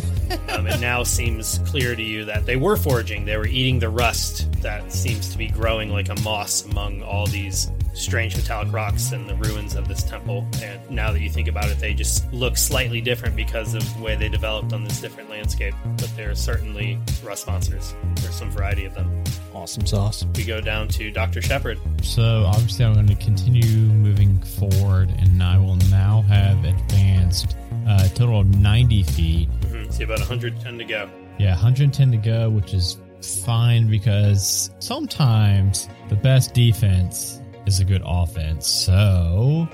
Um, 0.49 0.67
it 0.67 0.79
now 0.79 1.01
seems 1.01 1.57
clear 1.65 1.95
to 1.95 2.03
you 2.03 2.23
that 2.25 2.45
they 2.45 2.55
were 2.55 2.75
foraging. 2.75 3.25
They 3.25 3.35
were 3.35 3.47
eating 3.47 3.79
the 3.79 3.89
rust 3.89 4.51
that 4.61 4.91
seems 4.91 5.29
to 5.29 5.37
be 5.39 5.47
growing 5.47 5.89
like 5.89 6.09
a 6.09 6.21
moss 6.21 6.65
among 6.65 7.01
all 7.01 7.25
these 7.25 7.71
strange 7.99 8.35
metallic 8.35 8.71
rocks 8.71 9.11
and 9.11 9.29
the 9.29 9.35
ruins 9.35 9.75
of 9.75 9.87
this 9.87 10.03
temple. 10.03 10.47
And 10.63 10.79
now 10.89 11.11
that 11.11 11.19
you 11.19 11.29
think 11.29 11.47
about 11.47 11.69
it, 11.69 11.79
they 11.79 11.93
just 11.93 12.31
look 12.33 12.57
slightly 12.57 13.01
different 13.01 13.35
because 13.35 13.73
of 13.73 13.97
the 13.97 14.03
way 14.03 14.15
they 14.15 14.29
developed 14.29 14.73
on 14.73 14.83
this 14.83 15.01
different 15.01 15.29
landscape. 15.29 15.73
But 15.97 16.11
they're 16.15 16.35
certainly 16.35 16.99
rust 17.23 17.47
monsters. 17.47 17.93
There's 18.15 18.35
some 18.35 18.49
variety 18.49 18.85
of 18.85 18.95
them. 18.95 19.23
Awesome 19.53 19.85
sauce. 19.85 20.25
We 20.35 20.45
go 20.45 20.61
down 20.61 20.87
to 20.89 21.11
Dr. 21.11 21.41
Shepard. 21.41 21.77
So 22.01 22.45
obviously, 22.45 22.85
I'm 22.85 22.93
going 22.93 23.07
to 23.07 23.15
continue 23.15 23.91
moving 23.91 24.39
forward, 24.41 25.13
and 25.19 25.43
I 25.43 25.57
will 25.57 25.75
now 25.91 26.21
have 26.23 26.63
advanced 26.63 27.57
uh, 27.87 28.03
a 28.05 28.09
total 28.09 28.39
of 28.39 28.47
90 28.47 29.03
feet. 29.03 29.49
Mm-hmm. 29.61 29.91
See 29.91 30.03
about 30.03 30.19
110 30.19 30.77
to 30.77 30.85
go. 30.85 31.09
Yeah, 31.37 31.51
110 31.51 32.11
to 32.11 32.17
go, 32.17 32.49
which 32.49 32.73
is 32.73 32.97
fine 33.45 33.89
because 33.89 34.71
sometimes 34.79 35.89
the 36.07 36.15
best 36.15 36.53
defense 36.53 37.41
is 37.69 37.79
a 37.79 37.85
good 37.85 38.01
offense. 38.05 38.67
So 38.67 39.67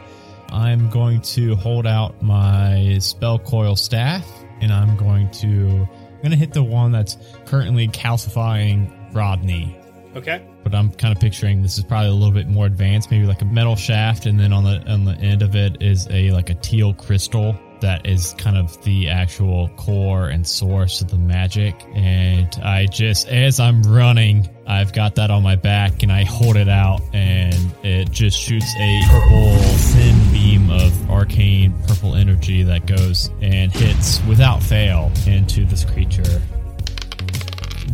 I'm 0.50 0.90
going 0.90 1.22
to 1.22 1.56
hold 1.56 1.88
out 1.88 2.22
my 2.22 2.98
spell 3.00 3.40
coil 3.40 3.76
staff 3.76 4.28
and 4.62 4.72
I'm 4.72 4.98
going 4.98 5.32
to 5.32 5.88
I'm 5.90 6.22
gonna 6.22 6.36
hit 6.36 6.54
the 6.54 6.64
one 6.64 6.92
that's 6.92 7.18
currently 7.46 7.88
calcifying 7.88 8.92
Rodney. 9.14 9.78
Okay. 10.16 10.46
But 10.64 10.74
I'm 10.74 10.92
kind 10.92 11.16
of 11.16 11.22
picturing 11.22 11.62
this 11.62 11.78
is 11.78 11.84
probably 11.84 12.10
a 12.10 12.14
little 12.14 12.34
bit 12.34 12.48
more 12.48 12.66
advanced, 12.66 13.12
maybe 13.12 13.26
like 13.26 13.42
a 13.42 13.46
metal 13.46 13.76
shaft, 13.76 14.26
and 14.26 14.40
then 14.40 14.54
on 14.54 14.64
the 14.64 14.82
on 14.92 15.06
the 15.06 15.14
end 15.14 15.42
of 15.42 15.56
it 15.56 15.82
is 15.82 16.08
a 16.10 16.32
like 16.32 16.50
a 16.50 16.56
teal 16.56 16.94
crystal 16.94 17.58
that 17.86 18.08
is 18.08 18.34
kind 18.40 18.58
of 18.58 18.84
the 18.84 19.10
actual 19.10 19.70
core 19.78 20.30
and 20.30 20.48
source 20.48 21.02
of 21.02 21.12
the 21.12 21.20
magic. 21.20 21.76
And 21.94 22.50
I 22.64 22.88
just, 22.88 23.28
as 23.28 23.60
I'm 23.60 23.84
running, 23.84 24.50
I've 24.66 24.92
got 24.92 25.14
that 25.16 25.30
on 25.30 25.44
my 25.44 25.56
back 25.56 26.02
and 26.02 26.12
I 26.12 26.24
hold 26.24 26.56
it 26.56 26.68
out 26.68 27.02
and 27.14 27.54
it 27.84 28.10
just 28.10 28.40
shoots 28.40 28.74
a 28.80 29.02
purple 29.08 29.56
thin 29.56 30.34
beam 30.34 30.72
of 30.72 31.12
arcane 31.12 31.76
purple 31.88 32.16
energy 32.16 32.64
that 32.64 32.88
goes 32.88 33.30
and 33.40 33.72
hits 33.72 34.20
without 34.26 34.64
fail 34.64 35.12
into 35.28 35.64
this 35.64 35.86
creature. 35.86 36.42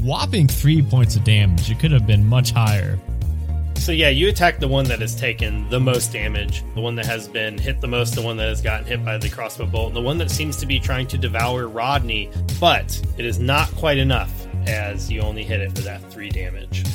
Whopping 0.01 0.47
three 0.47 0.81
points 0.81 1.17
of 1.17 1.25
damage. 1.25 1.69
It 1.69 1.79
could 1.79 1.91
have 1.91 2.07
been 2.07 2.25
much 2.25 2.51
higher. 2.51 2.97
So 3.81 3.91
yeah, 3.91 4.09
you 4.09 4.29
attack 4.29 4.59
the 4.59 4.67
one 4.67 4.85
that 4.85 4.99
has 4.99 5.15
taken 5.15 5.67
the 5.71 5.79
most 5.79 6.13
damage, 6.13 6.63
the 6.75 6.81
one 6.81 6.93
that 6.97 7.07
has 7.07 7.27
been 7.27 7.57
hit 7.57 7.81
the 7.81 7.87
most, 7.87 8.13
the 8.13 8.21
one 8.21 8.37
that 8.37 8.47
has 8.47 8.61
gotten 8.61 8.85
hit 8.85 9.03
by 9.03 9.17
the 9.17 9.27
crossbow 9.27 9.65
bolt, 9.65 9.87
and 9.87 9.95
the 9.95 10.01
one 10.01 10.19
that 10.19 10.29
seems 10.29 10.55
to 10.57 10.67
be 10.67 10.79
trying 10.79 11.07
to 11.07 11.17
devour 11.17 11.67
Rodney, 11.67 12.29
but 12.59 13.01
it 13.17 13.25
is 13.25 13.39
not 13.39 13.71
quite 13.71 13.97
enough 13.97 14.31
as 14.67 15.11
you 15.11 15.21
only 15.21 15.43
hit 15.43 15.61
it 15.61 15.75
for 15.75 15.81
that 15.81 15.99
three 16.11 16.29
damage. 16.29 16.85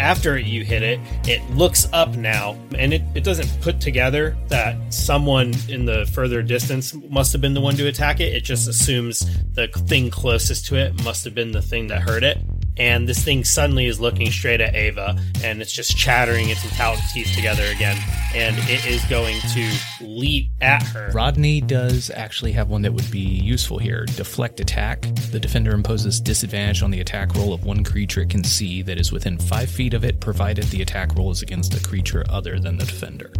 After 0.00 0.36
you 0.36 0.64
hit 0.64 0.82
it, 0.82 0.98
it 1.28 1.48
looks 1.52 1.88
up 1.92 2.16
now, 2.16 2.58
and 2.76 2.92
it, 2.92 3.02
it 3.14 3.22
doesn't 3.22 3.60
put 3.60 3.80
together 3.80 4.36
that 4.48 4.92
someone 4.92 5.54
in 5.68 5.84
the 5.84 6.04
further 6.06 6.42
distance 6.42 6.92
must 7.10 7.30
have 7.30 7.40
been 7.40 7.54
the 7.54 7.60
one 7.60 7.76
to 7.76 7.86
attack 7.86 8.18
it. 8.18 8.34
It 8.34 8.42
just 8.42 8.66
assumes 8.66 9.24
the 9.52 9.68
thing 9.68 10.10
closest 10.10 10.66
to 10.66 10.74
it 10.74 11.04
must 11.04 11.24
have 11.24 11.36
been 11.36 11.52
the 11.52 11.62
thing 11.62 11.86
that 11.86 12.02
hurt 12.02 12.24
it 12.24 12.38
and 12.76 13.08
this 13.08 13.22
thing 13.22 13.44
suddenly 13.44 13.86
is 13.86 14.00
looking 14.00 14.30
straight 14.30 14.60
at 14.60 14.74
Ava, 14.74 15.18
and 15.44 15.60
it's 15.60 15.72
just 15.72 15.96
chattering 15.96 16.48
its 16.48 16.64
metallic 16.64 17.00
teeth 17.12 17.32
together 17.34 17.64
again, 17.74 17.98
and 18.34 18.56
it 18.68 18.86
is 18.86 19.04
going 19.04 19.40
to 19.52 19.70
leap 20.00 20.50
at 20.60 20.82
her. 20.84 21.10
Rodney 21.12 21.60
does 21.60 22.10
actually 22.14 22.52
have 22.52 22.68
one 22.68 22.82
that 22.82 22.92
would 22.92 23.10
be 23.10 23.18
useful 23.18 23.78
here 23.78 24.06
deflect 24.16 24.60
attack. 24.60 25.02
The 25.30 25.40
defender 25.40 25.72
imposes 25.72 26.20
disadvantage 26.20 26.82
on 26.82 26.90
the 26.90 27.00
attack 27.00 27.34
roll 27.34 27.52
of 27.52 27.64
one 27.64 27.84
creature 27.84 28.22
it 28.22 28.30
can 28.30 28.44
see 28.44 28.82
that 28.82 28.98
is 28.98 29.12
within 29.12 29.38
five 29.38 29.70
feet 29.70 29.94
of 29.94 30.04
it, 30.04 30.20
provided 30.20 30.64
the 30.64 30.82
attack 30.82 31.14
roll 31.16 31.30
is 31.30 31.42
against 31.42 31.74
a 31.74 31.82
creature 31.82 32.24
other 32.28 32.58
than 32.58 32.78
the 32.78 32.86
defender. 32.86 33.32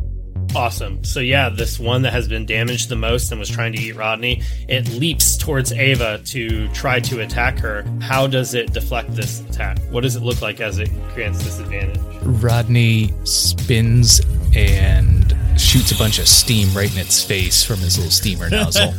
Awesome. 0.54 1.02
So 1.02 1.20
yeah, 1.20 1.48
this 1.48 1.78
one 1.78 2.02
that 2.02 2.12
has 2.12 2.28
been 2.28 2.44
damaged 2.44 2.88
the 2.90 2.96
most 2.96 3.30
and 3.30 3.40
was 3.40 3.48
trying 3.48 3.72
to 3.72 3.80
eat 3.80 3.96
Rodney, 3.96 4.42
it 4.68 4.88
leaps 4.90 5.36
towards 5.36 5.72
Ava 5.72 6.20
to 6.26 6.68
try 6.68 7.00
to 7.00 7.20
attack 7.20 7.58
her. 7.58 7.84
How 8.00 8.26
does 8.26 8.52
it 8.54 8.72
deflect 8.72 9.14
this 9.14 9.40
attack? 9.40 9.78
What 9.90 10.02
does 10.02 10.14
it 10.16 10.22
look 10.22 10.42
like 10.42 10.60
as 10.60 10.78
it 10.78 10.90
grants 11.14 11.42
disadvantage? 11.42 11.98
Rodney 12.22 13.12
spins 13.24 14.20
and 14.54 15.34
shoots 15.58 15.90
a 15.90 15.96
bunch 15.96 16.18
of 16.18 16.28
steam 16.28 16.68
right 16.74 16.92
in 16.92 16.98
its 16.98 17.24
face 17.24 17.64
from 17.64 17.78
his 17.78 17.96
little 17.96 18.12
steamer 18.12 18.50
nozzle. 18.50 18.92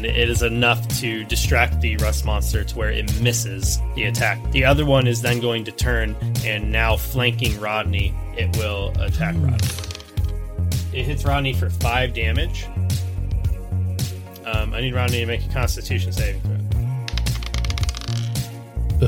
It 0.00 0.30
is 0.30 0.42
enough 0.42 0.86
to 1.00 1.24
distract 1.24 1.80
the 1.80 1.96
rust 1.98 2.24
monster 2.24 2.64
to 2.64 2.78
where 2.78 2.90
it 2.90 3.20
misses 3.20 3.78
the 3.94 4.04
attack. 4.04 4.38
The 4.52 4.64
other 4.64 4.84
one 4.86 5.06
is 5.06 5.20
then 5.22 5.40
going 5.40 5.64
to 5.64 5.72
turn 5.72 6.16
and 6.44 6.70
now 6.72 6.96
flanking 6.96 7.58
Rodney, 7.60 8.14
it 8.36 8.54
will 8.56 8.92
attack 8.98 9.34
Rodney. 9.38 9.89
It 10.92 11.04
hits 11.04 11.24
Rodney 11.24 11.52
for 11.52 11.70
five 11.70 12.14
damage. 12.14 12.66
Um, 14.44 14.74
I 14.74 14.80
need 14.80 14.92
Rodney 14.94 15.20
to 15.20 15.26
make 15.26 15.44
a 15.44 15.52
Constitution 15.52 16.12
saving 16.12 16.40
throw. 16.42 16.56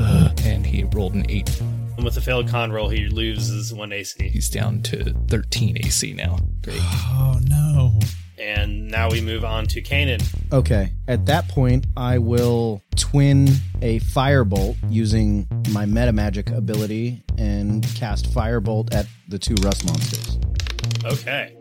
Ugh, 0.01 0.39
and 0.45 0.65
he 0.65 0.85
rolled 0.85 1.13
an 1.13 1.25
8. 1.29 1.61
And 1.97 2.05
with 2.05 2.17
a 2.17 2.21
failed 2.21 2.47
con 2.47 2.71
roll, 2.71 2.89
he 2.89 3.07
loses 3.07 3.73
one 3.73 3.91
AC. 3.91 4.29
He's 4.29 4.49
down 4.49 4.81
to 4.83 5.13
13 5.27 5.77
AC 5.83 6.13
now. 6.13 6.39
Great. 6.61 6.79
Oh 6.81 7.39
no. 7.43 7.99
And 8.39 8.87
now 8.89 9.09
we 9.09 9.21
move 9.21 9.45
on 9.45 9.67
to 9.67 9.81
Kanan. 9.81 10.23
Okay. 10.51 10.91
At 11.07 11.25
that 11.27 11.47
point, 11.49 11.85
I 11.95 12.17
will 12.17 12.81
twin 12.95 13.49
a 13.81 13.99
firebolt 13.99 14.77
using 14.89 15.47
my 15.71 15.85
meta 15.85 16.11
magic 16.11 16.49
ability 16.49 17.23
and 17.37 17.83
cast 17.95 18.33
firebolt 18.33 18.93
at 18.93 19.05
the 19.27 19.37
two 19.37 19.55
rust 19.61 19.85
monsters. 19.85 20.39
Okay. 21.05 21.55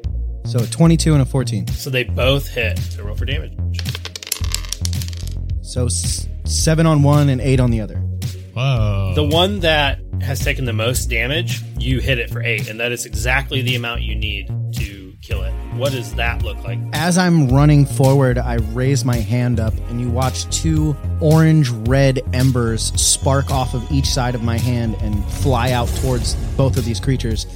So 0.45 0.59
a 0.59 0.67
22 0.67 1.13
and 1.15 1.23
a 1.23 1.25
14. 1.25 1.69
So 1.69 1.89
they 1.91 2.05
both 2.05 2.49
hit. 2.49 2.79
So 2.79 3.03
roll 3.05 3.15
for 3.17 3.25
damage. 3.25 3.53
So 5.63 5.87
s- 5.87 6.29
seven 6.45 6.87
on 6.87 7.03
one 7.03 7.29
and 7.29 7.41
eight 7.41 7.61
on 7.61 7.71
the 7.71 7.81
other. 7.81 7.97
Whoa. 8.55 9.13
The 9.15 9.25
one 9.25 9.61
that 9.61 9.99
has 10.21 10.41
taken 10.41 10.67
the 10.67 10.73
most 10.73 11.07
damage, 11.09 11.61
you 11.79 12.01
hit 12.01 12.19
it 12.19 12.31
for 12.31 12.43
eight, 12.43 12.69
and 12.69 12.79
that 12.81 12.93
is 12.93 13.07
exactly 13.07 13.63
the 13.63 13.75
amount 13.77 14.03
you 14.03 14.15
need 14.15 14.49
to 14.75 15.15
kill 15.23 15.43
it. 15.43 15.53
What 15.77 15.93
does 15.93 16.15
that 16.15 16.43
look 16.43 16.63
like? 16.65 16.79
As 16.93 17.17
I'm 17.17 17.49
running 17.49 17.87
forward, 17.87 18.37
I 18.39 18.55
raise 18.73 19.05
my 19.05 19.17
hand 19.17 19.59
up, 19.59 19.73
and 19.89 20.01
you 20.01 20.11
watch 20.11 20.45
two 20.57 20.95
orange 21.21 21.71
red 21.71 22.21
embers 22.35 22.93
spark 23.01 23.51
off 23.51 23.73
of 23.75 23.91
each 23.91 24.07
side 24.07 24.35
of 24.35 24.43
my 24.43 24.59
hand 24.59 24.97
and 25.01 25.25
fly 25.25 25.73
out 25.73 25.89
towards 26.03 26.35
both 26.57 26.77
of 26.77 26.85
these 26.85 27.01
creatures. 27.01 27.47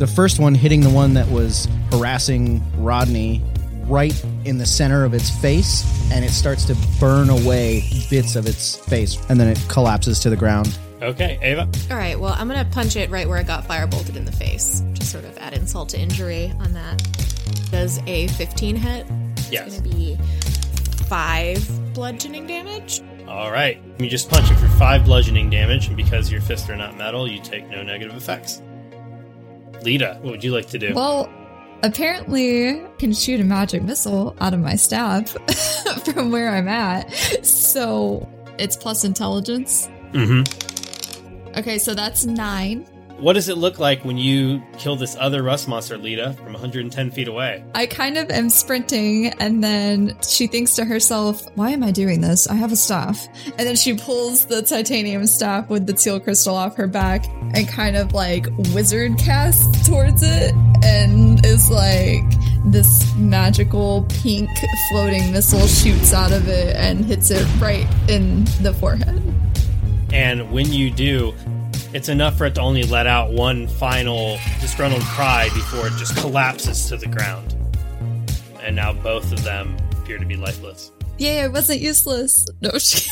The 0.00 0.06
first 0.06 0.40
one 0.40 0.54
hitting 0.54 0.80
the 0.80 0.88
one 0.88 1.12
that 1.12 1.28
was 1.28 1.68
harassing 1.92 2.62
Rodney 2.82 3.42
right 3.82 4.18
in 4.46 4.56
the 4.56 4.64
center 4.64 5.04
of 5.04 5.12
its 5.12 5.28
face, 5.28 5.84
and 6.10 6.24
it 6.24 6.30
starts 6.30 6.64
to 6.64 6.76
burn 6.98 7.28
away 7.28 7.84
bits 8.08 8.34
of 8.34 8.46
its 8.46 8.76
face, 8.76 9.22
and 9.28 9.38
then 9.38 9.46
it 9.46 9.62
collapses 9.68 10.18
to 10.20 10.30
the 10.30 10.36
ground. 10.36 10.78
Okay, 11.02 11.38
Ava. 11.42 11.68
All 11.90 11.98
right, 11.98 12.18
well, 12.18 12.34
I'm 12.38 12.48
going 12.48 12.64
to 12.64 12.72
punch 12.72 12.96
it 12.96 13.10
right 13.10 13.28
where 13.28 13.36
it 13.40 13.46
got 13.46 13.68
firebolted 13.68 14.16
in 14.16 14.24
the 14.24 14.32
face. 14.32 14.82
Just 14.94 15.12
sort 15.12 15.24
of 15.24 15.36
add 15.36 15.52
insult 15.52 15.90
to 15.90 16.00
injury 16.00 16.50
on 16.60 16.72
that. 16.72 17.06
Does 17.70 18.00
a 18.06 18.28
15 18.28 18.76
hit? 18.76 19.06
Yes. 19.50 19.66
It's 19.66 19.80
going 19.80 19.90
to 19.90 19.96
be 19.98 20.18
five 21.10 21.92
bludgeoning 21.92 22.46
damage. 22.46 23.02
All 23.28 23.52
right. 23.52 23.82
You 23.98 24.08
just 24.08 24.30
punch 24.30 24.50
it 24.50 24.56
for 24.56 24.68
five 24.78 25.04
bludgeoning 25.04 25.50
damage, 25.50 25.88
and 25.88 25.96
because 25.96 26.32
your 26.32 26.40
fists 26.40 26.70
are 26.70 26.76
not 26.76 26.96
metal, 26.96 27.28
you 27.28 27.38
take 27.42 27.68
no 27.68 27.82
negative 27.82 28.16
effects. 28.16 28.62
Lita, 29.82 30.18
what 30.22 30.32
would 30.32 30.44
you 30.44 30.52
like 30.52 30.66
to 30.68 30.78
do? 30.78 30.94
Well, 30.94 31.28
apparently 31.82 32.82
I 32.82 32.88
can 32.98 33.12
shoot 33.12 33.40
a 33.40 33.44
magic 33.44 33.82
missile 33.82 34.36
out 34.40 34.54
of 34.54 34.60
my 34.60 34.76
staff 34.76 35.30
from 36.04 36.30
where 36.30 36.50
I'm 36.50 36.68
at. 36.68 37.12
So 37.44 38.28
it's 38.58 38.76
plus 38.76 39.04
intelligence. 39.04 39.88
mm-hmm. 40.12 41.58
Okay, 41.58 41.78
so 41.78 41.94
that's 41.94 42.24
nine. 42.24 42.86
What 43.20 43.34
does 43.34 43.50
it 43.50 43.58
look 43.58 43.78
like 43.78 44.02
when 44.02 44.16
you 44.16 44.62
kill 44.78 44.96
this 44.96 45.14
other 45.20 45.42
rust 45.42 45.68
monster, 45.68 45.98
Lita, 45.98 46.32
from 46.42 46.54
110 46.54 47.10
feet 47.10 47.28
away? 47.28 47.62
I 47.74 47.84
kind 47.84 48.16
of 48.16 48.30
am 48.30 48.48
sprinting, 48.48 49.26
and 49.38 49.62
then 49.62 50.16
she 50.26 50.46
thinks 50.46 50.74
to 50.76 50.86
herself, 50.86 51.46
Why 51.54 51.68
am 51.68 51.84
I 51.84 51.90
doing 51.90 52.22
this? 52.22 52.48
I 52.48 52.54
have 52.54 52.72
a 52.72 52.76
staff. 52.76 53.28
And 53.44 53.68
then 53.68 53.76
she 53.76 53.94
pulls 53.94 54.46
the 54.46 54.62
titanium 54.62 55.26
staff 55.26 55.68
with 55.68 55.86
the 55.86 55.92
teal 55.92 56.18
crystal 56.18 56.54
off 56.54 56.76
her 56.76 56.86
back 56.86 57.26
and 57.52 57.68
kind 57.68 57.94
of 57.94 58.14
like 58.14 58.46
wizard 58.72 59.18
casts 59.18 59.86
towards 59.86 60.22
it, 60.22 60.54
and 60.82 61.44
is 61.44 61.70
like, 61.70 62.24
this 62.64 63.14
magical 63.16 64.06
pink 64.22 64.48
floating 64.88 65.30
missile 65.30 65.66
shoots 65.66 66.14
out 66.14 66.32
of 66.32 66.48
it 66.48 66.74
and 66.74 67.04
hits 67.04 67.30
it 67.30 67.46
right 67.60 67.86
in 68.08 68.44
the 68.62 68.72
forehead. 68.72 69.22
And 70.12 70.50
when 70.50 70.72
you 70.72 70.90
do, 70.90 71.34
it's 71.92 72.08
enough 72.08 72.36
for 72.38 72.46
it 72.46 72.54
to 72.54 72.60
only 72.60 72.84
let 72.84 73.06
out 73.06 73.32
one 73.32 73.66
final 73.66 74.38
disgruntled 74.60 75.02
cry 75.02 75.48
before 75.54 75.86
it 75.86 75.92
just 75.98 76.16
collapses 76.16 76.86
to 76.88 76.96
the 76.96 77.06
ground. 77.06 77.54
And 78.62 78.76
now 78.76 78.92
both 78.92 79.32
of 79.32 79.42
them 79.42 79.76
appear 80.00 80.18
to 80.18 80.26
be 80.26 80.36
lifeless. 80.36 80.92
Yay, 81.18 81.42
I 81.42 81.48
wasn't 81.48 81.80
useless. 81.80 82.46
No, 82.60 82.70
she- 82.78 83.10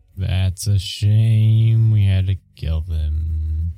That's 0.16 0.66
a 0.66 0.78
shame. 0.78 1.92
We 1.92 2.04
had 2.04 2.26
to 2.26 2.36
kill 2.56 2.82
them. 2.82 3.72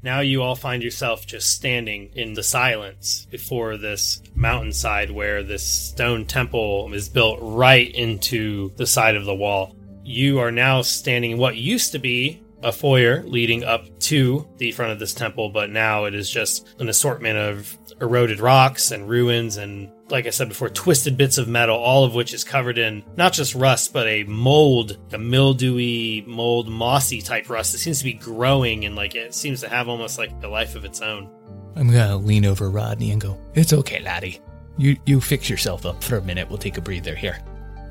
Now 0.00 0.20
you 0.20 0.42
all 0.42 0.54
find 0.54 0.80
yourself 0.82 1.26
just 1.26 1.50
standing 1.50 2.10
in 2.14 2.34
the 2.34 2.42
silence 2.44 3.26
before 3.30 3.76
this 3.76 4.22
mountainside 4.36 5.10
where 5.10 5.42
this 5.42 5.66
stone 5.68 6.24
temple 6.24 6.92
is 6.94 7.08
built 7.08 7.40
right 7.42 7.92
into 7.92 8.70
the 8.76 8.86
side 8.86 9.16
of 9.16 9.24
the 9.24 9.34
wall. 9.34 9.74
You 10.04 10.38
are 10.38 10.52
now 10.52 10.82
standing 10.82 11.32
in 11.32 11.38
what 11.38 11.56
used 11.56 11.90
to 11.92 11.98
be 11.98 12.40
a 12.62 12.72
foyer 12.72 13.22
leading 13.24 13.64
up 13.64 13.86
to 14.00 14.48
the 14.56 14.72
front 14.72 14.92
of 14.92 14.98
this 14.98 15.14
temple, 15.14 15.50
but 15.50 15.70
now 15.70 16.04
it 16.04 16.14
is 16.14 16.30
just 16.30 16.68
an 16.80 16.88
assortment 16.88 17.38
of 17.38 17.78
eroded 18.00 18.40
rocks 18.40 18.90
and 18.90 19.08
ruins 19.08 19.56
and 19.56 19.90
like 20.10 20.26
I 20.26 20.30
said 20.30 20.48
before, 20.48 20.70
twisted 20.70 21.18
bits 21.18 21.36
of 21.36 21.48
metal, 21.48 21.76
all 21.76 22.04
of 22.04 22.14
which 22.14 22.32
is 22.32 22.42
covered 22.42 22.78
in 22.78 23.04
not 23.16 23.32
just 23.34 23.54
rust, 23.54 23.92
but 23.92 24.06
a 24.06 24.24
mold, 24.24 24.96
a 25.12 25.18
mildewy, 25.18 26.24
mold, 26.26 26.68
mossy 26.68 27.20
type 27.20 27.50
rust. 27.50 27.74
It 27.74 27.78
seems 27.78 27.98
to 27.98 28.04
be 28.04 28.14
growing 28.14 28.86
and 28.86 28.96
like 28.96 29.14
it 29.14 29.34
seems 29.34 29.60
to 29.60 29.68
have 29.68 29.88
almost 29.88 30.18
like 30.18 30.30
a 30.42 30.48
life 30.48 30.76
of 30.76 30.84
its 30.84 31.00
own. 31.00 31.30
I'm 31.76 31.90
gonna 31.90 32.16
lean 32.16 32.46
over 32.46 32.70
Rodney 32.70 33.10
and 33.10 33.20
go, 33.20 33.38
It's 33.54 33.72
okay, 33.72 34.00
laddie. 34.00 34.40
You 34.78 34.96
you 35.06 35.20
fix 35.20 35.50
yourself 35.50 35.84
up 35.84 36.02
for 36.02 36.16
a 36.16 36.22
minute. 36.22 36.48
We'll 36.48 36.58
take 36.58 36.78
a 36.78 36.80
breather 36.80 37.14
here. 37.14 37.38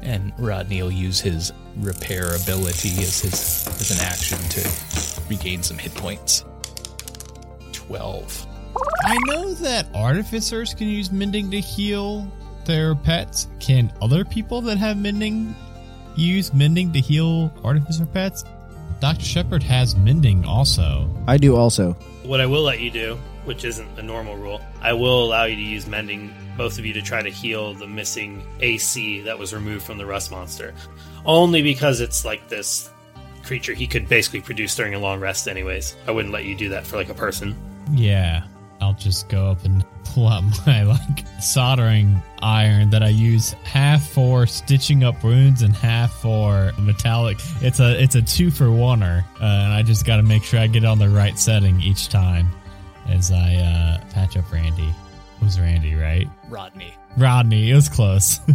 And 0.02 0.34
Rodney 0.38 0.82
will 0.82 0.92
use 0.92 1.20
his 1.20 1.52
repair 1.78 2.36
ability 2.36 2.90
as 3.00 3.22
his 3.22 3.68
as 3.80 3.92
an 3.92 4.06
action 4.06 4.38
to 4.50 5.24
regain 5.30 5.64
some 5.64 5.78
hit 5.78 5.94
points. 5.96 6.46
Twelve. 7.74 8.46
I 9.04 9.18
know 9.28 9.54
that 9.56 9.88
artificers 9.94 10.74
can 10.74 10.88
use 10.88 11.12
mending 11.12 11.50
to 11.52 11.60
heal 11.60 12.30
their 12.66 12.96
pets. 12.96 13.48
Can 13.60 13.92
other 14.02 14.24
people 14.24 14.62
that 14.62 14.78
have 14.78 14.98
mending 14.98 15.56
use 16.16 16.54
mending 16.54 16.92
to 16.94 17.00
heal 17.00 17.52
artificer 17.64 18.06
pets? 18.06 18.44
Dr. 19.00 19.24
Shepard 19.24 19.64
has 19.64 19.96
mending 19.96 20.44
also. 20.46 21.10
I 21.28 21.38
do 21.38 21.56
also. 21.56 21.94
What 22.24 22.42
I 22.42 22.46
will 22.46 22.64
let 22.64 22.80
you 22.80 22.90
do, 22.90 23.16
which 23.46 23.64
isn't 23.64 23.98
a 23.98 24.02
normal 24.02 24.36
rule, 24.36 24.62
I 24.82 24.94
will 24.94 25.24
allow 25.24 25.46
you 25.46 25.56
to 25.56 25.62
use 25.62 25.88
mending, 25.88 26.34
both 26.58 26.80
of 26.80 26.86
you, 26.86 26.94
to 26.94 27.02
try 27.02 27.22
to 27.22 27.30
heal 27.30 27.74
the 27.74 27.88
missing 27.88 28.46
AC 28.60 29.22
that 29.22 29.38
was 29.38 29.54
removed 29.54 29.86
from 29.86 29.98
the 29.98 30.06
rust 30.06 30.32
monster. 30.32 30.74
Only 31.26 31.62
because 31.62 32.02
it's 32.02 32.26
like 32.26 32.50
this 32.50 32.90
creature 33.44 33.74
he 33.74 33.88
could 33.88 34.10
basically 34.10 34.42
produce 34.42 34.76
during 34.76 34.94
a 34.94 35.00
long 35.00 35.20
rest, 35.20 35.48
anyways. 35.48 35.96
I 36.08 36.12
wouldn't 36.12 36.34
let 36.34 36.46
you 36.46 36.56
do 36.56 36.70
that 36.70 36.86
for 36.86 36.98
like 36.98 37.10
a 37.10 37.14
person. 37.14 37.56
Yeah, 37.94 38.44
I'll 38.82 38.94
just 38.94 39.30
go 39.30 39.48
up 39.48 39.64
and 39.64 39.86
pull 40.04 40.28
out 40.28 40.44
my 40.66 40.84
like 40.84 41.26
soldering 41.42 42.22
iron 42.42 42.90
that 42.90 43.04
I 43.04 43.10
use 43.10 43.54
half 43.64 44.10
for 44.10 44.46
stitching 44.46 45.04
up 45.04 45.24
wounds 45.24 45.62
and 45.62 45.76
half 45.76 46.14
for 46.22 46.72
metallic. 46.80 47.38
It's 47.62 47.80
a 47.80 48.02
it's 48.02 48.16
a 48.16 48.22
two 48.22 48.52
for 48.52 48.66
oneer, 48.66 49.24
uh, 49.42 49.44
and 49.44 49.74
I 49.74 49.84
just 49.84 50.06
got 50.06 50.18
to 50.18 50.24
make 50.24 50.44
sure 50.44 50.60
I 50.60 50.68
get 50.68 50.86
on 50.86 51.00
the 51.00 51.10
right 51.10 51.38
setting 51.38 51.82
each 51.82 52.10
time 52.10 52.48
as 53.08 53.32
I 53.32 53.56
uh, 53.56 54.10
patch 54.12 54.38
up 54.38 54.52
Randy. 54.52 54.94
It 55.38 55.44
was 55.44 55.60
Randy, 55.60 55.96
right? 55.96 56.28
Rodney. 56.50 56.94
Rodney. 57.18 57.72
It 57.72 57.76
was 57.76 57.90
close. 57.90 58.40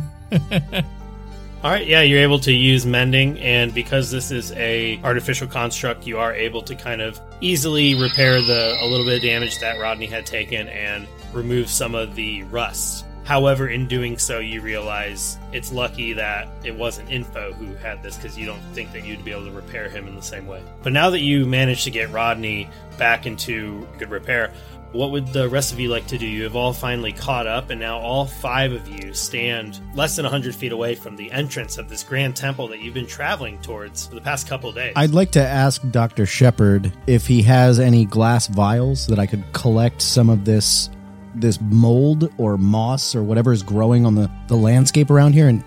All 1.65 1.71
right, 1.71 1.87
yeah, 1.87 2.03
you're 2.03 2.19
able 2.19 2.41
to 2.41 2.53
use 2.53 2.85
mending, 2.85 3.39
and 3.39 3.73
because 3.73 4.11
this 4.11 4.33
is 4.33 4.51
a 4.53 5.01
artificial 5.05 5.47
construct, 5.47 6.09
you 6.09 6.19
are 6.19 6.35
able 6.35 6.61
to 6.63 6.75
kind 6.75 7.01
of 7.01 7.21
easily 7.41 7.95
repair 7.95 8.43
the 8.43 8.77
a 8.81 8.87
little 8.87 9.07
bit 9.07 9.19
of 9.19 9.23
damage 9.23 9.61
that 9.61 9.79
Rodney 9.79 10.07
had 10.07 10.27
taken 10.27 10.69
and 10.69 11.07
remove 11.33 11.69
some 11.69 11.95
of 11.95 12.17
the 12.17 12.43
rust. 12.45 13.05
However, 13.25 13.69
in 13.69 13.87
doing 13.87 14.19
so, 14.19 14.41
you 14.41 14.61
realize 14.61 15.39
it's 15.53 15.73
lucky 15.73 16.13
that 16.15 16.49
it 16.65 16.75
wasn't 16.75 17.11
Info 17.11 17.53
who 17.53 17.75
had 17.77 18.03
this 18.03 18.17
because 18.17 18.37
you 18.37 18.45
don't 18.45 18.61
think 18.73 18.91
that 18.93 19.05
you'd 19.05 19.25
be 19.25 19.31
able 19.31 19.45
to 19.45 19.53
repair 19.53 19.89
him 19.89 20.09
in 20.09 20.17
the 20.17 20.23
same 20.23 20.49
way. 20.49 20.61
But 20.83 20.93
now 20.93 21.11
that 21.11 21.21
you 21.21 21.47
managed 21.47 21.85
to 21.85 21.93
get 21.93 22.11
Rodney 22.11 22.69
back 22.99 23.25
into 23.25 23.87
good 23.99 24.11
repair, 24.11 24.53
what 24.93 25.11
would 25.11 25.29
the 25.29 25.49
rest 25.49 25.73
of 25.73 25.81
you 25.81 25.89
like 25.89 26.07
to 26.09 26.19
do? 26.19 26.27
You 26.27 26.45
have 26.45 26.57
all 26.57 26.73
finally 26.73 27.13
caught 27.13 27.47
up, 27.47 27.71
and 27.71 27.81
now 27.81 27.99
all 27.99 28.27
five 28.27 28.73
of 28.73 28.87
you 28.89 29.15
stand 29.15 29.81
less 29.95 30.17
than 30.17 30.25
100 30.25 30.55
feet 30.55 30.73
away 30.73 30.95
from 30.95 31.17
the 31.17 31.31
entrance 31.33 31.79
of 31.79 31.89
this 31.89 32.03
grand 32.03 32.37
temple 32.37 32.69
that 32.69 32.81
you've 32.81 32.95
been 32.95 33.07
traveling 33.07 33.61
towards 33.61 34.07
for 34.07 34.15
the 34.15 34.21
past 34.21 34.47
couple 34.49 34.69
of 34.69 34.75
days. 34.75 34.93
I'd 34.97 35.13
like 35.13 35.31
to 35.33 35.43
ask 35.43 35.83
Dr. 35.91 36.27
Shepard 36.27 36.93
if 37.07 37.27
he 37.27 37.43
has 37.43 37.81
any 37.81 38.05
glass 38.05 38.47
vials 38.47 39.07
that 39.07 39.19
I 39.19 39.27
could 39.27 39.45
collect 39.53 40.03
some 40.03 40.29
of 40.29 40.45
this 40.45 40.91
this 41.35 41.59
mold 41.63 42.31
or 42.37 42.59
moss 42.59 43.15
or 43.15 43.23
whatever 43.23 43.53
is 43.53 43.63
growing 43.63 44.05
on 44.05 44.15
the, 44.15 44.31
the 44.49 44.57
landscape 44.57 45.11
around 45.11 45.33
here 45.33 45.49
and 45.49 45.65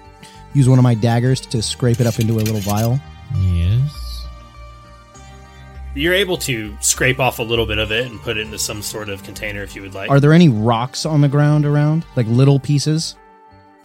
use 0.53 0.69
one 0.69 0.77
of 0.77 0.83
my 0.83 0.93
daggers 0.93 1.41
to 1.41 1.61
scrape 1.61 1.99
it 1.99 2.05
up 2.05 2.19
into 2.19 2.33
a 2.33 2.41
little 2.41 2.59
vial. 2.59 2.99
Yes. 3.35 3.64
You're 5.95 6.13
able 6.13 6.37
to 6.39 6.77
scrape 6.81 7.19
off 7.19 7.39
a 7.39 7.43
little 7.43 7.65
bit 7.65 7.77
of 7.77 7.89
it 7.89 8.05
and 8.05 8.21
put 8.21 8.37
it 8.37 8.41
into 8.41 8.59
some 8.59 8.81
sort 8.81 9.07
of 9.07 9.23
container 9.23 9.63
if 9.63 9.75
you 9.75 9.81
would 9.81 9.93
like. 9.93 10.09
Are 10.09 10.19
there 10.19 10.33
any 10.33 10.49
rocks 10.49 11.05
on 11.05 11.21
the 11.21 11.29
ground 11.29 11.65
around? 11.65 12.05
Like 12.17 12.27
little 12.27 12.59
pieces? 12.59 13.15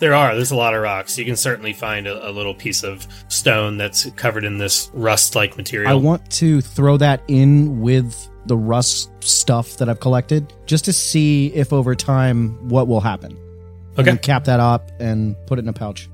There 0.00 0.12
are. 0.12 0.34
There's 0.34 0.50
a 0.50 0.56
lot 0.56 0.74
of 0.74 0.82
rocks. 0.82 1.16
You 1.16 1.24
can 1.24 1.36
certainly 1.36 1.72
find 1.72 2.08
a, 2.08 2.28
a 2.28 2.32
little 2.32 2.54
piece 2.54 2.82
of 2.82 3.06
stone 3.28 3.76
that's 3.76 4.10
covered 4.12 4.44
in 4.44 4.58
this 4.58 4.90
rust 4.92 5.36
like 5.36 5.56
material. 5.56 5.88
I 5.88 5.94
want 5.94 6.28
to 6.32 6.60
throw 6.60 6.96
that 6.96 7.22
in 7.28 7.80
with 7.80 8.28
the 8.46 8.56
rust 8.56 9.10
stuff 9.22 9.76
that 9.76 9.88
I've 9.88 10.00
collected 10.00 10.52
just 10.66 10.86
to 10.86 10.92
see 10.92 11.48
if 11.54 11.72
over 11.72 11.94
time 11.94 12.68
what 12.68 12.88
will 12.88 13.00
happen. 13.00 13.38
Okay. 13.98 14.10
And 14.10 14.20
cap 14.20 14.44
that 14.44 14.58
up 14.58 14.90
and 14.98 15.36
put 15.46 15.58
it 15.58 15.62
in 15.62 15.68
a 15.68 15.72
pouch. 15.72 16.08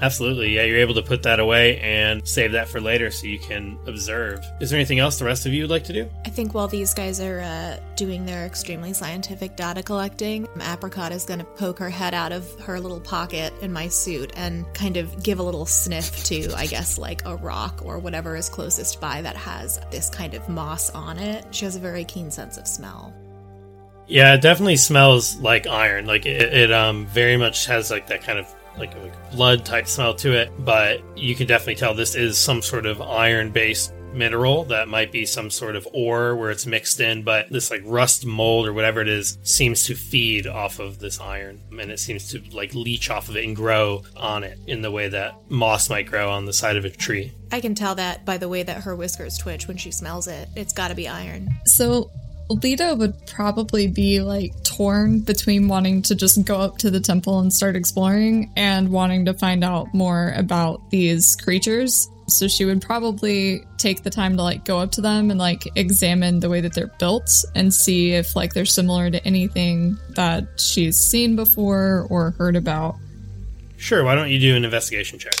Absolutely. 0.00 0.54
Yeah, 0.54 0.62
you're 0.62 0.78
able 0.78 0.94
to 0.94 1.02
put 1.02 1.22
that 1.24 1.40
away 1.40 1.78
and 1.80 2.26
save 2.26 2.52
that 2.52 2.68
for 2.68 2.80
later 2.80 3.10
so 3.10 3.26
you 3.26 3.38
can 3.38 3.78
observe. 3.86 4.44
Is 4.60 4.70
there 4.70 4.78
anything 4.78 4.98
else 4.98 5.18
the 5.18 5.24
rest 5.24 5.46
of 5.46 5.52
you 5.52 5.62
would 5.62 5.70
like 5.70 5.84
to 5.84 5.92
do? 5.92 6.08
I 6.24 6.30
think 6.30 6.54
while 6.54 6.68
these 6.68 6.94
guys 6.94 7.20
are 7.20 7.40
uh, 7.40 7.78
doing 7.96 8.24
their 8.24 8.46
extremely 8.46 8.92
scientific 8.92 9.56
data 9.56 9.82
collecting, 9.82 10.46
Apricot 10.60 11.12
is 11.12 11.24
going 11.24 11.40
to 11.40 11.44
poke 11.44 11.78
her 11.78 11.90
head 11.90 12.14
out 12.14 12.32
of 12.32 12.48
her 12.60 12.78
little 12.78 13.00
pocket 13.00 13.52
in 13.60 13.72
my 13.72 13.88
suit 13.88 14.32
and 14.36 14.72
kind 14.74 14.96
of 14.96 15.22
give 15.22 15.40
a 15.40 15.42
little 15.42 15.66
sniff 15.66 16.24
to, 16.24 16.54
I 16.54 16.66
guess, 16.66 16.98
like 16.98 17.24
a 17.24 17.36
rock 17.36 17.80
or 17.84 17.98
whatever 17.98 18.36
is 18.36 18.48
closest 18.48 19.00
by 19.00 19.22
that 19.22 19.36
has 19.36 19.80
this 19.90 20.08
kind 20.08 20.34
of 20.34 20.48
moss 20.48 20.90
on 20.90 21.18
it. 21.18 21.44
She 21.50 21.64
has 21.64 21.76
a 21.76 21.80
very 21.80 22.04
keen 22.04 22.30
sense 22.30 22.56
of 22.56 22.68
smell. 22.68 23.12
Yeah, 24.06 24.34
it 24.34 24.40
definitely 24.40 24.76
smells 24.76 25.36
like 25.36 25.66
iron. 25.66 26.06
Like 26.06 26.24
it, 26.24 26.40
it 26.40 26.72
um 26.72 27.06
very 27.06 27.36
much 27.36 27.66
has 27.66 27.90
like 27.90 28.06
that 28.06 28.22
kind 28.22 28.38
of 28.38 28.46
like 28.78 28.94
a 28.94 29.12
blood 29.32 29.64
type 29.64 29.86
smell 29.86 30.14
to 30.14 30.32
it, 30.32 30.50
but 30.64 31.02
you 31.16 31.34
can 31.34 31.46
definitely 31.46 31.76
tell 31.76 31.94
this 31.94 32.14
is 32.14 32.38
some 32.38 32.62
sort 32.62 32.86
of 32.86 33.00
iron 33.00 33.50
based 33.50 33.92
mineral 34.12 34.64
that 34.64 34.88
might 34.88 35.12
be 35.12 35.26
some 35.26 35.50
sort 35.50 35.76
of 35.76 35.86
ore 35.92 36.34
where 36.36 36.50
it's 36.50 36.66
mixed 36.66 37.00
in, 37.00 37.22
but 37.22 37.48
this 37.50 37.70
like 37.70 37.82
rust 37.84 38.26
mold 38.26 38.66
or 38.66 38.72
whatever 38.72 39.00
it 39.00 39.08
is 39.08 39.38
seems 39.42 39.84
to 39.84 39.94
feed 39.94 40.46
off 40.46 40.78
of 40.78 40.98
this 40.98 41.20
iron 41.20 41.60
and 41.70 41.90
it 41.90 41.98
seems 41.98 42.30
to 42.30 42.42
like 42.50 42.74
leach 42.74 43.10
off 43.10 43.28
of 43.28 43.36
it 43.36 43.44
and 43.44 43.54
grow 43.54 44.02
on 44.16 44.44
it 44.44 44.58
in 44.66 44.82
the 44.82 44.90
way 44.90 45.08
that 45.08 45.34
moss 45.48 45.90
might 45.90 46.06
grow 46.06 46.30
on 46.30 46.44
the 46.44 46.52
side 46.52 46.76
of 46.76 46.84
a 46.84 46.90
tree. 46.90 47.32
I 47.52 47.60
can 47.60 47.74
tell 47.74 47.94
that 47.96 48.24
by 48.24 48.38
the 48.38 48.48
way 48.48 48.62
that 48.62 48.82
her 48.82 48.96
whiskers 48.96 49.38
twitch 49.38 49.68
when 49.68 49.76
she 49.76 49.90
smells 49.90 50.26
it. 50.26 50.48
It's 50.56 50.72
got 50.72 50.88
to 50.88 50.94
be 50.94 51.08
iron. 51.08 51.48
So 51.64 52.10
Lita 52.50 52.94
would 52.94 53.14
probably 53.26 53.86
be 53.86 54.20
like 54.20 54.52
torn 54.64 55.20
between 55.20 55.68
wanting 55.68 56.02
to 56.02 56.14
just 56.14 56.44
go 56.44 56.58
up 56.58 56.78
to 56.78 56.90
the 56.90 57.00
temple 57.00 57.40
and 57.40 57.52
start 57.52 57.76
exploring 57.76 58.52
and 58.56 58.90
wanting 58.90 59.24
to 59.26 59.34
find 59.34 59.62
out 59.62 59.92
more 59.92 60.32
about 60.36 60.90
these 60.90 61.36
creatures. 61.36 62.08
So 62.28 62.46
she 62.46 62.64
would 62.64 62.82
probably 62.82 63.64
take 63.78 64.02
the 64.02 64.10
time 64.10 64.36
to 64.36 64.42
like 64.42 64.64
go 64.64 64.78
up 64.78 64.92
to 64.92 65.00
them 65.00 65.30
and 65.30 65.38
like 65.38 65.66
examine 65.76 66.40
the 66.40 66.48
way 66.48 66.60
that 66.60 66.74
they're 66.74 66.92
built 66.98 67.30
and 67.54 67.72
see 67.72 68.12
if 68.12 68.36
like 68.36 68.54
they're 68.54 68.66
similar 68.66 69.10
to 69.10 69.24
anything 69.26 69.98
that 70.10 70.60
she's 70.60 70.96
seen 70.96 71.36
before 71.36 72.06
or 72.10 72.32
heard 72.32 72.56
about. 72.56 72.96
Sure, 73.76 74.04
why 74.04 74.14
don't 74.14 74.30
you 74.30 74.38
do 74.38 74.56
an 74.56 74.64
investigation 74.64 75.18
check? 75.18 75.34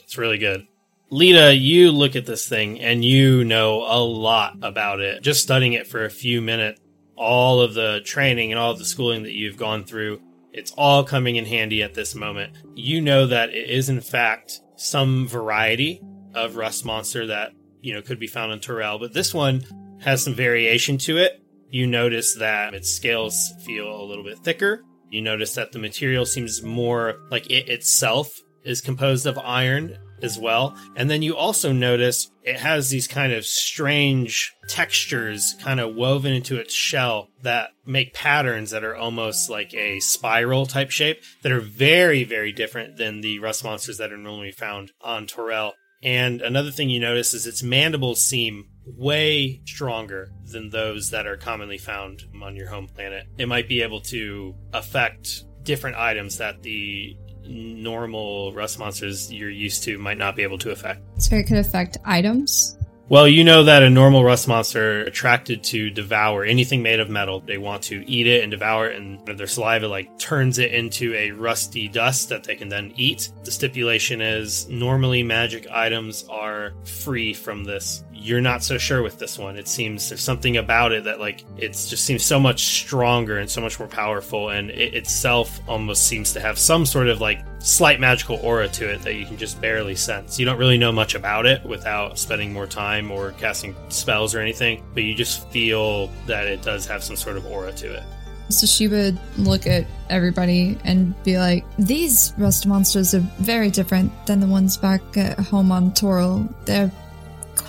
It's 0.00 0.18
really 0.18 0.38
good. 0.38 0.66
Lita, 1.12 1.54
you 1.54 1.92
look 1.92 2.16
at 2.16 2.24
this 2.24 2.48
thing 2.48 2.80
and 2.80 3.04
you 3.04 3.44
know 3.44 3.84
a 3.86 4.00
lot 4.00 4.56
about 4.62 5.00
it. 5.00 5.22
Just 5.22 5.42
studying 5.42 5.74
it 5.74 5.86
for 5.86 6.06
a 6.06 6.10
few 6.10 6.40
minutes, 6.40 6.80
all 7.16 7.60
of 7.60 7.74
the 7.74 8.00
training 8.02 8.50
and 8.50 8.58
all 8.58 8.70
of 8.70 8.78
the 8.78 8.86
schooling 8.86 9.24
that 9.24 9.34
you've 9.34 9.58
gone 9.58 9.84
through, 9.84 10.22
it's 10.54 10.72
all 10.72 11.04
coming 11.04 11.36
in 11.36 11.44
handy 11.44 11.82
at 11.82 11.92
this 11.92 12.14
moment. 12.14 12.56
You 12.74 13.02
know 13.02 13.26
that 13.26 13.50
it 13.50 13.68
is 13.68 13.90
in 13.90 14.00
fact 14.00 14.62
some 14.76 15.28
variety 15.28 16.00
of 16.34 16.56
rust 16.56 16.86
monster 16.86 17.26
that, 17.26 17.52
you 17.82 17.92
know, 17.92 18.00
could 18.00 18.18
be 18.18 18.26
found 18.26 18.50
in 18.52 18.60
Torel, 18.60 18.98
but 18.98 19.12
this 19.12 19.34
one 19.34 19.98
has 20.00 20.24
some 20.24 20.34
variation 20.34 20.96
to 20.96 21.18
it. 21.18 21.42
You 21.68 21.86
notice 21.86 22.36
that 22.36 22.72
its 22.72 22.88
scales 22.88 23.52
feel 23.66 23.86
a 23.86 24.08
little 24.08 24.24
bit 24.24 24.38
thicker. 24.38 24.82
You 25.10 25.20
notice 25.20 25.54
that 25.56 25.72
the 25.72 25.78
material 25.78 26.24
seems 26.24 26.62
more 26.62 27.20
like 27.30 27.50
it 27.50 27.68
itself 27.68 28.40
is 28.64 28.80
composed 28.80 29.26
of 29.26 29.36
iron 29.36 29.98
as 30.22 30.38
well. 30.38 30.76
And 30.96 31.10
then 31.10 31.22
you 31.22 31.36
also 31.36 31.72
notice 31.72 32.30
it 32.42 32.58
has 32.58 32.90
these 32.90 33.06
kind 33.06 33.32
of 33.32 33.44
strange 33.44 34.52
textures 34.68 35.54
kind 35.62 35.80
of 35.80 35.94
woven 35.94 36.32
into 36.32 36.58
its 36.58 36.74
shell 36.74 37.28
that 37.42 37.70
make 37.86 38.14
patterns 38.14 38.70
that 38.70 38.84
are 38.84 38.96
almost 38.96 39.50
like 39.50 39.72
a 39.74 40.00
spiral 40.00 40.66
type 40.66 40.90
shape 40.90 41.22
that 41.42 41.52
are 41.52 41.60
very, 41.60 42.24
very 42.24 42.52
different 42.52 42.96
than 42.96 43.20
the 43.20 43.38
rust 43.38 43.64
monsters 43.64 43.98
that 43.98 44.12
are 44.12 44.18
normally 44.18 44.52
found 44.52 44.92
on 45.00 45.26
Torel. 45.26 45.72
And 46.02 46.40
another 46.40 46.72
thing 46.72 46.90
you 46.90 46.98
notice 46.98 47.32
is 47.32 47.46
its 47.46 47.62
mandibles 47.62 48.20
seem 48.20 48.68
way 48.84 49.62
stronger 49.66 50.32
than 50.50 50.70
those 50.70 51.10
that 51.10 51.26
are 51.26 51.36
commonly 51.36 51.78
found 51.78 52.24
on 52.42 52.56
your 52.56 52.68
home 52.68 52.88
planet. 52.88 53.26
It 53.38 53.46
might 53.46 53.68
be 53.68 53.82
able 53.82 54.00
to 54.02 54.54
affect 54.72 55.44
different 55.62 55.96
items 55.96 56.38
that 56.38 56.62
the 56.62 57.16
normal 57.46 58.52
rust 58.52 58.78
monsters 58.78 59.32
you're 59.32 59.50
used 59.50 59.82
to 59.84 59.98
might 59.98 60.18
not 60.18 60.36
be 60.36 60.42
able 60.42 60.58
to 60.58 60.70
affect. 60.70 61.00
So 61.18 61.36
it 61.36 61.46
could 61.46 61.58
affect 61.58 61.98
items. 62.04 62.76
Well, 63.08 63.28
you 63.28 63.44
know 63.44 63.64
that 63.64 63.82
a 63.82 63.90
normal 63.90 64.24
rust 64.24 64.48
monster 64.48 65.02
attracted 65.02 65.62
to 65.64 65.90
devour 65.90 66.44
anything 66.44 66.82
made 66.82 66.98
of 66.98 67.10
metal. 67.10 67.40
They 67.40 67.58
want 67.58 67.82
to 67.84 68.08
eat 68.10 68.26
it 68.26 68.42
and 68.42 68.50
devour 68.50 68.88
it, 68.88 68.96
and 68.96 69.20
their 69.36 69.46
saliva 69.46 69.86
like 69.86 70.18
turns 70.18 70.58
it 70.58 70.72
into 70.72 71.12
a 71.14 71.30
rusty 71.32 71.88
dust 71.88 72.30
that 72.30 72.44
they 72.44 72.54
can 72.54 72.70
then 72.70 72.94
eat. 72.96 73.30
The 73.44 73.50
stipulation 73.50 74.22
is 74.22 74.66
normally 74.68 75.22
magic 75.22 75.66
items 75.70 76.24
are 76.30 76.72
free 76.84 77.34
from 77.34 77.64
this. 77.64 78.02
You're 78.22 78.40
not 78.40 78.62
so 78.62 78.78
sure 78.78 79.02
with 79.02 79.18
this 79.18 79.36
one. 79.36 79.56
It 79.56 79.66
seems 79.66 80.08
there's 80.08 80.22
something 80.22 80.56
about 80.56 80.92
it 80.92 81.04
that 81.04 81.18
like 81.18 81.44
it 81.56 81.72
just 81.72 82.04
seems 82.04 82.24
so 82.24 82.38
much 82.38 82.80
stronger 82.80 83.38
and 83.38 83.50
so 83.50 83.60
much 83.60 83.78
more 83.80 83.88
powerful, 83.88 84.50
and 84.50 84.70
it 84.70 84.94
itself 84.94 85.60
almost 85.66 86.06
seems 86.06 86.32
to 86.34 86.40
have 86.40 86.58
some 86.58 86.86
sort 86.86 87.08
of 87.08 87.20
like 87.20 87.44
slight 87.58 87.98
magical 87.98 88.36
aura 88.42 88.68
to 88.68 88.88
it 88.88 89.02
that 89.02 89.14
you 89.14 89.26
can 89.26 89.36
just 89.36 89.60
barely 89.60 89.96
sense. 89.96 90.38
You 90.38 90.46
don't 90.46 90.58
really 90.58 90.78
know 90.78 90.92
much 90.92 91.16
about 91.16 91.46
it 91.46 91.64
without 91.64 92.18
spending 92.18 92.52
more 92.52 92.66
time 92.66 93.10
or 93.10 93.32
casting 93.32 93.74
spells 93.88 94.34
or 94.34 94.40
anything, 94.40 94.84
but 94.94 95.02
you 95.02 95.14
just 95.14 95.48
feel 95.50 96.08
that 96.26 96.46
it 96.46 96.62
does 96.62 96.86
have 96.86 97.02
some 97.02 97.16
sort 97.16 97.36
of 97.36 97.44
aura 97.46 97.72
to 97.72 97.92
it. 97.92 98.04
So 98.48 98.66
she 98.66 98.86
would 98.86 99.18
look 99.38 99.66
at 99.66 99.86
everybody 100.10 100.78
and 100.84 101.20
be 101.24 101.38
like, 101.38 101.64
These 101.78 102.34
rust 102.36 102.66
monsters 102.66 103.14
are 103.14 103.26
very 103.38 103.70
different 103.70 104.12
than 104.26 104.40
the 104.40 104.46
ones 104.46 104.76
back 104.76 105.00
at 105.16 105.38
home 105.38 105.72
on 105.72 105.92
Torel. 105.92 106.52
They're 106.66 106.92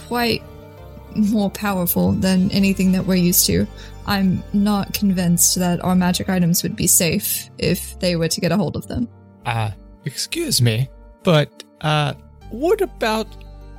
quite 0.07 0.41
more 1.15 1.49
powerful 1.49 2.11
than 2.13 2.51
anything 2.51 2.91
that 2.93 3.05
we're 3.05 3.15
used 3.15 3.45
to. 3.47 3.67
I'm 4.05 4.43
not 4.53 4.93
convinced 4.93 5.55
that 5.55 5.83
our 5.83 5.95
magic 5.95 6.29
items 6.29 6.63
would 6.63 6.75
be 6.75 6.87
safe 6.87 7.49
if 7.57 7.99
they 7.99 8.15
were 8.15 8.27
to 8.27 8.41
get 8.41 8.51
a 8.51 8.57
hold 8.57 8.75
of 8.75 8.87
them. 8.87 9.07
Uh, 9.45 9.71
excuse 10.05 10.61
me, 10.61 10.89
but, 11.23 11.63
uh, 11.81 12.13
what 12.49 12.81
about 12.81 13.27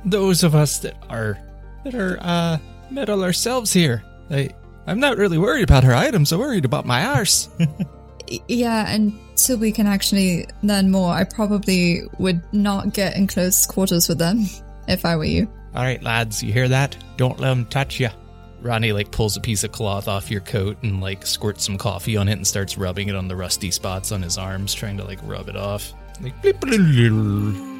those 0.05 0.43
of 0.43 0.55
us 0.55 0.79
that 0.79 0.95
are, 1.09 1.37
that 1.83 1.95
are, 1.95 2.17
uh, 2.21 2.57
metal 2.89 3.23
ourselves 3.23 3.71
here? 3.73 4.03
I, 4.29 4.49
I'm 4.87 4.99
not 4.99 5.17
really 5.17 5.37
worried 5.37 5.63
about 5.63 5.83
her 5.83 5.93
items, 5.93 6.31
I'm 6.31 6.39
worried 6.39 6.65
about 6.65 6.85
my 6.85 7.05
arse. 7.05 7.49
Yeah, 8.47 8.91
until 8.91 9.57
we 9.57 9.71
can 9.71 9.87
actually 9.87 10.47
learn 10.63 10.91
more, 10.91 11.13
I 11.13 11.23
probably 11.25 12.01
would 12.17 12.41
not 12.53 12.93
get 12.93 13.15
in 13.15 13.27
close 13.27 13.65
quarters 13.65 14.07
with 14.09 14.17
them 14.17 14.45
if 14.87 15.05
I 15.05 15.15
were 15.15 15.25
you. 15.25 15.47
All 15.75 15.83
right, 15.83 16.01
lads, 16.01 16.41
you 16.41 16.53
hear 16.53 16.69
that? 16.69 16.95
Don't 17.17 17.37
let 17.37 17.49
them 17.49 17.65
touch 17.65 17.99
you. 17.99 18.09
Ronnie 18.61 18.93
like 18.93 19.11
pulls 19.11 19.35
a 19.35 19.41
piece 19.41 19.63
of 19.65 19.73
cloth 19.73 20.07
off 20.07 20.31
your 20.31 20.39
coat 20.41 20.77
and 20.83 21.01
like 21.01 21.25
squirts 21.25 21.65
some 21.65 21.77
coffee 21.77 22.15
on 22.15 22.29
it 22.29 22.33
and 22.33 22.47
starts 22.47 22.77
rubbing 22.77 23.09
it 23.09 23.15
on 23.15 23.27
the 23.27 23.35
rusty 23.35 23.69
spots 23.71 24.11
on 24.11 24.21
his 24.21 24.37
arms, 24.37 24.73
trying 24.73 24.97
to 24.97 25.03
like 25.03 25.19
rub 25.23 25.49
it 25.49 25.57
off. 25.57 25.93
Like 26.21 26.41
blip, 26.41 26.61
blip, 26.61 26.79
blip. 26.79 27.75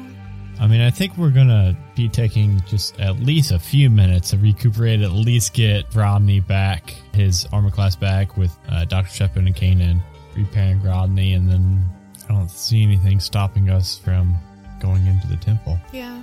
I 0.58 0.66
mean, 0.66 0.80
I 0.80 0.90
think 0.90 1.16
we're 1.16 1.30
gonna 1.30 1.76
be 1.94 2.08
taking 2.08 2.60
just 2.66 3.00
at 3.00 3.18
least 3.18 3.50
a 3.50 3.58
few 3.58 3.90
minutes 3.90 4.30
to 4.30 4.38
recuperate, 4.38 5.00
at 5.00 5.12
least 5.12 5.54
get 5.54 5.94
Rodney 5.94 6.40
back, 6.40 6.90
his 7.14 7.46
armor 7.52 7.70
class 7.70 7.96
back 7.96 8.36
with 8.36 8.56
uh, 8.68 8.84
Dr. 8.84 9.10
Shepard 9.10 9.46
and 9.46 9.56
Kanan, 9.56 10.00
repairing 10.36 10.82
Rodney, 10.82 11.32
and 11.32 11.50
then 11.50 11.84
I 12.28 12.32
don't 12.32 12.50
see 12.50 12.82
anything 12.82 13.20
stopping 13.20 13.70
us 13.70 13.98
from 13.98 14.36
going 14.80 15.06
into 15.06 15.26
the 15.26 15.36
temple. 15.36 15.78
Yeah. 15.92 16.22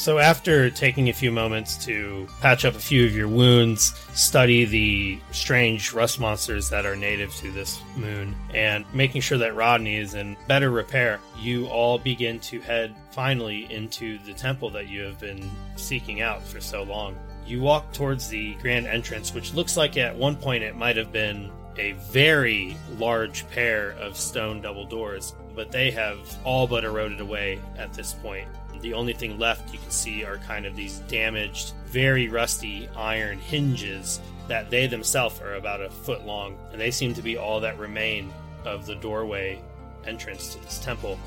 So, 0.00 0.18
after 0.18 0.70
taking 0.70 1.10
a 1.10 1.12
few 1.12 1.30
moments 1.30 1.76
to 1.84 2.26
patch 2.40 2.64
up 2.64 2.74
a 2.74 2.78
few 2.78 3.04
of 3.04 3.14
your 3.14 3.28
wounds, 3.28 3.92
study 4.14 4.64
the 4.64 5.18
strange 5.30 5.92
rust 5.92 6.18
monsters 6.18 6.70
that 6.70 6.86
are 6.86 6.96
native 6.96 7.34
to 7.34 7.50
this 7.52 7.78
moon, 7.96 8.34
and 8.54 8.86
making 8.94 9.20
sure 9.20 9.36
that 9.36 9.54
Rodney 9.54 9.98
is 9.98 10.14
in 10.14 10.38
better 10.48 10.70
repair, 10.70 11.20
you 11.38 11.66
all 11.66 11.98
begin 11.98 12.40
to 12.40 12.62
head 12.62 12.94
finally 13.10 13.70
into 13.70 14.16
the 14.24 14.32
temple 14.32 14.70
that 14.70 14.88
you 14.88 15.02
have 15.02 15.20
been 15.20 15.50
seeking 15.76 16.22
out 16.22 16.42
for 16.42 16.62
so 16.62 16.82
long. 16.82 17.14
You 17.46 17.60
walk 17.60 17.92
towards 17.92 18.26
the 18.26 18.54
grand 18.54 18.86
entrance, 18.86 19.34
which 19.34 19.52
looks 19.52 19.76
like 19.76 19.98
at 19.98 20.16
one 20.16 20.36
point 20.36 20.64
it 20.64 20.76
might 20.76 20.96
have 20.96 21.12
been 21.12 21.50
a 21.76 21.92
very 22.10 22.74
large 22.96 23.46
pair 23.50 23.90
of 24.00 24.16
stone 24.16 24.62
double 24.62 24.86
doors, 24.86 25.34
but 25.54 25.70
they 25.70 25.90
have 25.90 26.16
all 26.42 26.66
but 26.66 26.84
eroded 26.84 27.20
away 27.20 27.60
at 27.76 27.92
this 27.92 28.14
point. 28.14 28.48
The 28.80 28.94
only 28.94 29.12
thing 29.12 29.38
left 29.38 29.72
you 29.72 29.78
can 29.78 29.90
see 29.90 30.24
are 30.24 30.38
kind 30.38 30.66
of 30.66 30.74
these 30.74 31.00
damaged, 31.00 31.74
very 31.86 32.28
rusty 32.28 32.88
iron 32.96 33.38
hinges 33.38 34.20
that 34.48 34.70
they 34.70 34.86
themselves 34.86 35.40
are 35.40 35.54
about 35.54 35.82
a 35.82 35.90
foot 35.90 36.26
long, 36.26 36.58
and 36.72 36.80
they 36.80 36.90
seem 36.90 37.14
to 37.14 37.22
be 37.22 37.36
all 37.36 37.60
that 37.60 37.78
remain 37.78 38.32
of 38.64 38.86
the 38.86 38.96
doorway 38.96 39.60
entrance 40.06 40.54
to 40.54 40.62
this 40.62 40.78
temple. 40.80 41.18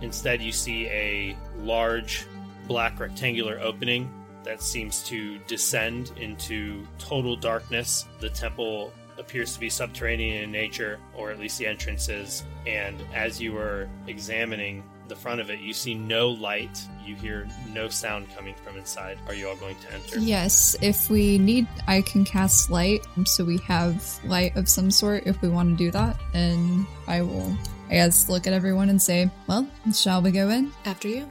Instead, 0.00 0.40
you 0.40 0.52
see 0.52 0.86
a 0.86 1.36
large 1.58 2.26
black 2.66 2.98
rectangular 2.98 3.58
opening 3.60 4.10
that 4.44 4.62
seems 4.62 5.02
to 5.04 5.38
descend 5.40 6.12
into 6.16 6.86
total 6.98 7.36
darkness. 7.36 8.06
The 8.20 8.30
temple 8.30 8.92
appears 9.18 9.52
to 9.52 9.60
be 9.60 9.68
subterranean 9.68 10.44
in 10.44 10.50
nature, 10.50 10.98
or 11.14 11.30
at 11.30 11.38
least 11.38 11.58
the 11.58 11.66
entrance 11.66 12.08
is. 12.08 12.42
And 12.66 12.96
as 13.12 13.40
you 13.40 13.56
are 13.58 13.88
examining 14.06 14.82
the 15.10 15.16
front 15.16 15.40
of 15.40 15.50
it, 15.50 15.60
you 15.60 15.74
see 15.74 15.94
no 15.94 16.30
light. 16.30 16.80
You 17.04 17.14
hear 17.14 17.46
no 17.74 17.88
sound 17.88 18.34
coming 18.34 18.54
from 18.54 18.78
inside. 18.78 19.18
Are 19.26 19.34
you 19.34 19.48
all 19.48 19.56
going 19.56 19.76
to 19.76 19.92
enter? 19.92 20.18
Yes, 20.18 20.74
if 20.80 21.10
we 21.10 21.36
need, 21.36 21.66
I 21.86 22.00
can 22.00 22.24
cast 22.24 22.70
light, 22.70 23.04
so 23.26 23.44
we 23.44 23.58
have 23.58 24.02
light 24.24 24.56
of 24.56 24.68
some 24.68 24.90
sort 24.90 25.26
if 25.26 25.42
we 25.42 25.50
want 25.50 25.76
to 25.76 25.84
do 25.84 25.90
that. 25.90 26.16
And 26.32 26.86
I 27.06 27.20
will, 27.20 27.54
I 27.90 27.94
guess, 27.94 28.30
look 28.30 28.46
at 28.46 28.54
everyone 28.54 28.88
and 28.88 29.02
say, 29.02 29.30
well, 29.46 29.68
shall 29.92 30.22
we 30.22 30.30
go 30.30 30.48
in? 30.48 30.72
After 30.86 31.08
you. 31.08 31.30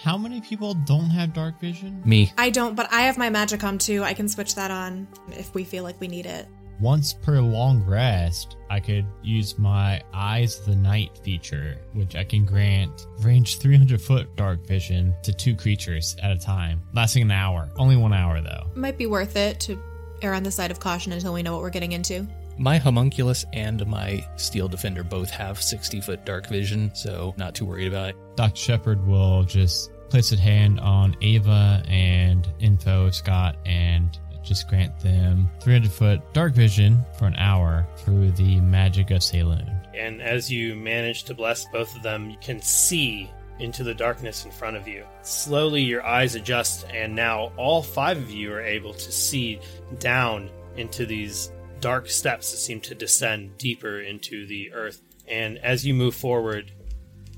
How 0.00 0.16
many 0.16 0.40
people 0.40 0.74
don't 0.74 1.10
have 1.10 1.34
dark 1.34 1.60
vision? 1.60 2.00
Me. 2.04 2.32
I 2.38 2.50
don't, 2.50 2.76
but 2.76 2.90
I 2.92 3.02
have 3.02 3.18
my 3.18 3.30
magic 3.30 3.60
Magicom 3.60 3.80
too. 3.80 4.04
I 4.04 4.14
can 4.14 4.28
switch 4.28 4.54
that 4.54 4.70
on 4.70 5.08
if 5.32 5.52
we 5.54 5.64
feel 5.64 5.82
like 5.82 6.00
we 6.00 6.06
need 6.06 6.24
it. 6.24 6.46
Once 6.80 7.12
per 7.12 7.40
long 7.40 7.82
rest, 7.84 8.56
I 8.70 8.78
could 8.78 9.04
use 9.22 9.58
my 9.58 10.00
Eyes 10.14 10.60
of 10.60 10.66
the 10.66 10.76
Night 10.76 11.18
feature, 11.24 11.76
which 11.92 12.14
I 12.14 12.22
can 12.22 12.44
grant 12.44 13.06
range 13.20 13.58
300 13.58 14.00
foot 14.00 14.36
dark 14.36 14.64
vision 14.64 15.14
to 15.24 15.32
two 15.32 15.56
creatures 15.56 16.16
at 16.22 16.30
a 16.30 16.38
time, 16.38 16.82
lasting 16.92 17.22
an 17.22 17.30
hour. 17.32 17.68
Only 17.76 17.96
one 17.96 18.12
hour 18.12 18.40
though. 18.40 18.66
Might 18.74 18.96
be 18.96 19.06
worth 19.06 19.34
it 19.34 19.58
to 19.60 19.82
err 20.22 20.34
on 20.34 20.44
the 20.44 20.50
side 20.52 20.70
of 20.70 20.78
caution 20.78 21.12
until 21.12 21.32
we 21.32 21.42
know 21.42 21.52
what 21.52 21.62
we're 21.62 21.70
getting 21.70 21.92
into. 21.92 22.26
My 22.58 22.78
homunculus 22.78 23.44
and 23.52 23.84
my 23.86 24.24
steel 24.36 24.68
defender 24.68 25.02
both 25.02 25.30
have 25.30 25.60
60 25.60 26.00
foot 26.00 26.24
dark 26.24 26.48
vision, 26.48 26.92
so 26.94 27.34
not 27.36 27.54
too 27.54 27.64
worried 27.64 27.88
about 27.88 28.10
it. 28.10 28.16
Dr. 28.36 28.56
Shepard 28.56 29.04
will 29.06 29.42
just 29.44 29.90
place 30.10 30.32
a 30.32 30.36
hand 30.36 30.80
on 30.80 31.16
Ava 31.22 31.82
and 31.88 32.48
Info, 32.60 33.10
Scott, 33.10 33.56
and 33.66 34.18
just 34.42 34.68
grant 34.68 34.98
them 35.00 35.48
300 35.60 35.90
foot 35.90 36.20
dark 36.32 36.54
vision 36.54 37.04
for 37.18 37.26
an 37.26 37.36
hour 37.36 37.86
through 37.96 38.30
the 38.32 38.60
magic 38.60 39.10
of 39.10 39.18
Selûne. 39.18 39.74
And 39.94 40.22
as 40.22 40.50
you 40.50 40.74
manage 40.76 41.24
to 41.24 41.34
bless 41.34 41.66
both 41.66 41.94
of 41.96 42.02
them, 42.02 42.30
you 42.30 42.36
can 42.40 42.62
see 42.62 43.30
into 43.58 43.82
the 43.82 43.94
darkness 43.94 44.44
in 44.44 44.50
front 44.50 44.76
of 44.76 44.86
you. 44.86 45.04
Slowly, 45.22 45.82
your 45.82 46.04
eyes 46.06 46.34
adjust, 46.34 46.86
and 46.92 47.14
now 47.14 47.52
all 47.56 47.82
five 47.82 48.16
of 48.16 48.30
you 48.30 48.52
are 48.52 48.60
able 48.60 48.94
to 48.94 49.12
see 49.12 49.60
down 49.98 50.50
into 50.76 51.06
these 51.06 51.50
dark 51.80 52.08
steps 52.08 52.50
that 52.50 52.58
seem 52.58 52.80
to 52.82 52.94
descend 52.94 53.58
deeper 53.58 54.00
into 54.00 54.46
the 54.46 54.72
earth. 54.72 55.00
And 55.26 55.58
as 55.58 55.84
you 55.84 55.94
move 55.94 56.14
forward, 56.14 56.72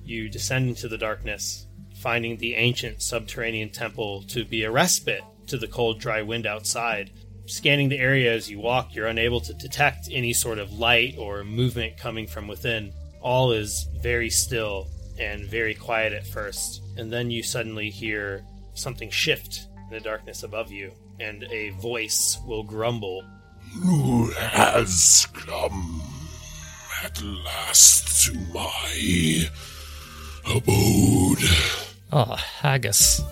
you 0.04 0.28
descend 0.28 0.68
into 0.68 0.88
the 0.88 0.98
darkness, 0.98 1.66
finding 1.96 2.36
the 2.36 2.54
ancient 2.54 3.02
subterranean 3.02 3.70
temple 3.70 4.22
to 4.28 4.44
be 4.44 4.64
a 4.64 4.70
respite 4.70 5.22
to 5.50 5.58
the 5.58 5.68
cold, 5.68 6.00
dry 6.00 6.22
wind 6.22 6.46
outside. 6.46 7.10
Scanning 7.46 7.88
the 7.88 7.98
area 7.98 8.32
as 8.32 8.48
you 8.48 8.60
walk, 8.60 8.94
you're 8.94 9.08
unable 9.08 9.40
to 9.40 9.52
detect 9.54 10.08
any 10.10 10.32
sort 10.32 10.58
of 10.58 10.72
light 10.72 11.16
or 11.18 11.42
movement 11.42 11.96
coming 11.96 12.26
from 12.26 12.46
within. 12.46 12.92
All 13.20 13.52
is 13.52 13.88
very 14.00 14.30
still 14.30 14.88
and 15.18 15.48
very 15.48 15.74
quiet 15.74 16.12
at 16.12 16.26
first, 16.26 16.82
and 16.96 17.12
then 17.12 17.30
you 17.30 17.42
suddenly 17.42 17.90
hear 17.90 18.44
something 18.74 19.10
shift 19.10 19.66
in 19.76 19.94
the 19.94 20.00
darkness 20.00 20.44
above 20.44 20.70
you, 20.70 20.92
and 21.18 21.44
a 21.50 21.70
voice 21.70 22.38
will 22.46 22.62
grumble. 22.62 23.24
Who 23.82 24.30
has 24.30 25.26
come 25.32 26.02
at 27.04 27.20
last 27.20 28.24
to 28.26 28.38
my 28.54 29.48
abode? 30.46 31.38
Oh, 32.12 32.36
haggis. 32.60 33.22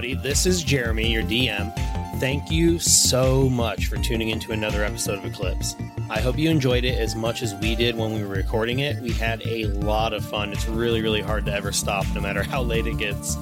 Everybody, 0.00 0.22
this 0.22 0.46
is 0.46 0.62
Jeremy, 0.62 1.12
your 1.12 1.22
DM. 1.22 1.74
Thank 2.20 2.50
you 2.50 2.78
so 2.78 3.50
much 3.50 3.88
for 3.88 3.96
tuning 3.96 4.30
into 4.30 4.52
another 4.52 4.82
episode 4.82 5.18
of 5.18 5.26
Eclipse. 5.26 5.76
I 6.08 6.20
hope 6.20 6.38
you 6.38 6.48
enjoyed 6.48 6.84
it 6.84 6.98
as 6.98 7.14
much 7.14 7.42
as 7.42 7.54
we 7.56 7.74
did 7.74 7.94
when 7.94 8.14
we 8.14 8.22
were 8.22 8.34
recording 8.34 8.78
it. 8.78 8.98
We 9.02 9.12
had 9.12 9.42
a 9.46 9.66
lot 9.66 10.14
of 10.14 10.24
fun. 10.24 10.52
It's 10.52 10.66
really, 10.66 11.02
really 11.02 11.20
hard 11.20 11.44
to 11.46 11.52
ever 11.52 11.70
stop, 11.70 12.06
no 12.14 12.22
matter 12.22 12.42
how 12.42 12.62
late 12.62 12.86
it 12.86 12.96
gets. 12.96 13.34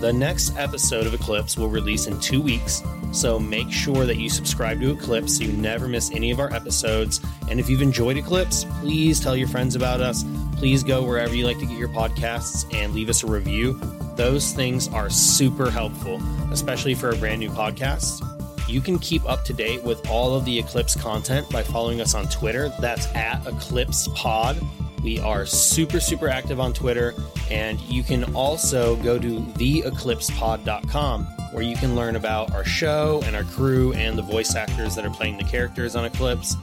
The 0.00 0.10
next 0.10 0.56
episode 0.56 1.06
of 1.06 1.12
Eclipse 1.12 1.58
will 1.58 1.68
release 1.68 2.06
in 2.06 2.18
two 2.20 2.40
weeks, 2.40 2.82
so 3.12 3.38
make 3.38 3.70
sure 3.70 4.06
that 4.06 4.16
you 4.16 4.30
subscribe 4.30 4.80
to 4.80 4.92
Eclipse 4.92 5.36
so 5.36 5.44
you 5.44 5.52
never 5.52 5.88
miss 5.88 6.10
any 6.12 6.30
of 6.30 6.40
our 6.40 6.50
episodes. 6.54 7.20
And 7.50 7.60
if 7.60 7.68
you've 7.68 7.82
enjoyed 7.82 8.16
Eclipse, 8.16 8.64
please 8.80 9.20
tell 9.20 9.36
your 9.36 9.48
friends 9.48 9.76
about 9.76 10.00
us. 10.00 10.24
Please 10.56 10.82
go 10.82 11.02
wherever 11.04 11.34
you 11.34 11.44
like 11.44 11.58
to 11.58 11.66
get 11.66 11.76
your 11.76 11.90
podcasts 11.90 12.64
and 12.72 12.94
leave 12.94 13.10
us 13.10 13.24
a 13.24 13.26
review. 13.26 13.78
Those 14.18 14.52
things 14.52 14.88
are 14.88 15.08
super 15.08 15.70
helpful, 15.70 16.20
especially 16.50 16.94
for 16.94 17.10
a 17.10 17.16
brand 17.16 17.38
new 17.38 17.50
podcast. 17.50 18.24
You 18.68 18.80
can 18.80 18.98
keep 18.98 19.24
up 19.30 19.44
to 19.44 19.52
date 19.52 19.84
with 19.84 20.04
all 20.10 20.34
of 20.34 20.44
the 20.44 20.58
Eclipse 20.58 20.96
content 20.96 21.48
by 21.50 21.62
following 21.62 22.00
us 22.00 22.16
on 22.16 22.26
Twitter. 22.26 22.68
That's 22.80 23.06
at 23.14 23.46
Eclipse 23.46 24.08
Pod. 24.16 24.60
We 25.04 25.20
are 25.20 25.46
super, 25.46 26.00
super 26.00 26.28
active 26.28 26.58
on 26.58 26.72
Twitter. 26.72 27.14
And 27.48 27.80
you 27.82 28.02
can 28.02 28.24
also 28.34 28.96
go 28.96 29.20
to 29.20 29.38
theeclipsepod.com 29.40 31.24
where 31.52 31.62
you 31.62 31.76
can 31.76 31.94
learn 31.94 32.16
about 32.16 32.50
our 32.52 32.64
show 32.64 33.22
and 33.24 33.36
our 33.36 33.44
crew 33.44 33.92
and 33.92 34.18
the 34.18 34.22
voice 34.22 34.56
actors 34.56 34.96
that 34.96 35.06
are 35.06 35.10
playing 35.10 35.38
the 35.38 35.44
characters 35.44 35.94
on 35.94 36.04
Eclipse. 36.04 36.56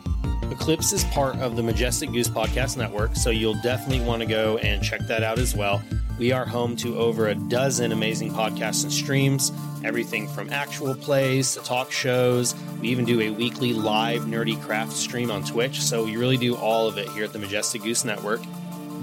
Eclipse 0.52 0.92
is 0.92 1.06
part 1.06 1.38
of 1.38 1.56
the 1.56 1.64
Majestic 1.64 2.12
Goose 2.12 2.28
Podcast 2.28 2.76
Network, 2.76 3.16
so 3.16 3.30
you'll 3.30 3.60
definitely 3.64 4.06
want 4.06 4.22
to 4.22 4.28
go 4.28 4.58
and 4.58 4.84
check 4.84 5.00
that 5.08 5.24
out 5.24 5.40
as 5.40 5.56
well. 5.56 5.82
We 6.18 6.32
are 6.32 6.46
home 6.46 6.78
to 6.78 6.98
over 6.98 7.28
a 7.28 7.36
dozen 7.36 7.92
amazing 7.92 8.32
podcasts 8.32 8.84
and 8.84 8.94
streams, 8.94 9.52
everything 9.84 10.30
from 10.30 10.50
actual 10.50 10.96
plays 10.96 11.56
to 11.56 11.60
talk 11.60 11.92
shows. 11.92 12.56
We 12.80 12.88
even 12.88 13.04
do 13.04 13.20
a 13.20 13.32
weekly 13.32 13.74
live 13.74 14.22
nerdy 14.22 14.62
craft 14.62 14.94
stream 14.94 15.30
on 15.30 15.44
Twitch, 15.44 15.82
so 15.82 16.06
we 16.06 16.16
really 16.16 16.38
do 16.38 16.56
all 16.56 16.88
of 16.88 16.98
it 16.98 17.10
here 17.10 17.26
at 17.26 17.34
the 17.34 17.40
Majestic 17.40 17.84
Goose 17.84 18.06
Network. 18.06 18.40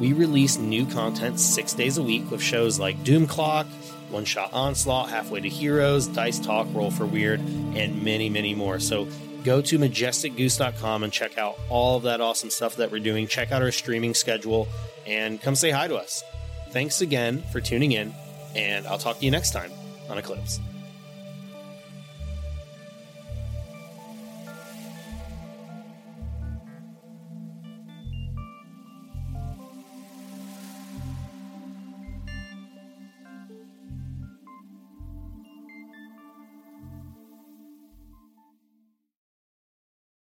We 0.01 0.15
release 0.15 0.57
new 0.57 0.87
content 0.87 1.39
six 1.39 1.75
days 1.75 1.99
a 1.99 2.03
week 2.03 2.31
with 2.31 2.41
shows 2.41 2.79
like 2.79 3.05
Doom 3.05 3.27
Clock, 3.27 3.67
One 4.09 4.25
Shot 4.25 4.51
Onslaught, 4.55 5.11
Halfway 5.11 5.41
to 5.41 5.51
Heroes, 5.51 6.07
Dice 6.07 6.39
Talk, 6.39 6.67
Roll 6.73 6.91
for 6.91 7.05
Weird, 7.05 7.41
and 7.41 8.03
many, 8.03 8.31
many 8.31 8.55
more. 8.55 8.81
So 8.81 9.07
go 9.45 9.61
to 9.61 9.79
majesticgoose.com 9.79 11.03
and 11.03 11.13
check 11.13 11.37
out 11.37 11.59
all 11.69 11.99
of 11.99 12.05
that 12.05 12.23
awesome 12.23 12.49
stuff 12.49 12.77
that 12.77 12.91
we're 12.91 13.01
doing. 13.01 13.27
Check 13.27 13.53
out 13.53 13.61
our 13.61 13.71
streaming 13.71 14.15
schedule 14.15 14.67
and 15.07 15.43
come 15.43 15.55
say 15.55 15.71
hi 15.71 15.89
to 15.89 15.97
us. 15.97 16.25
Thanks 16.73 17.03
again 17.03 17.43
for 17.53 17.61
tuning 17.61 17.93
in, 17.93 18.15
and 18.57 18.87
I'll 18.87 18.99
talk 18.99 19.19
to 19.19 19.25
you 19.25 19.31
next 19.31 19.51
time 19.51 19.71
on 20.09 20.17
Eclipse. 20.17 20.59